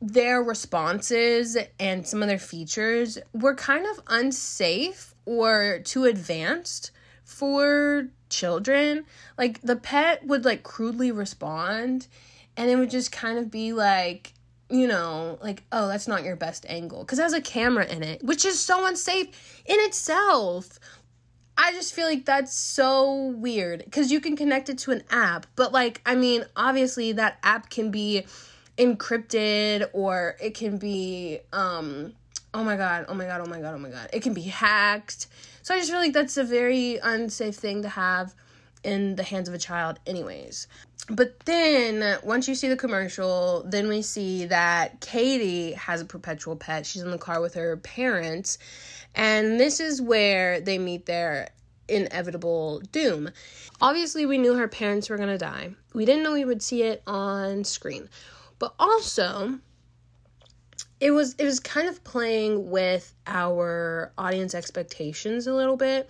their 0.00 0.42
responses 0.42 1.56
and 1.78 2.06
some 2.06 2.22
of 2.22 2.28
their 2.28 2.38
features 2.38 3.18
were 3.32 3.54
kind 3.54 3.86
of 3.86 4.00
unsafe 4.08 5.14
or 5.26 5.80
too 5.84 6.04
advanced 6.04 6.90
for 7.30 8.08
children. 8.28 9.04
Like 9.38 9.60
the 9.62 9.76
pet 9.76 10.26
would 10.26 10.44
like 10.44 10.62
crudely 10.62 11.12
respond 11.12 12.06
and 12.56 12.70
it 12.70 12.76
would 12.76 12.90
just 12.90 13.12
kind 13.12 13.38
of 13.38 13.50
be 13.50 13.72
like 13.72 14.34
you 14.72 14.86
know, 14.86 15.36
like, 15.42 15.64
oh, 15.72 15.88
that's 15.88 16.06
not 16.06 16.22
your 16.22 16.36
best 16.36 16.64
angle. 16.68 17.00
Because 17.00 17.18
it 17.18 17.22
has 17.22 17.32
a 17.32 17.40
camera 17.40 17.84
in 17.86 18.04
it, 18.04 18.22
which 18.22 18.44
is 18.44 18.60
so 18.60 18.86
unsafe 18.86 19.62
in 19.66 19.80
itself. 19.80 20.78
I 21.58 21.72
just 21.72 21.92
feel 21.92 22.06
like 22.06 22.24
that's 22.24 22.56
so 22.56 23.34
weird 23.36 23.84
because 23.84 24.12
you 24.12 24.20
can 24.20 24.36
connect 24.36 24.68
it 24.68 24.78
to 24.78 24.92
an 24.92 25.02
app, 25.10 25.46
but 25.56 25.72
like, 25.72 26.00
I 26.06 26.14
mean, 26.14 26.44
obviously 26.56 27.12
that 27.12 27.38
app 27.42 27.68
can 27.68 27.90
be 27.90 28.26
encrypted 28.78 29.90
or 29.92 30.36
it 30.40 30.54
can 30.54 30.78
be, 30.78 31.40
um, 31.52 32.12
oh 32.54 32.62
my 32.64 32.76
god, 32.76 33.06
oh 33.08 33.14
my 33.14 33.26
god, 33.26 33.42
oh 33.44 33.50
my 33.50 33.60
god, 33.60 33.74
oh 33.74 33.78
my 33.78 33.90
god, 33.90 34.08
it 34.12 34.22
can 34.22 34.32
be 34.32 34.42
hacked. 34.42 35.26
So 35.70 35.76
I 35.76 35.78
just 35.78 35.92
feel 35.92 36.00
like 36.00 36.14
that's 36.14 36.36
a 36.36 36.42
very 36.42 36.98
unsafe 37.00 37.54
thing 37.54 37.82
to 37.82 37.88
have 37.88 38.34
in 38.82 39.14
the 39.14 39.22
hands 39.22 39.48
of 39.48 39.54
a 39.54 39.58
child, 39.58 40.00
anyways. 40.04 40.66
But 41.08 41.38
then 41.44 42.18
once 42.24 42.48
you 42.48 42.56
see 42.56 42.66
the 42.66 42.76
commercial, 42.76 43.62
then 43.64 43.86
we 43.86 44.02
see 44.02 44.46
that 44.46 45.00
Cady 45.00 45.74
has 45.74 46.00
a 46.00 46.04
perpetual 46.04 46.56
pet. 46.56 46.86
She's 46.86 47.02
in 47.02 47.12
the 47.12 47.18
car 47.18 47.40
with 47.40 47.54
her 47.54 47.76
parents, 47.76 48.58
and 49.14 49.60
this 49.60 49.78
is 49.78 50.02
where 50.02 50.60
they 50.60 50.76
meet 50.76 51.06
their 51.06 51.50
inevitable 51.86 52.80
doom. 52.90 53.30
Obviously, 53.80 54.26
we 54.26 54.38
knew 54.38 54.54
her 54.54 54.66
parents 54.66 55.08
were 55.08 55.18
going 55.18 55.28
to 55.28 55.38
die. 55.38 55.70
We 55.94 56.04
didn't 56.04 56.24
know 56.24 56.32
we 56.32 56.44
would 56.44 56.64
see 56.64 56.82
it 56.82 57.00
on 57.06 57.62
screen. 57.62 58.08
But 58.58 58.74
also, 58.80 59.60
it 61.00 61.10
was 61.10 61.34
it 61.34 61.44
was 61.44 61.58
kind 61.60 61.88
of 61.88 62.02
playing 62.04 62.70
with 62.70 63.14
our 63.26 64.12
audience 64.18 64.54
expectations 64.54 65.46
a 65.46 65.54
little 65.54 65.76
bit 65.76 66.08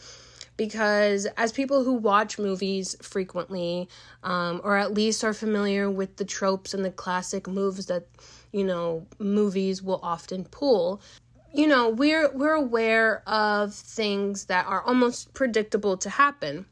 because 0.57 1.27
as 1.37 1.53
people 1.53 1.85
who 1.85 1.95
watch 1.95 2.39
movies 2.39 2.97
frequently 3.01 3.89
um, 4.25 4.61
or 4.65 4.77
at 4.77 4.93
least 4.93 5.25
are 5.25 5.33
familiar 5.33 5.91
with 5.91 6.17
the 6.17 6.25
tropes 6.25 6.75
and 6.75 6.85
the 6.85 6.91
classic 6.91 7.47
moves 7.47 7.87
that 7.87 8.07
you 8.53 8.65
know 8.65 9.07
movies 9.19 9.83
will 9.83 10.01
often 10.03 10.45
pull 10.45 11.01
you 11.53 11.67
know 11.67 11.89
we're 11.89 12.31
we're 12.33 12.55
aware 12.55 13.23
of 13.29 13.75
things 13.75 14.47
that 14.47 14.67
are 14.67 14.83
almost 14.83 15.33
predictable 15.35 15.97
to 15.97 16.11
happen. 16.11 16.67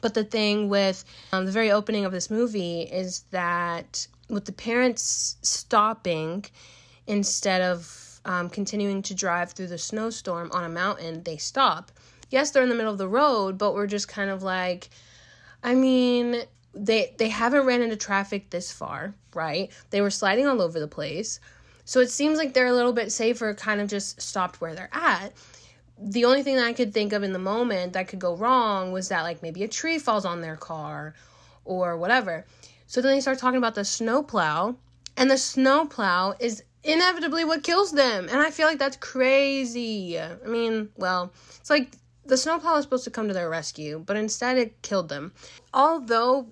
But 0.00 0.14
the 0.14 0.24
thing 0.24 0.68
with 0.68 1.04
um, 1.32 1.46
the 1.46 1.52
very 1.52 1.70
opening 1.70 2.04
of 2.04 2.12
this 2.12 2.30
movie 2.30 2.82
is 2.82 3.24
that 3.30 4.06
with 4.28 4.44
the 4.44 4.52
parents 4.52 5.36
stopping 5.42 6.44
instead 7.06 7.62
of 7.62 8.20
um, 8.24 8.48
continuing 8.48 9.02
to 9.02 9.14
drive 9.14 9.52
through 9.52 9.66
the 9.66 9.78
snowstorm 9.78 10.50
on 10.52 10.64
a 10.64 10.68
mountain 10.68 11.22
they 11.24 11.36
stop 11.36 11.90
yes, 12.34 12.50
they're 12.50 12.62
in 12.62 12.68
the 12.68 12.74
middle 12.74 12.92
of 12.92 12.98
the 12.98 13.08
road, 13.08 13.56
but 13.56 13.74
we're 13.74 13.86
just 13.86 14.08
kind 14.08 14.28
of 14.28 14.42
like, 14.42 14.90
I 15.62 15.74
mean, 15.74 16.42
they 16.74 17.14
they 17.16 17.28
haven't 17.28 17.64
ran 17.64 17.80
into 17.80 17.96
traffic 17.96 18.50
this 18.50 18.72
far, 18.72 19.14
right? 19.34 19.70
They 19.90 20.00
were 20.00 20.10
sliding 20.10 20.46
all 20.46 20.60
over 20.60 20.80
the 20.80 20.88
place. 20.88 21.40
So 21.84 22.00
it 22.00 22.10
seems 22.10 22.36
like 22.38 22.52
they're 22.52 22.66
a 22.66 22.72
little 22.72 22.92
bit 22.92 23.12
safer, 23.12 23.54
kind 23.54 23.80
of 23.80 23.88
just 23.88 24.20
stopped 24.20 24.60
where 24.60 24.74
they're 24.74 24.90
at. 24.92 25.32
The 25.98 26.24
only 26.24 26.42
thing 26.42 26.56
that 26.56 26.66
I 26.66 26.72
could 26.72 26.92
think 26.92 27.12
of 27.12 27.22
in 27.22 27.32
the 27.32 27.38
moment 27.38 27.92
that 27.92 28.08
could 28.08 28.18
go 28.18 28.34
wrong 28.34 28.90
was 28.90 29.08
that 29.10 29.22
like 29.22 29.42
maybe 29.42 29.62
a 29.62 29.68
tree 29.68 29.98
falls 29.98 30.24
on 30.24 30.40
their 30.40 30.56
car 30.56 31.14
or 31.64 31.96
whatever. 31.96 32.46
So 32.88 33.00
then 33.00 33.12
they 33.12 33.20
start 33.20 33.38
talking 33.38 33.58
about 33.58 33.76
the 33.76 33.84
snowplow, 33.84 34.76
and 35.16 35.30
the 35.30 35.38
snowplow 35.38 36.34
is 36.40 36.64
inevitably 36.84 37.44
what 37.44 37.64
kills 37.64 37.92
them. 37.92 38.28
And 38.30 38.40
I 38.40 38.50
feel 38.50 38.66
like 38.66 38.78
that's 38.78 38.98
crazy. 38.98 40.20
I 40.20 40.36
mean, 40.46 40.90
well, 40.96 41.32
it's 41.56 41.70
like 41.70 41.96
the 42.26 42.36
snowplow 42.36 42.74
was 42.74 42.84
supposed 42.84 43.04
to 43.04 43.10
come 43.10 43.28
to 43.28 43.34
their 43.34 43.50
rescue, 43.50 44.02
but 44.04 44.16
instead 44.16 44.58
it 44.58 44.82
killed 44.82 45.08
them. 45.08 45.32
Although 45.72 46.48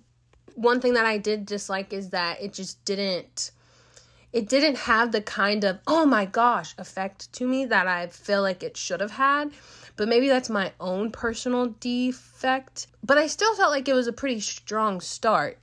one 0.54 0.80
thing 0.80 0.94
that 0.94 1.06
I 1.06 1.18
did 1.18 1.46
dislike 1.46 1.92
is 1.92 2.10
that 2.10 2.42
it 2.42 2.52
just 2.52 2.84
didn't 2.84 3.52
it 4.32 4.48
didn't 4.48 4.76
have 4.76 5.12
the 5.12 5.20
kind 5.20 5.62
of 5.62 5.78
oh 5.86 6.06
my 6.06 6.24
gosh 6.24 6.74
effect 6.78 7.32
to 7.34 7.46
me 7.46 7.66
that 7.66 7.86
I 7.86 8.06
feel 8.06 8.40
like 8.40 8.62
it 8.62 8.76
should 8.76 9.00
have 9.00 9.10
had. 9.12 9.52
But 9.96 10.08
maybe 10.08 10.28
that's 10.28 10.48
my 10.48 10.72
own 10.80 11.10
personal 11.10 11.66
defect. 11.80 12.86
But 13.04 13.18
I 13.18 13.26
still 13.26 13.54
felt 13.54 13.70
like 13.70 13.88
it 13.88 13.94
was 13.94 14.06
a 14.06 14.12
pretty 14.12 14.40
strong 14.40 15.02
start 15.02 15.58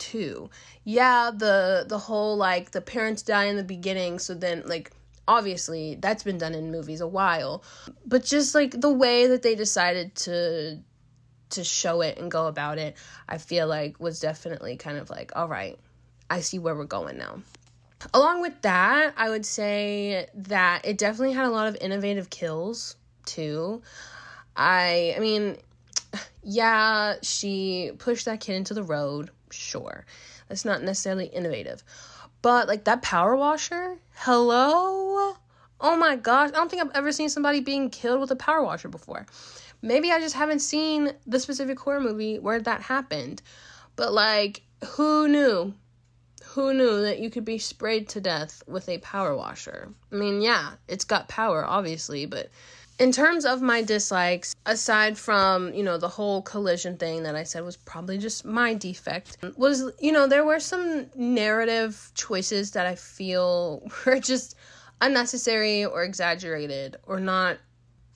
too. 0.00 0.50
Yeah, 0.84 1.30
the 1.32 1.84
the 1.86 1.98
whole 1.98 2.36
like 2.36 2.72
the 2.72 2.80
parents 2.80 3.22
die 3.22 3.44
in 3.44 3.56
the 3.56 3.62
beginning, 3.62 4.18
so 4.18 4.34
then 4.34 4.64
like 4.66 4.90
obviously 5.28 5.96
that's 6.00 6.24
been 6.24 6.38
done 6.38 6.54
in 6.54 6.72
movies 6.72 7.00
a 7.00 7.06
while. 7.06 7.62
But 8.04 8.24
just 8.24 8.54
like 8.54 8.80
the 8.80 8.92
way 8.92 9.28
that 9.28 9.42
they 9.42 9.54
decided 9.54 10.14
to 10.16 10.80
to 11.50 11.64
show 11.64 12.00
it 12.00 12.18
and 12.18 12.30
go 12.30 12.46
about 12.46 12.78
it 12.78 12.96
i 13.28 13.36
feel 13.36 13.66
like 13.66 13.98
was 14.00 14.20
definitely 14.20 14.76
kind 14.76 14.96
of 14.96 15.10
like 15.10 15.32
all 15.34 15.48
right 15.48 15.78
i 16.30 16.40
see 16.40 16.58
where 16.58 16.74
we're 16.74 16.84
going 16.84 17.18
now. 17.18 17.40
Along 18.14 18.40
with 18.40 18.62
that 18.62 19.14
i 19.16 19.28
would 19.28 19.44
say 19.44 20.26
that 20.34 20.86
it 20.86 20.96
definitely 20.96 21.34
had 21.34 21.44
a 21.44 21.50
lot 21.50 21.66
of 21.66 21.76
innovative 21.80 22.30
kills 22.30 22.96
too. 23.26 23.82
I 24.56 25.14
i 25.16 25.20
mean 25.20 25.56
yeah 26.42 27.16
she 27.22 27.92
pushed 27.98 28.24
that 28.24 28.40
kid 28.40 28.54
into 28.54 28.74
the 28.74 28.82
road 28.82 29.30
sure 29.52 30.04
that's 30.48 30.64
not 30.64 30.82
necessarily 30.82 31.26
innovative 31.26 31.84
but 32.42 32.68
like 32.68 32.84
that 32.84 33.02
power 33.02 33.36
washer, 33.36 33.98
hello? 34.14 35.36
Oh 35.80 35.96
my 35.96 36.16
gosh, 36.16 36.50
I 36.50 36.52
don't 36.52 36.70
think 36.70 36.82
I've 36.82 36.94
ever 36.94 37.12
seen 37.12 37.28
somebody 37.28 37.60
being 37.60 37.90
killed 37.90 38.20
with 38.20 38.30
a 38.30 38.36
power 38.36 38.62
washer 38.62 38.88
before. 38.88 39.26
Maybe 39.82 40.10
I 40.10 40.20
just 40.20 40.34
haven't 40.34 40.60
seen 40.60 41.12
the 41.26 41.40
specific 41.40 41.78
horror 41.78 42.00
movie 42.00 42.38
where 42.38 42.60
that 42.60 42.82
happened. 42.82 43.42
But 43.96 44.12
like, 44.12 44.62
who 44.84 45.28
knew? 45.28 45.74
Who 46.44 46.74
knew 46.74 47.02
that 47.02 47.20
you 47.20 47.30
could 47.30 47.44
be 47.44 47.58
sprayed 47.58 48.08
to 48.10 48.20
death 48.20 48.62
with 48.66 48.88
a 48.88 48.98
power 48.98 49.36
washer? 49.36 49.92
I 50.10 50.16
mean, 50.16 50.42
yeah, 50.42 50.72
it's 50.88 51.04
got 51.04 51.28
power, 51.28 51.64
obviously, 51.64 52.26
but 52.26 52.48
in 53.00 53.12
terms 53.12 53.46
of 53.46 53.62
my 53.62 53.80
dislikes, 53.80 54.54
aside 54.66 55.16
from, 55.16 55.72
you 55.72 55.82
know, 55.82 55.96
the 55.96 56.08
whole 56.08 56.42
collision 56.42 56.98
thing 56.98 57.22
that 57.22 57.34
I 57.34 57.44
said 57.44 57.64
was 57.64 57.78
probably 57.78 58.18
just 58.18 58.44
my 58.44 58.74
defect, 58.74 59.38
was, 59.56 59.90
you 60.00 60.12
know, 60.12 60.26
there 60.26 60.44
were 60.44 60.60
some 60.60 61.06
narrative 61.16 62.12
choices 62.14 62.72
that 62.72 62.86
I 62.86 62.94
feel 62.94 63.82
were 64.06 64.20
just 64.20 64.54
unnecessary 65.00 65.82
or 65.82 66.04
exaggerated 66.04 66.98
or 67.06 67.18
not 67.18 67.56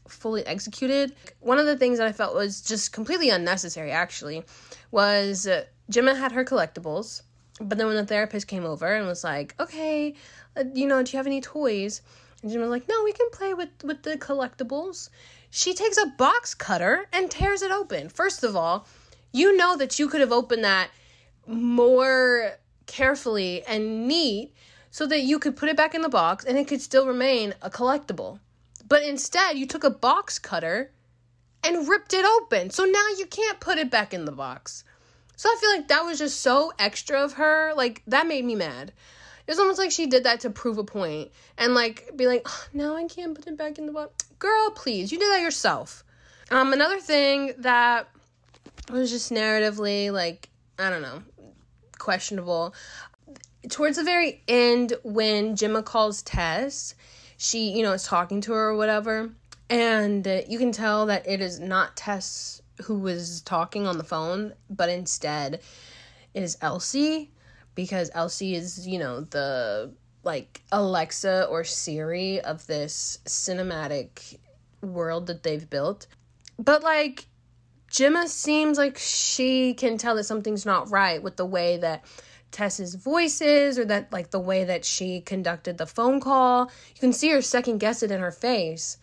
fully 0.07 0.47
executed. 0.47 1.14
One 1.40 1.59
of 1.59 1.64
the 1.64 1.79
things 1.79 1.97
that 1.97 2.07
I 2.07 2.12
felt 2.12 2.35
was 2.35 2.61
just 2.61 2.92
completely 2.92 3.31
unnecessary, 3.31 3.90
actually, 3.90 4.44
was 4.90 5.47
uh, 5.47 5.64
Gemma 5.88 6.14
had 6.14 6.33
her 6.33 6.44
collectibles, 6.44 7.23
but 7.59 7.79
then 7.79 7.87
when 7.87 7.97
the 7.97 8.05
therapist 8.05 8.49
came 8.49 8.66
over 8.66 8.94
and 8.94 9.07
was 9.07 9.25
like, 9.25 9.55
okay, 9.59 10.14
uh, 10.59 10.64
you 10.75 10.87
know, 10.87 11.03
do 11.03 11.12
you 11.12 11.16
have 11.16 11.27
any 11.27 11.40
toys? 11.40 12.03
And 12.45 12.53
Jim 12.53 12.61
was 12.61 12.69
like, 12.69 12.87
no, 12.87 13.03
we 13.03 13.13
can 13.13 13.31
play 13.31 13.55
with, 13.55 13.71
with 13.83 14.03
the 14.03 14.19
collectibles. 14.19 15.09
She 15.49 15.73
takes 15.73 15.97
a 15.97 16.13
box 16.19 16.55
cutter 16.55 17.07
and 17.11 17.31
tears 17.31 17.63
it 17.63 17.71
open. 17.71 18.11
First 18.11 18.45
of 18.45 18.55
all, 18.55 18.87
you 19.33 19.57
know 19.57 19.79
that 19.79 19.99
you 19.99 20.09
could 20.11 20.21
have 20.21 20.31
opened 20.31 20.63
that 20.63 20.91
more 21.47 22.59
carefully 22.85 23.63
and 23.67 24.07
neat 24.07 24.53
so 24.91 25.07
that 25.07 25.23
you 25.23 25.39
could 25.39 25.57
put 25.57 25.71
it 25.71 25.77
back 25.79 25.95
in 25.95 26.03
the 26.03 26.11
box 26.11 26.45
and 26.45 26.59
it 26.59 26.69
could 26.69 26.83
still 26.83 27.07
remain 27.07 27.55
a 27.63 27.71
collectible. 27.71 28.41
But 28.87 29.05
instead, 29.05 29.57
you 29.57 29.67
took 29.67 29.83
a 29.83 29.89
box 29.89 30.39
cutter 30.39 30.91
and 31.65 31.89
ripped 31.89 32.13
it 32.13 32.27
open. 32.27 32.69
So 32.69 32.85
now 32.85 33.07
you 33.17 33.25
can't 33.25 33.59
put 33.59 33.79
it 33.79 33.91
back 33.91 34.13
in 34.13 34.27
the 34.27 34.33
box. 34.33 34.85
So 35.35 35.49
I 35.49 35.57
feel 35.59 35.71
like 35.71 35.89
that 35.89 36.05
was 36.05 36.19
just 36.19 36.43
so 36.43 36.75
extra 36.79 37.25
of 37.25 37.33
her. 37.33 37.73
Like, 37.75 38.03
that 38.07 38.27
made 38.27 38.45
me 38.45 38.55
mad. 38.55 38.93
It 39.47 39.51
was 39.51 39.59
almost 39.59 39.79
like 39.79 39.91
she 39.91 40.07
did 40.07 40.25
that 40.25 40.41
to 40.41 40.51
prove 40.51 40.79
a 40.79 40.85
point 40.85 41.31
and 41.59 41.75
like 41.75 42.17
be 42.17 42.27
like, 42.27 42.43
oh, 42.47 42.67
now 42.73 42.97
I 42.97 43.05
can't 43.05 43.35
put 43.35 43.47
it 43.47 43.59
back 43.59 43.79
in 43.79 43.87
the 43.87 43.93
box. 43.93 44.25
Girl, 44.39 44.71
please, 44.71 45.13
you 45.13 45.19
did 45.19 45.31
that 45.33 45.42
yourself. 45.42 46.05
Um, 46.51 46.73
another 46.73 47.01
thing 47.01 47.53
that 47.59 48.09
was 48.90 49.11
just 49.11 49.31
narratively 49.31 50.11
like 50.13 50.49
I 50.79 50.90
don't 50.90 51.03
know, 51.03 51.23
questionable. 51.99 52.75
Towards 53.71 53.97
the 53.97 54.05
very 54.05 54.42
end, 54.49 54.95
when 55.05 55.57
Gemma 55.57 55.83
calls 55.83 56.23
Tess, 56.23 56.95
she 57.37 57.71
you 57.71 57.83
know 57.83 57.92
is 57.92 58.05
talking 58.05 58.40
to 58.42 58.53
her 58.53 58.71
or 58.71 58.77
whatever, 58.77 59.31
and 59.71 60.27
you 60.49 60.59
can 60.59 60.73
tell 60.73 61.07
that 61.07 61.27
it 61.27 61.40
is 61.40 61.61
not 61.61 61.97
Tess 61.97 62.63
who 62.83 62.99
was 62.99 63.40
talking 63.42 63.87
on 63.87 63.99
the 63.99 64.05
phone, 64.05 64.55
but 64.69 64.88
instead 64.88 65.61
is 66.35 66.59
Elsie 66.61 67.31
because 67.75 68.10
Elsie 68.14 68.54
is, 68.54 68.87
you 68.87 68.98
know, 68.98 69.20
the 69.20 69.92
like 70.22 70.62
Alexa 70.72 71.46
or 71.50 71.64
Siri 71.64 72.40
of 72.40 72.66
this 72.66 73.18
cinematic 73.27 74.38
world 74.81 75.27
that 75.27 75.42
they've 75.42 75.68
built. 75.68 76.06
But 76.58 76.83
like 76.83 77.27
Gemma 77.90 78.29
seems 78.29 78.79
like 78.79 78.98
she 78.98 79.75
can 79.75 79.98
tell 79.98 80.16
that 80.16 80.25
something's 80.25 80.66
not 80.66 80.90
right 80.90 81.22
with 81.22 81.37
the 81.37 81.46
way 81.46 81.77
that 81.77 82.04
Tess's 82.50 82.94
voice 82.94 83.40
is 83.40 83.79
or 83.79 83.85
that 83.85 84.12
like 84.12 84.31
the 84.31 84.40
way 84.40 84.64
that 84.64 84.85
she 84.85 85.20
conducted 85.20 85.77
the 85.77 85.87
phone 85.87 86.20
call. 86.20 86.70
You 86.94 87.00
can 87.00 87.12
see 87.12 87.31
her 87.31 87.42
second 87.42 87.79
guess 87.79 88.02
it 88.02 88.10
in 88.10 88.20
her 88.20 88.33
face. 88.33 88.98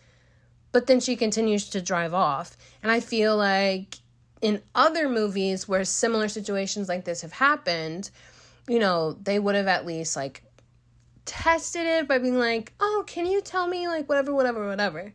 But 0.72 0.86
then 0.86 1.00
she 1.00 1.16
continues 1.16 1.68
to 1.70 1.82
drive 1.82 2.14
off. 2.14 2.56
And 2.82 2.90
I 2.90 3.00
feel 3.00 3.36
like 3.36 3.96
in 4.40 4.62
other 4.74 5.08
movies 5.08 5.68
where 5.68 5.84
similar 5.84 6.28
situations 6.28 6.88
like 6.88 7.04
this 7.04 7.20
have 7.20 7.32
happened, 7.32 8.10
you 8.68 8.78
know, 8.78 9.12
they 9.22 9.38
would 9.38 9.54
have 9.54 9.68
at 9.68 9.86
least 9.86 10.16
like 10.16 10.42
tested 11.24 11.86
it 11.86 12.08
by 12.08 12.18
being 12.18 12.38
like, 12.38 12.72
oh, 12.80 13.04
can 13.06 13.26
you 13.26 13.40
tell 13.40 13.66
me, 13.66 13.88
like, 13.88 14.08
whatever, 14.08 14.34
whatever, 14.34 14.66
whatever, 14.66 15.12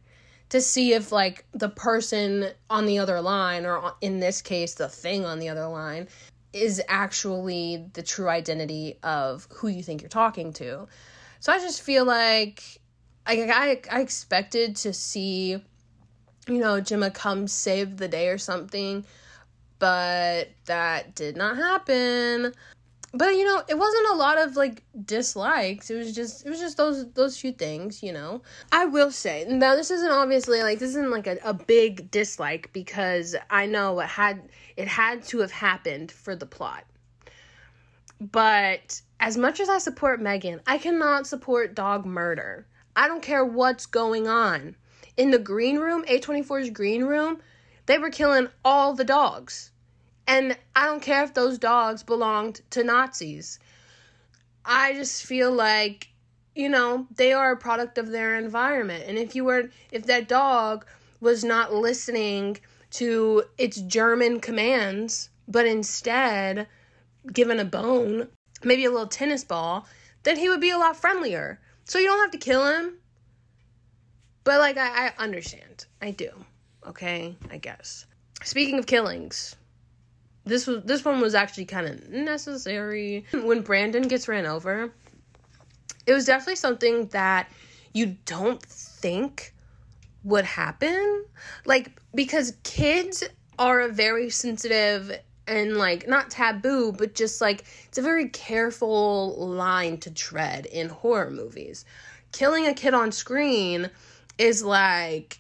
to 0.50 0.62
see 0.62 0.94
if, 0.94 1.12
like, 1.12 1.46
the 1.54 1.70
person 1.70 2.50
on 2.70 2.86
the 2.86 3.00
other 3.00 3.20
line, 3.22 3.66
or 3.66 3.84
uh, 3.84 3.92
in 4.02 4.20
this 4.20 4.42
case, 4.42 4.76
the 4.76 4.88
thing 4.88 5.26
on 5.26 5.40
the 5.40 5.50
other 5.50 5.68
line, 5.68 6.08
is 6.54 6.82
actually 6.88 7.86
the 7.94 8.02
true 8.02 8.30
identity 8.30 8.98
of 9.04 9.48
who 9.52 9.68
you 9.68 9.84
think 9.84 10.02
you're 10.02 10.10
talking 10.10 10.54
to. 10.54 10.88
So 11.40 11.52
I 11.52 11.60
just 11.60 11.82
feel 11.82 12.06
like 12.06 12.64
I, 13.26 13.42
I, 13.44 13.98
I 13.98 14.02
expected 14.02 14.78
to 14.78 14.94
see, 14.94 15.62
you 16.48 16.58
know, 16.58 16.80
Gemma 16.80 17.12
come 17.12 17.48
save 17.48 17.98
the 17.98 18.08
day 18.08 18.30
or 18.30 18.38
something, 18.38 19.06
but 19.78 20.50
that 20.66 21.14
did 21.16 21.36
not 21.36 21.58
happen 21.58 22.54
but 23.18 23.36
you 23.36 23.44
know 23.44 23.64
it 23.68 23.78
wasn't 23.78 24.08
a 24.12 24.16
lot 24.16 24.38
of 24.38 24.56
like 24.56 24.84
dislikes. 25.06 25.90
It 25.90 25.96
was 25.96 26.14
just 26.14 26.46
it 26.46 26.50
was 26.50 26.60
just 26.60 26.78
those 26.78 27.10
those 27.14 27.40
few 27.40 27.52
things 27.52 28.04
you 28.04 28.14
know. 28.14 28.42
I 28.72 28.86
will 28.86 29.12
say 29.12 29.46
now 29.48 29.76
this 29.76 29.90
isn't 29.90 30.12
obviously 30.12 30.62
like 30.62 30.80
this 30.80 30.90
isn't 30.90 31.10
like 31.10 31.26
a, 31.26 31.38
a 31.44 31.54
big 31.54 32.12
dislike 32.12 32.70
because 32.74 33.36
i 33.50 33.66
know 33.66 34.00
it 34.00 34.08
had 34.08 34.50
it 34.76 34.88
had 34.88 35.24
to 35.28 35.40
have 35.40 35.52
happened 35.52 36.12
for 36.12 36.36
the 36.36 36.46
plot. 36.46 36.84
But 38.20 39.02
as 39.20 39.38
much 39.38 39.60
as 39.60 39.70
i 39.70 39.80
support 39.80 40.22
megan 40.22 40.62
i 40.68 40.78
cannot 40.78 41.26
support 41.26 41.76
dog 41.76 42.06
murder. 42.06 42.68
I 42.96 43.08
don't 43.08 43.22
care 43.22 43.46
what's 43.46 43.86
going 43.86 44.28
on. 44.28 44.76
In 45.16 45.32
the 45.32 45.40
green 45.40 45.78
room 45.80 46.04
a24's 46.06 46.70
green 46.70 47.04
room 47.04 47.42
they 47.88 47.98
were 47.98 48.12
killing 48.12 48.50
all 48.64 48.94
the 48.94 49.06
dogs 49.06 49.72
and 50.28 50.58
I 50.76 50.86
don't 50.86 51.02
care 51.02 51.24
if 51.24 51.34
those 51.34 51.58
dogs 51.58 52.04
belonged 52.04 52.62
to 52.72 52.84
Nazis. 52.84 53.60
I 54.66 54.94
just 54.94 55.26
feel 55.26 55.52
like, 55.52 56.10
you 56.54 56.68
know, 56.68 57.08
they 57.16 57.32
are 57.32 57.54
a 57.54 57.58
product 57.58 57.98
of 57.98 58.10
their 58.10 58.38
environment. 58.38 59.06
And 59.08 59.18
if 59.18 59.36
you 59.36 59.46
were, 59.46 59.70
if 59.92 60.06
that 60.08 60.28
dog 60.28 60.86
was 61.22 61.44
not 61.44 61.74
listening 61.74 62.58
to 62.92 63.44
its 63.58 63.80
German 63.80 64.42
commands, 64.42 65.30
but 65.48 65.66
instead 65.66 66.68
given 67.32 67.60
a 67.60 67.66
bone, 67.66 68.28
maybe 68.64 68.86
a 68.86 68.92
little 68.92 69.08
tennis 69.08 69.46
ball, 69.46 69.88
then 70.24 70.38
he 70.38 70.50
would 70.50 70.62
be 70.62 70.72
a 70.72 70.78
lot 70.78 70.98
friendlier. 70.98 71.60
So 71.86 72.00
you 72.00 72.08
don't 72.08 72.20
have 72.20 72.32
to 72.32 72.38
kill 72.38 72.68
him. 72.68 72.98
But 74.44 74.60
like 74.60 74.78
I, 74.78 75.08
I 75.08 75.14
understand. 75.18 75.86
I 76.02 76.12
do. 76.12 76.30
Okay, 76.86 77.36
I 77.50 77.58
guess. 77.58 78.06
Speaking 78.44 78.78
of 78.80 78.86
killings, 78.86 79.56
this 80.48 80.68
was 80.68 80.84
this 80.84 81.04
one 81.06 81.22
was 81.22 81.36
actually 81.36 81.66
kind 81.66 81.88
of 81.88 82.10
necessary. 82.10 83.26
When 83.32 83.62
Brandon 83.62 84.04
gets 84.04 84.28
ran 84.28 84.46
over, 84.46 84.92
it 86.06 86.14
was 86.14 86.26
definitely 86.26 86.56
something 86.56 87.08
that 87.08 87.50
you 87.94 88.18
don't 88.26 88.62
think 88.62 89.54
would 90.24 90.46
happen. 90.46 91.26
Like 91.66 91.92
because 92.14 92.58
kids 92.64 93.24
are 93.60 93.82
a 93.82 93.90
very 93.90 94.30
sensitive 94.30 95.20
and 95.48 95.78
like 95.78 96.08
not 96.08 96.30
taboo, 96.30 96.92
but 96.92 97.16
just 97.16 97.42
like 97.42 97.64
it's 97.88 97.98
a 97.98 98.02
very 98.02 98.30
careful 98.30 99.36
line 99.48 99.98
to 100.00 100.12
tread 100.12 100.66
in 100.66 100.90
horror 100.90 101.32
movies. 101.32 101.86
Killing 102.32 102.68
a 102.68 102.74
kid 102.74 102.94
on 102.94 103.12
screen 103.12 103.90
is 104.38 104.64
like 104.64 105.40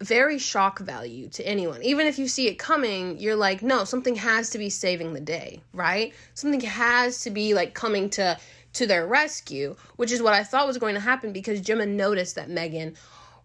very 0.00 0.38
shock 0.38 0.80
value 0.80 1.28
to 1.28 1.46
anyone. 1.46 1.82
Even 1.82 2.06
if 2.06 2.18
you 2.18 2.28
see 2.28 2.48
it 2.48 2.58
coming, 2.58 3.18
you're 3.18 3.36
like, 3.36 3.62
no, 3.62 3.84
something 3.84 4.16
has 4.16 4.50
to 4.50 4.58
be 4.58 4.70
saving 4.70 5.14
the 5.14 5.20
day, 5.20 5.60
right? 5.72 6.12
Something 6.34 6.60
has 6.60 7.22
to 7.22 7.30
be 7.30 7.54
like 7.54 7.74
coming 7.74 8.10
to 8.10 8.38
to 8.74 8.86
their 8.86 9.06
rescue, 9.06 9.76
which 9.96 10.10
is 10.10 10.20
what 10.20 10.34
I 10.34 10.42
thought 10.42 10.66
was 10.66 10.78
going 10.78 10.94
to 10.94 11.00
happen 11.00 11.32
because 11.32 11.60
Gemma 11.60 11.86
noticed 11.86 12.34
that 12.34 12.50
Megan 12.50 12.96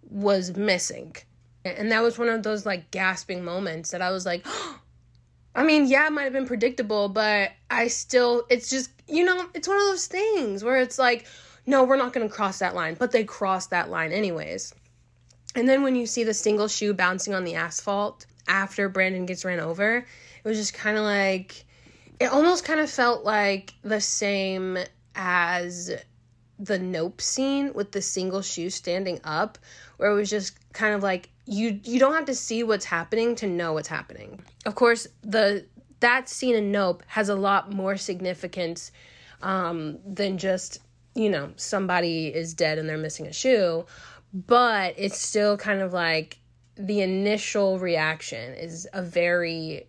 was 0.10 0.56
missing. 0.58 1.16
And 1.64 1.92
that 1.92 2.02
was 2.02 2.18
one 2.18 2.30
of 2.30 2.42
those 2.42 2.66
like 2.66 2.90
gasping 2.92 3.44
moments 3.44 3.92
that 3.92 4.02
I 4.02 4.12
was 4.12 4.26
like, 4.26 4.46
I 5.56 5.64
mean, 5.64 5.86
yeah, 5.88 6.08
it 6.08 6.12
might 6.12 6.24
have 6.24 6.34
been 6.34 6.48
predictable, 6.48 7.10
but 7.10 7.52
I 7.70 7.88
still, 7.88 8.46
it's 8.50 8.70
just, 8.70 8.92
you 9.08 9.24
know, 9.24 9.48
it's 9.54 9.68
one 9.68 9.78
of 9.78 9.84
those 9.84 10.08
things 10.08 10.64
where 10.64 10.78
it's 10.78 10.98
like, 10.98 11.28
no, 11.66 11.84
we're 11.84 11.98
not 11.98 12.14
going 12.14 12.28
to 12.28 12.34
cross 12.34 12.60
that 12.60 12.76
line, 12.76 12.96
but 12.98 13.12
they 13.12 13.24
crossed 13.24 13.70
that 13.70 13.90
line 13.90 14.12
anyways. 14.12 14.74
And 15.56 15.68
then 15.68 15.84
when 15.84 15.96
you 15.96 16.06
see 16.06 16.24
the 16.24 16.34
single 16.34 16.68
shoe 16.68 16.94
bouncing 16.94 17.34
on 17.34 17.44
the 17.44 17.56
asphalt 17.56 18.26
after 18.48 18.90
Brandon 18.90 19.26
gets 19.26 19.44
ran 19.44 19.60
over, 19.60 19.98
it 19.98 20.48
was 20.48 20.58
just 20.58 20.74
kind 20.74 20.98
of 20.98 21.04
like 21.04 21.66
it 22.20 22.32
almost 22.32 22.66
kind 22.66 22.80
of 22.80 22.90
felt 22.90 23.24
like 23.24 23.74
the 23.82 24.02
same 24.02 24.78
as 25.16 25.92
the 26.60 26.78
nope 26.78 27.22
scene 27.22 27.74
with 27.74 27.92
the 27.94 28.02
single 28.02 28.42
shoe 28.42 28.70
standing 28.70 29.20
up 29.24 29.58
where 29.98 30.12
it 30.12 30.16
was 30.16 30.30
just 30.30 30.58
kind 30.74 30.94
of 30.94 31.02
like 31.02 31.30
you 31.46 31.80
you 31.84 32.00
don't 32.00 32.14
have 32.14 32.26
to 32.26 32.36
see 32.36 32.64
what's 32.64 32.86
happening 32.86 33.36
to 33.36 33.48
know 33.48 33.74
what's 33.74 33.88
happening. 33.88 34.42
Of 34.66 34.76
course, 34.76 35.08
the 35.22 35.66
that 36.00 36.30
scene 36.30 36.56
in 36.56 36.72
Nope 36.72 37.04
has 37.08 37.30
a 37.30 37.36
lot 37.36 37.72
more 37.72 37.98
significance 37.98 38.92
um, 39.42 39.98
than 40.06 40.38
just 40.38 40.80
you 41.16 41.30
know 41.30 41.52
somebody 41.56 42.28
is 42.28 42.54
dead 42.54 42.78
and 42.78 42.88
they're 42.88 42.98
missing 42.98 43.28
a 43.28 43.34
shoe 43.34 43.86
but 44.34 44.94
it's 44.98 45.18
still 45.18 45.58
kind 45.58 45.82
of 45.82 45.94
like 45.94 46.40
the 46.76 47.02
initial 47.02 47.80
reaction 47.80 48.54
is 48.54 48.88
a 48.94 49.02
very 49.02 49.88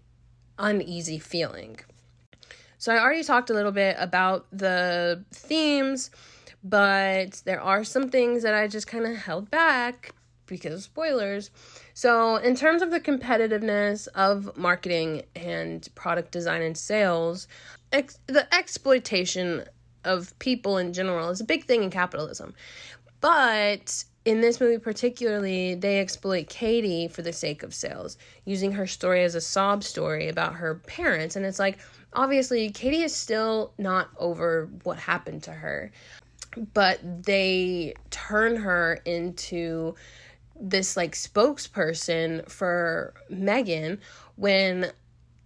uneasy 0.58 1.18
feeling. 1.18 1.78
So, 2.78 2.92
I 2.94 3.02
already 3.02 3.22
talked 3.22 3.50
a 3.50 3.54
little 3.54 3.72
bit 3.72 3.96
about 3.98 4.46
the 4.50 5.24
themes, 5.32 6.10
but 6.64 7.42
there 7.44 7.60
are 7.60 7.84
some 7.84 8.08
things 8.08 8.42
that 8.42 8.54
I 8.54 8.66
just 8.68 8.86
kind 8.86 9.06
of 9.06 9.16
held 9.16 9.50
back 9.50 10.14
because 10.46 10.84
spoilers. 10.84 11.50
So, 11.94 12.36
in 12.36 12.56
terms 12.56 12.82
of 12.82 12.90
the 12.90 13.00
competitiveness 13.00 14.08
of 14.08 14.56
marketing 14.56 15.22
and 15.36 15.86
product 15.94 16.32
design 16.32 16.62
and 16.62 16.76
sales, 16.76 17.48
ex- 17.92 18.18
the 18.26 18.52
exploitation 18.54 19.64
of 20.04 20.38
people 20.38 20.78
in 20.78 20.92
general 20.92 21.30
is 21.30 21.40
a 21.40 21.44
big 21.44 21.64
thing 21.64 21.82
in 21.82 21.90
capitalism. 21.90 22.54
But 23.20 24.04
in 24.30 24.40
this 24.40 24.60
movie 24.60 24.78
particularly 24.78 25.74
they 25.74 25.98
exploit 25.98 26.48
Cady 26.48 27.08
for 27.08 27.20
the 27.20 27.32
sake 27.32 27.64
of 27.64 27.74
sales 27.74 28.16
using 28.44 28.70
her 28.70 28.86
story 28.86 29.24
as 29.24 29.34
a 29.34 29.40
sob 29.40 29.82
story 29.82 30.28
about 30.28 30.54
her 30.54 30.76
parents 30.86 31.34
and 31.34 31.44
it's 31.44 31.58
like 31.58 31.80
obviously 32.12 32.70
Cady 32.70 33.02
is 33.02 33.12
still 33.12 33.72
not 33.76 34.08
over 34.18 34.70
what 34.84 34.98
happened 34.98 35.42
to 35.42 35.52
her 35.52 35.90
but 36.74 37.00
they 37.24 37.92
turn 38.10 38.54
her 38.54 39.00
into 39.04 39.96
this 40.60 40.96
like 40.96 41.16
spokesperson 41.16 42.48
for 42.48 43.14
megan 43.30 43.98
when 44.36 44.92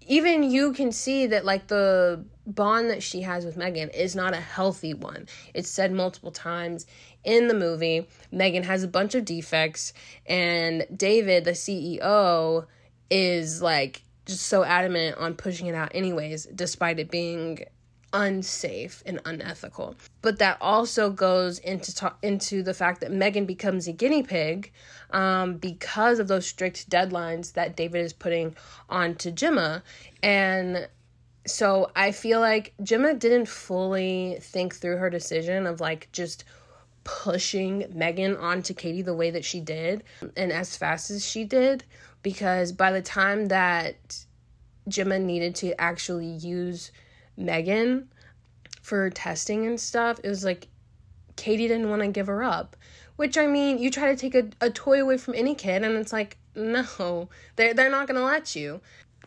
even 0.07 0.43
you 0.43 0.74
can 0.74 0.93
see 0.93 1.26
that 1.26 1.47
like 1.47 1.68
the 1.68 2.22
bond 2.47 2.91
that 2.91 3.03
she 3.03 3.22
has 3.22 3.45
with 3.45 3.57
Megan 3.57 3.89
is 3.91 4.14
not 4.14 4.35
a 4.35 4.41
healthy 4.41 4.93
one. 4.95 5.26
It's 5.55 5.68
said 5.68 5.93
multiple 5.93 6.30
times 6.30 6.87
in 7.25 7.49
the 7.49 7.55
movie. 7.55 8.07
Megan 8.31 8.62
has 8.64 8.83
a 8.83 8.89
bunch 8.89 9.14
of 9.14 9.25
defects, 9.25 9.93
and 10.27 10.87
David, 10.95 11.45
the 11.45 11.53
CEO, 11.53 12.66
is 13.11 13.62
like 13.62 14.03
just 14.27 14.47
so 14.47 14.64
adamant 14.64 15.18
on 15.18 15.35
pushing 15.35 15.66
it 15.66 15.75
out, 15.75 15.91
anyways, 15.95 16.47
despite 16.47 16.99
it 16.99 17.11
being 17.11 17.64
unsafe 18.14 19.03
and 19.05 19.20
unethical. 19.25 19.97
But 20.22 20.39
that 20.39 20.57
also 20.61 21.11
goes 21.11 21.59
into 21.59 21.95
ta- 21.95 22.16
into 22.22 22.62
the 22.62 22.72
fact 22.72 23.01
that 23.01 23.11
Megan 23.11 23.45
becomes 23.45 23.89
a 23.89 23.93
guinea 23.93 24.22
pig 24.22 24.72
um, 25.11 25.57
because 25.57 26.18
of 26.20 26.29
those 26.29 26.47
strict 26.47 26.89
deadlines 26.89 27.53
that 27.55 27.77
David 27.77 28.05
is 28.05 28.12
putting 28.12 28.57
onto 28.89 29.31
Gemma, 29.31 29.83
and 30.22 30.89
so 31.47 31.91
I 31.95 32.12
feel 32.12 32.41
like 32.41 32.72
Gemma 32.83 33.14
didn't 33.14 33.49
fully 33.49 34.39
think 34.41 34.77
through 34.77 34.97
her 34.97 35.11
decision 35.11 35.66
of 35.66 35.81
like 35.81 36.09
just 36.12 36.45
pushing 37.05 37.87
Megan 37.95 38.37
onto 38.37 38.75
Cady 38.75 39.03
the 39.03 39.15
way 39.15 39.31
that 39.31 39.45
she 39.45 39.61
did 39.61 40.03
and 40.37 40.51
as 40.51 40.77
fast 40.77 41.11
as 41.11 41.25
she 41.25 41.45
did 41.45 41.85
because 42.23 42.73
by 42.73 42.91
the 42.91 43.03
time 43.03 43.47
that 43.49 44.25
Gemma 44.89 45.19
needed 45.19 45.55
to 45.57 45.79
actually 45.81 46.27
use 46.27 46.91
Megan 47.37 48.09
for 48.83 49.11
testing 49.11 49.67
and 49.67 49.81
stuff, 49.81 50.19
it 50.25 50.29
was 50.29 50.45
like 50.45 50.69
Cady 51.37 51.69
didn't 51.69 51.91
want 51.91 52.03
to 52.03 52.09
give 52.09 52.27
her 52.27 52.43
up. 52.43 52.77
Which 53.17 53.39
I 53.39 53.47
mean, 53.47 53.79
you 53.79 53.91
try 53.91 54.13
to 54.13 54.17
take 54.17 54.35
a, 54.35 54.49
a 54.61 54.71
toy 54.71 55.01
away 55.01 55.19
from 55.19 55.35
any 55.35 55.55
kid 55.55 55.85
and 55.85 55.95
it's 55.97 56.13
like, 56.13 56.37
no, 56.57 57.29
they're 57.57 57.75
they're 57.75 57.91
not 57.91 58.09
gonna 58.09 58.25
let 58.25 58.57
you. 58.57 58.81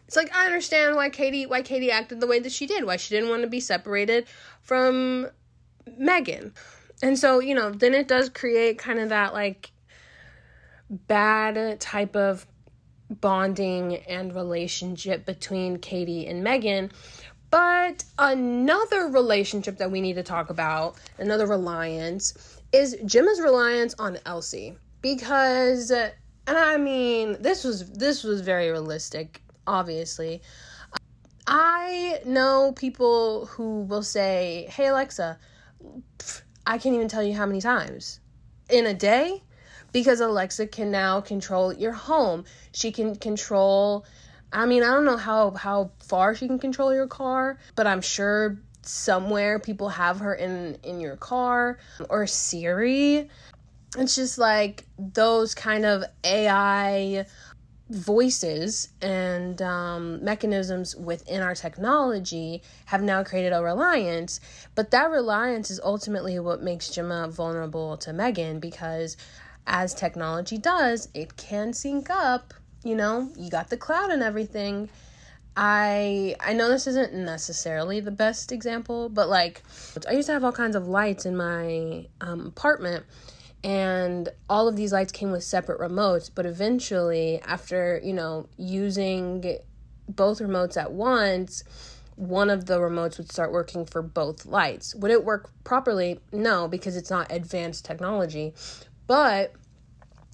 It's 0.07 0.15
like 0.15 0.33
I 0.35 0.45
understand 0.45 0.95
why 0.95 1.09
Cady 1.09 1.45
why 1.45 1.61
Cady 1.61 1.91
acted 1.91 2.19
the 2.19 2.27
way 2.27 2.39
that 2.39 2.51
she 2.51 2.65
did, 2.65 2.83
why 2.83 2.97
she 2.97 3.15
didn't 3.15 3.29
want 3.29 3.43
to 3.43 3.47
be 3.47 3.59
separated 3.59 4.27
from 4.61 5.27
Megan. 5.97 6.53
And 7.01 7.17
so, 7.17 7.39
you 7.39 7.53
know, 7.53 7.69
then 7.69 7.93
it 7.93 8.07
does 8.07 8.29
create 8.29 8.77
kind 8.77 8.99
of 8.99 9.09
that 9.09 9.33
like 9.33 9.71
bad 10.89 11.79
type 11.79 12.15
of 12.15 12.45
bonding 13.09 13.97
and 14.07 14.33
relationship 14.33 15.25
between 15.25 15.77
Cady 15.77 16.27
and 16.27 16.43
Megan. 16.43 16.91
But 17.49 18.03
another 18.17 19.07
relationship 19.07 19.77
that 19.77 19.91
we 19.91 20.01
need 20.01 20.15
to 20.15 20.23
talk 20.23 20.49
about, 20.49 20.97
another 21.17 21.47
reliance, 21.47 22.59
is 22.73 22.97
Gemma's 23.05 23.39
reliance 23.39 23.95
on 23.99 24.17
Elsie. 24.25 24.77
Because 25.01 25.91
and 25.91 26.57
I 26.57 26.77
mean, 26.77 27.37
this 27.41 27.63
was 27.63 27.89
this 27.91 28.23
was 28.23 28.41
very 28.41 28.69
realistic, 28.69 29.41
obviously. 29.65 30.41
I 31.45 32.19
know 32.25 32.73
people 32.75 33.45
who 33.45 33.81
will 33.83 34.03
say, 34.03 34.67
"Hey 34.69 34.87
Alexa, 34.87 35.37
I 36.67 36.77
can't 36.77 36.93
even 36.95 37.07
tell 37.07 37.23
you 37.23 37.33
how 37.33 37.45
many 37.45 37.61
times 37.61 38.19
in 38.69 38.85
a 38.85 38.93
day 38.93 39.41
because 39.93 40.19
Alexa 40.19 40.67
can 40.67 40.91
now 40.91 41.21
control 41.21 41.73
your 41.73 41.93
home. 41.93 42.43
She 42.73 42.91
can 42.91 43.15
control 43.15 44.05
I 44.51 44.65
mean, 44.65 44.83
I 44.83 44.87
don't 44.87 45.05
know 45.05 45.17
how 45.17 45.51
how 45.51 45.91
far 45.99 46.35
she 46.35 46.47
can 46.47 46.59
control 46.59 46.93
your 46.93 47.07
car, 47.07 47.57
but 47.75 47.87
I'm 47.87 48.01
sure 48.01 48.57
somewhere 48.81 49.59
people 49.59 49.89
have 49.89 50.19
her 50.19 50.35
in 50.35 50.77
in 50.83 50.99
your 50.99 51.15
car 51.15 51.79
or 52.09 52.27
Siri. 52.27 53.29
It's 53.97 54.15
just 54.15 54.37
like 54.37 54.85
those 54.99 55.55
kind 55.55 55.85
of 55.85 56.03
AI 56.23 57.25
voices 57.89 58.89
and 59.01 59.61
um, 59.61 60.23
mechanisms 60.23 60.95
within 60.95 61.41
our 61.41 61.55
technology 61.55 62.61
have 62.85 63.01
now 63.01 63.23
created 63.23 63.53
a 63.53 63.61
reliance. 63.61 64.39
But 64.75 64.91
that 64.91 65.09
reliance 65.09 65.71
is 65.71 65.79
ultimately 65.83 66.39
what 66.39 66.61
makes 66.61 66.89
Gemma 66.89 67.29
vulnerable 67.29 67.97
to 67.97 68.13
Megan 68.13 68.59
because 68.59 69.17
as 69.65 69.93
technology 69.93 70.57
does, 70.57 71.09
it 71.13 71.37
can 71.37 71.73
sync 71.73 72.09
up 72.09 72.53
you 72.83 72.95
know, 72.95 73.29
you 73.35 73.49
got 73.49 73.69
the 73.69 73.77
cloud 73.77 74.11
and 74.11 74.23
everything. 74.23 74.89
I 75.55 76.35
I 76.39 76.53
know 76.53 76.69
this 76.69 76.87
isn't 76.87 77.13
necessarily 77.13 77.99
the 77.99 78.11
best 78.11 78.51
example, 78.51 79.09
but 79.09 79.27
like 79.27 79.63
I 80.07 80.13
used 80.13 80.27
to 80.27 80.33
have 80.33 80.43
all 80.43 80.51
kinds 80.51 80.75
of 80.75 80.87
lights 80.87 81.25
in 81.25 81.35
my 81.35 82.07
um, 82.21 82.47
apartment 82.47 83.05
and 83.63 84.29
all 84.49 84.67
of 84.67 84.75
these 84.75 84.93
lights 84.93 85.11
came 85.11 85.31
with 85.31 85.43
separate 85.43 85.79
remotes, 85.79 86.29
but 86.33 86.45
eventually 86.45 87.41
after, 87.41 87.99
you 88.03 88.13
know, 88.13 88.47
using 88.57 89.57
both 90.07 90.39
remotes 90.39 90.77
at 90.77 90.91
once, 90.91 91.63
one 92.15 92.49
of 92.49 92.65
the 92.65 92.79
remotes 92.79 93.17
would 93.17 93.31
start 93.31 93.51
working 93.51 93.85
for 93.85 94.01
both 94.01 94.45
lights. 94.45 94.95
Would 94.95 95.11
it 95.11 95.23
work 95.23 95.51
properly? 95.63 96.19
No, 96.31 96.67
because 96.67 96.95
it's 96.95 97.11
not 97.11 97.31
advanced 97.31 97.85
technology. 97.85 98.53
But 99.05 99.53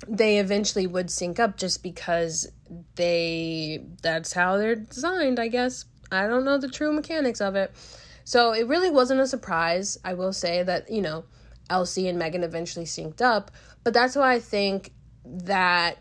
they 0.07 0.39
eventually 0.39 0.87
would 0.87 1.09
sync 1.09 1.39
up 1.39 1.57
just 1.57 1.83
because 1.83 2.51
they 2.95 3.85
that's 4.01 4.33
how 4.33 4.57
they're 4.57 4.75
designed, 4.75 5.39
I 5.39 5.47
guess. 5.47 5.85
I 6.11 6.27
don't 6.27 6.45
know 6.45 6.57
the 6.57 6.69
true 6.69 6.93
mechanics 6.93 7.41
of 7.41 7.55
it. 7.55 7.71
So 8.23 8.53
it 8.53 8.67
really 8.67 8.89
wasn't 8.89 9.19
a 9.21 9.27
surprise. 9.27 9.97
I 10.05 10.13
will 10.13 10.33
say 10.33 10.63
that, 10.63 10.89
you 10.89 11.01
know, 11.01 11.25
Elsie 11.69 12.07
and 12.07 12.19
Megan 12.19 12.43
eventually 12.43 12.85
synced 12.85 13.21
up, 13.21 13.51
but 13.83 13.93
that's 13.93 14.15
why 14.15 14.33
I 14.33 14.39
think 14.39 14.91
that 15.25 15.95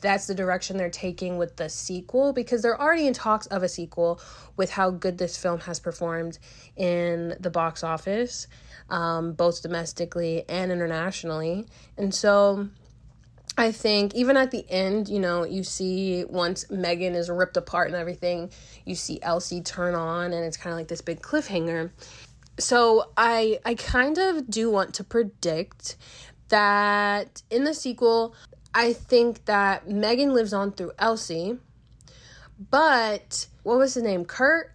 that's 0.00 0.26
the 0.26 0.34
direction 0.34 0.76
they're 0.76 0.90
taking 0.90 1.38
with 1.38 1.56
the 1.56 1.68
sequel 1.68 2.32
because 2.32 2.60
they're 2.60 2.78
already 2.78 3.06
in 3.06 3.14
talks 3.14 3.46
of 3.46 3.62
a 3.62 3.68
sequel 3.68 4.20
with 4.56 4.70
how 4.70 4.90
good 4.90 5.16
this 5.16 5.36
film 5.38 5.60
has 5.60 5.80
performed 5.80 6.38
in 6.76 7.34
the 7.40 7.50
box 7.50 7.82
office 7.82 8.46
um, 8.90 9.32
both 9.32 9.62
domestically 9.62 10.44
and 10.48 10.70
internationally. 10.70 11.66
And 11.96 12.14
so 12.14 12.68
I 13.56 13.72
think 13.72 14.14
even 14.14 14.36
at 14.36 14.50
the 14.50 14.68
end, 14.68 15.08
you 15.08 15.20
know, 15.20 15.44
you 15.44 15.62
see 15.62 16.24
once 16.24 16.70
Megan 16.70 17.14
is 17.14 17.30
ripped 17.30 17.56
apart 17.56 17.88
and 17.88 17.96
everything, 17.96 18.50
you 18.84 18.94
see 18.94 19.20
Elsie 19.22 19.62
turn 19.62 19.94
on 19.94 20.32
and 20.32 20.44
it's 20.44 20.56
kind 20.56 20.72
of 20.72 20.78
like 20.78 20.88
this 20.88 21.00
big 21.00 21.22
cliffhanger. 21.22 21.90
So 22.58 23.10
I 23.16 23.58
I 23.64 23.74
kind 23.74 24.18
of 24.18 24.48
do 24.48 24.70
want 24.70 24.94
to 24.94 25.04
predict 25.04 25.96
that 26.48 27.42
in 27.50 27.64
the 27.64 27.74
sequel, 27.74 28.34
I 28.74 28.92
think 28.92 29.44
that 29.46 29.88
Megan 29.88 30.34
lives 30.34 30.52
on 30.52 30.72
through 30.72 30.92
Elsie. 30.98 31.58
But 32.70 33.48
what 33.64 33.78
was 33.78 33.94
his 33.94 34.04
name? 34.04 34.24
Kurt 34.24 34.72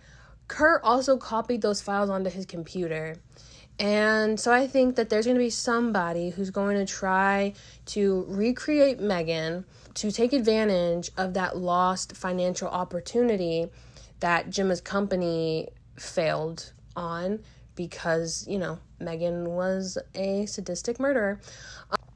Kurt 0.47 0.81
also 0.83 1.15
copied 1.15 1.61
those 1.61 1.81
files 1.81 2.09
onto 2.09 2.29
his 2.29 2.45
computer. 2.45 3.15
And 3.77 4.37
so 4.37 4.51
I 4.51 4.67
think 4.67 4.97
that 4.97 5.09
there's 5.09 5.25
going 5.25 5.37
to 5.37 5.43
be 5.43 5.49
somebody 5.49 6.31
who's 6.31 6.49
going 6.49 6.75
to 6.75 6.85
try 6.85 7.53
to 7.87 8.25
recreate 8.27 8.99
Megan 8.99 9.63
to 9.93 10.11
take 10.11 10.33
advantage 10.33 11.11
of 11.15 11.33
that 11.35 11.55
lost 11.55 12.17
financial 12.17 12.67
opportunity 12.67 13.69
that 14.19 14.49
Gemma's 14.49 14.81
company 14.81 15.69
failed 15.97 16.73
on 16.97 17.39
because, 17.79 18.45
you 18.45 18.59
know, 18.59 18.77
Megan 18.99 19.45
was 19.45 19.97
a 20.13 20.45
sadistic 20.47 20.99
murderer. 20.99 21.39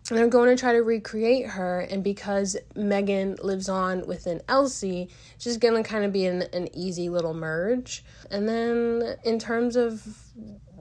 And 0.09 0.17
they're 0.17 0.27
going 0.27 0.49
to 0.49 0.59
try 0.59 0.73
to 0.73 0.83
recreate 0.83 1.45
her, 1.47 1.79
and 1.79 2.03
because 2.03 2.57
Megan 2.75 3.37
lives 3.41 3.69
on 3.69 4.05
within 4.05 4.41
Elsie, 4.49 5.07
she's 5.37 5.55
going 5.55 5.81
to 5.81 5.89
kind 5.89 6.03
of 6.03 6.11
be 6.11 6.25
an, 6.25 6.41
an 6.51 6.67
easy 6.75 7.07
little 7.07 7.33
merge. 7.33 8.03
And 8.29 8.45
then, 8.45 9.15
in 9.23 9.39
terms 9.39 9.77
of 9.77 10.05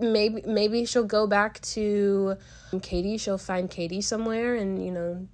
maybe 0.01 0.43
maybe 0.45 0.85
she'll 0.85 1.05
go 1.05 1.29
back 1.29 1.61
to 1.61 2.37
Cady. 2.83 3.17
She'll 3.19 3.39
find 3.39 3.71
Cady 3.71 4.01
somewhere 4.01 4.57
and, 4.57 4.85
you 4.85 4.91
know, 4.91 5.29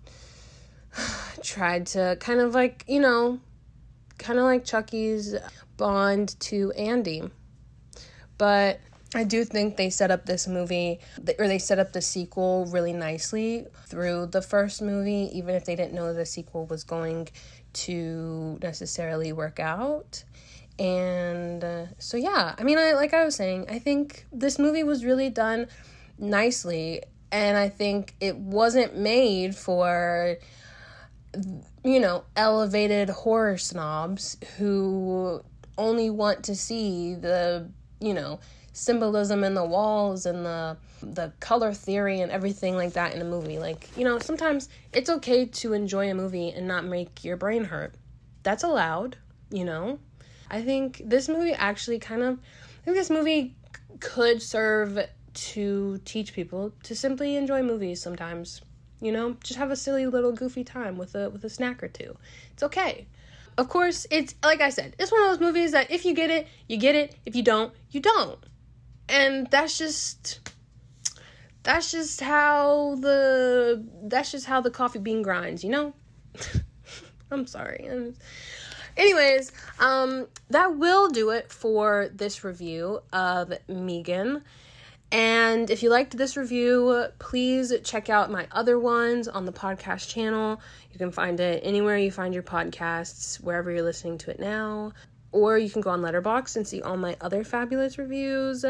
try 1.42 1.80
to 1.80 2.18
kind 2.20 2.40
of 2.40 2.54
like, 2.54 2.84
you 2.86 3.00
know, 3.00 3.40
kind 4.18 4.38
of 4.38 4.44
like 4.44 4.66
Chucky's 4.66 5.34
bond 5.78 6.38
to 6.40 6.70
Andy. 6.72 7.22
But 8.36 8.80
I 9.14 9.24
do 9.24 9.44
think 9.44 9.76
they 9.76 9.88
set 9.88 10.10
up 10.10 10.26
this 10.26 10.46
movie, 10.46 11.00
or 11.38 11.48
they 11.48 11.58
set 11.58 11.78
up 11.78 11.92
the 11.92 12.02
sequel 12.02 12.66
really 12.66 12.92
nicely 12.92 13.66
through 13.86 14.26
the 14.26 14.42
first 14.42 14.82
movie, 14.82 15.30
even 15.32 15.54
if 15.54 15.64
they 15.64 15.76
didn't 15.76 15.94
know 15.94 16.12
the 16.12 16.26
sequel 16.26 16.66
was 16.66 16.84
going 16.84 17.28
to 17.72 18.58
necessarily 18.62 19.32
work 19.32 19.60
out. 19.60 20.24
And 20.78 21.64
uh, 21.64 21.86
so, 21.98 22.16
yeah, 22.16 22.54
I 22.58 22.62
mean, 22.62 22.78
I, 22.78 22.92
like 22.92 23.14
I 23.14 23.24
was 23.24 23.34
saying, 23.34 23.66
I 23.68 23.78
think 23.78 24.26
this 24.30 24.58
movie 24.58 24.84
was 24.84 25.04
really 25.04 25.30
done 25.30 25.68
nicely. 26.18 27.02
And 27.32 27.56
I 27.58 27.68
think 27.68 28.14
it 28.20 28.36
wasn't 28.36 28.96
made 28.96 29.56
for, 29.56 30.36
you 31.84 32.00
know, 32.00 32.24
elevated 32.36 33.10
horror 33.10 33.58
snobs 33.58 34.36
who 34.56 35.42
only 35.76 36.10
want 36.10 36.44
to 36.44 36.54
see 36.54 37.14
the, 37.14 37.68
you 38.00 38.14
know, 38.14 38.40
symbolism 38.72 39.42
in 39.42 39.54
the 39.54 39.64
walls 39.64 40.26
and 40.26 40.44
the 40.44 40.76
the 41.02 41.32
color 41.40 41.72
theory 41.72 42.20
and 42.20 42.32
everything 42.32 42.76
like 42.76 42.92
that 42.94 43.14
in 43.14 43.20
a 43.20 43.24
movie. 43.24 43.58
Like, 43.58 43.88
you 43.96 44.04
know, 44.04 44.18
sometimes 44.18 44.68
it's 44.92 45.10
okay 45.10 45.46
to 45.46 45.72
enjoy 45.72 46.10
a 46.10 46.14
movie 46.14 46.50
and 46.50 46.66
not 46.66 46.84
make 46.84 47.24
your 47.24 47.36
brain 47.36 47.64
hurt. 47.64 47.94
That's 48.42 48.64
allowed, 48.64 49.16
you 49.50 49.64
know. 49.64 49.98
I 50.50 50.62
think 50.62 51.02
this 51.04 51.28
movie 51.28 51.52
actually 51.52 51.98
kind 51.98 52.22
of 52.22 52.38
I 52.38 52.84
think 52.84 52.96
this 52.96 53.10
movie 53.10 53.56
could 54.00 54.42
serve 54.42 54.98
to 55.34 56.00
teach 56.04 56.32
people 56.32 56.72
to 56.82 56.94
simply 56.94 57.36
enjoy 57.36 57.62
movies 57.62 58.00
sometimes. 58.02 58.62
You 59.00 59.12
know, 59.12 59.36
just 59.44 59.58
have 59.58 59.70
a 59.70 59.76
silly 59.76 60.06
little 60.06 60.32
goofy 60.32 60.64
time 60.64 60.98
with 60.98 61.14
a 61.14 61.30
with 61.30 61.44
a 61.44 61.50
snack 61.50 61.82
or 61.82 61.88
two. 61.88 62.16
It's 62.52 62.62
okay. 62.62 63.06
Of 63.58 63.68
course, 63.68 64.06
it's 64.10 64.36
like 64.44 64.60
I 64.60 64.70
said, 64.70 64.94
it's 65.00 65.10
one 65.10 65.20
of 65.22 65.30
those 65.30 65.40
movies 65.40 65.72
that 65.72 65.90
if 65.90 66.04
you 66.04 66.14
get 66.14 66.30
it, 66.30 66.46
you 66.68 66.76
get 66.76 66.94
it. 66.94 67.16
If 67.26 67.34
you 67.34 67.42
don't, 67.42 67.74
you 67.90 68.00
don't. 68.00 68.38
And 69.08 69.48
that's 69.50 69.76
just 69.76 70.48
that's 71.64 71.90
just 71.90 72.20
how 72.20 72.94
the 73.00 73.84
that's 74.04 74.30
just 74.30 74.46
how 74.46 74.60
the 74.60 74.70
coffee 74.70 75.00
bean 75.00 75.22
grinds, 75.22 75.64
you 75.64 75.70
know? 75.70 75.92
I'm 77.32 77.46
sorry. 77.48 77.88
I'm, 77.90 78.14
Anyways, 78.96 79.52
um, 79.78 80.26
that 80.50 80.76
will 80.76 81.08
do 81.08 81.30
it 81.30 81.52
for 81.52 82.10
this 82.12 82.42
review 82.42 83.00
of 83.12 83.52
Megan. 83.68 84.42
And 85.10 85.70
if 85.70 85.82
you 85.82 85.88
liked 85.88 86.16
this 86.16 86.36
review, 86.36 87.06
please 87.18 87.72
check 87.82 88.10
out 88.10 88.30
my 88.30 88.46
other 88.52 88.78
ones 88.78 89.26
on 89.26 89.46
the 89.46 89.52
podcast 89.52 90.08
channel. 90.08 90.60
You 90.92 90.98
can 90.98 91.10
find 91.10 91.40
it 91.40 91.62
anywhere 91.64 91.96
you 91.96 92.10
find 92.10 92.34
your 92.34 92.42
podcasts, 92.42 93.40
wherever 93.40 93.70
you're 93.70 93.82
listening 93.82 94.18
to 94.18 94.30
it 94.30 94.38
now. 94.38 94.92
Or 95.32 95.56
you 95.56 95.70
can 95.70 95.80
go 95.80 95.90
on 95.90 96.00
Letterboxd 96.00 96.56
and 96.56 96.68
see 96.68 96.82
all 96.82 96.96
my 96.96 97.16
other 97.20 97.42
fabulous 97.42 97.96
reviews. 97.96 98.64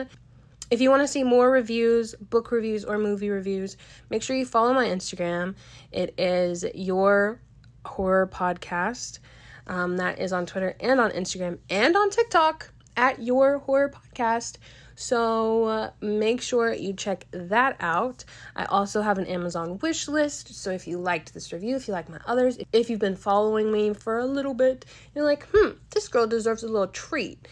If 0.71 0.81
you 0.81 0.91
want 0.91 1.03
to 1.03 1.09
see 1.09 1.25
more 1.25 1.51
reviews, 1.51 2.15
book 2.15 2.53
reviews, 2.53 2.85
or 2.85 2.99
movie 2.99 3.31
reviews, 3.31 3.77
make 4.11 4.23
sure 4.23 4.37
you 4.37 4.45
follow 4.47 4.75
my 4.75 4.87
Instagram. 4.87 5.57
It 5.91 6.15
is 6.19 6.65
your 6.75 7.41
horror 7.85 8.29
podcast. 8.29 9.19
Um, 9.67 9.97
that 9.97 10.19
is 10.19 10.33
on 10.33 10.47
Twitter 10.47 10.77
and 10.81 11.01
on 11.01 11.11
Instagram 11.11 11.59
and 11.69 11.97
on 11.97 12.11
TikTok 12.11 12.71
at 12.97 13.23
Your 13.23 13.59
Horror 13.59 13.91
Podcast. 13.91 14.57
So 15.01 15.65
uh, 15.65 15.91
make 16.01 16.43
sure 16.43 16.75
you 16.75 16.93
check 16.93 17.27
that 17.31 17.77
out. 17.79 18.25
I 18.57 18.65
also 18.65 19.01
have 19.01 19.17
an 19.17 19.27
Amazon 19.27 19.79
wish 19.79 20.09
list. 20.09 20.53
So 20.57 20.73
if 20.73 20.89
you 20.89 20.99
liked 20.99 21.33
this 21.33 21.53
review, 21.53 21.77
if 21.77 21.87
you 21.87 21.95
like 21.95 22.09
my 22.09 22.19
others, 22.27 22.59
if 22.73 22.91
you've 22.91 22.99
been 22.99 23.15
following 23.15 23.71
me 23.71 23.95
for 23.95 24.19
a 24.19 24.27
little 24.27 24.55
bit, 24.55 24.85
you're 25.15 25.25
like, 25.25 25.47
hmm, 25.55 25.79
this 25.91 26.09
girl 26.09 26.27
deserves 26.27 26.65
a 26.65 26.67
little 26.67 26.89
treat. 26.89 27.47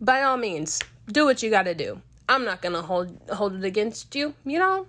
by 0.00 0.22
all 0.22 0.36
means, 0.36 0.80
do 1.08 1.24
what 1.24 1.42
you 1.42 1.50
got 1.50 1.64
to 1.64 1.74
do. 1.74 2.00
I'm 2.28 2.44
not 2.44 2.60
gonna 2.60 2.82
hold 2.82 3.16
hold 3.30 3.54
it 3.54 3.64
against 3.64 4.14
you, 4.14 4.34
you 4.44 4.58
know. 4.58 4.86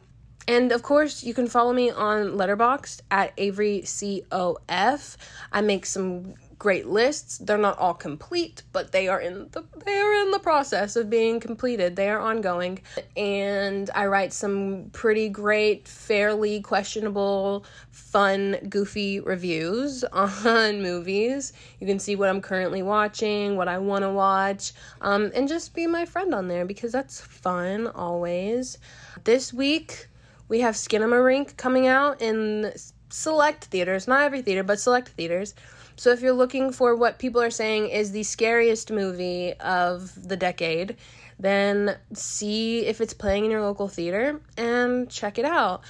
And 0.48 0.72
of 0.72 0.82
course, 0.82 1.24
you 1.24 1.34
can 1.34 1.48
follow 1.48 1.74
me 1.74 1.92
on 1.92 2.38
Letterboxd 2.38 3.02
at 3.12 3.34
Avery 3.38 3.84
C 3.84 4.24
O 4.32 4.58
F. 4.68 5.18
I 5.52 5.62
make 5.62 5.86
some 5.86 6.34
great 6.60 6.88
lists. 6.88 7.38
They're 7.38 7.58
not 7.58 7.78
all 7.78 7.94
complete, 7.94 8.64
but 8.72 8.92
they 8.92 9.08
are 9.08 9.22
in 9.22 9.48
the 9.52 9.64
they 9.86 9.98
are 9.98 10.14
in 10.22 10.32
the 10.32 10.40
process 10.40 10.96
of 10.96 11.10
being 11.10 11.40
completed. 11.40 11.96
They 11.96 12.10
are 12.10 12.20
ongoing. 12.20 12.80
And 13.16 13.90
I 13.94 14.08
write 14.08 14.34
some 14.34 14.90
pretty 14.92 15.30
great, 15.30 15.88
fairly 15.88 16.62
questionable, 16.62 17.66
fun, 17.92 18.58
goofy 18.70 19.20
reviews 19.20 20.04
on 20.12 20.82
movies. 20.82 21.54
You 21.80 21.88
can 21.88 22.00
see 22.00 22.16
what 22.16 22.30
I'm 22.30 22.42
currently 22.42 22.82
watching, 22.82 23.56
what 23.56 23.68
I 23.68 23.78
want 23.78 24.04
to 24.04 24.12
watch, 24.12 24.74
um, 25.02 25.32
and 25.36 25.48
just 25.48 25.76
be 25.76 25.88
my 25.88 26.06
friend 26.06 26.34
on 26.34 26.48
there 26.48 26.66
because 26.66 26.92
that's 26.92 27.22
fun 27.22 27.88
always. 27.88 28.78
This 29.24 29.54
week 29.54 30.08
we 30.50 30.62
have 30.62 30.76
Skinamarink 30.76 31.58
coming 31.58 31.88
out 31.88 32.22
in 32.22 32.74
select 33.10 33.66
theaters, 33.66 34.08
not 34.08 34.22
every 34.22 34.42
theater, 34.42 34.64
but 34.64 34.80
select 34.80 35.10
theaters. 35.10 35.54
So 35.98 36.12
if 36.12 36.22
you're 36.22 36.32
looking 36.32 36.72
for 36.72 36.96
what 36.96 37.18
people 37.18 37.42
are 37.42 37.50
saying 37.50 37.90
is 37.90 38.12
the 38.12 38.22
scariest 38.22 38.92
movie 38.92 39.54
of 39.54 40.14
the 40.28 40.38
decade, 40.38 40.96
then 41.40 41.98
see 42.14 42.86
if 42.86 43.02
it's 43.02 43.14
playing 43.14 43.46
in 43.46 43.52
your 43.52 43.64
local 43.64 43.88
theater 43.88 44.40
and 44.58 45.10
check 45.10 45.40
it 45.40 45.46
out. 45.46 45.82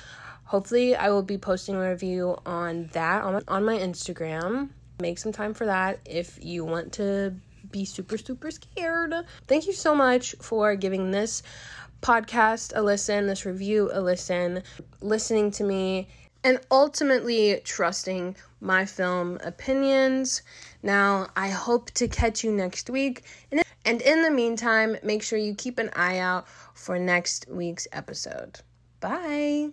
Hopefully, 0.45 0.95
I 0.95 1.09
will 1.09 1.23
be 1.23 1.37
posting 1.37 1.75
a 1.75 1.89
review 1.89 2.37
on 2.45 2.89
that 2.93 3.21
on, 3.23 3.43
on 3.49 3.65
my 3.65 3.77
Instagram. 3.77 4.69
Make 5.01 5.17
some 5.17 5.33
time 5.33 5.53
for 5.53 5.65
that 5.65 5.99
if 6.05 6.39
you 6.41 6.63
want 6.63 6.93
to 6.93 7.35
be 7.69 7.83
super, 7.83 8.17
super 8.17 8.49
scared. 8.49 9.13
Thank 9.45 9.67
you 9.67 9.73
so 9.73 9.93
much 9.93 10.35
for 10.39 10.73
giving 10.77 11.11
this 11.11 11.43
podcast 12.01 12.71
a 12.73 12.81
listen, 12.81 13.27
this 13.27 13.45
review 13.45 13.89
a 13.91 13.99
listen, 13.99 14.63
listening 15.01 15.51
to 15.51 15.65
me 15.65 16.07
and 16.43 16.61
ultimately 16.71 17.59
trusting 17.65 18.37
my 18.59 18.85
film 18.85 19.39
opinions. 19.43 20.41
Now, 20.83 21.27
I 21.35 21.49
hope 21.49 21.91
to 21.91 22.07
catch 22.07 22.43
you 22.43 22.51
next 22.51 22.89
week. 22.89 23.23
And 23.85 24.01
in 24.01 24.21
the 24.21 24.31
meantime, 24.31 24.97
make 25.03 25.23
sure 25.23 25.39
you 25.39 25.55
keep 25.55 25.79
an 25.79 25.89
eye 25.95 26.19
out 26.19 26.47
for 26.73 26.99
next 26.99 27.47
week's 27.49 27.87
episode. 27.91 28.59
Bye. 28.99 29.71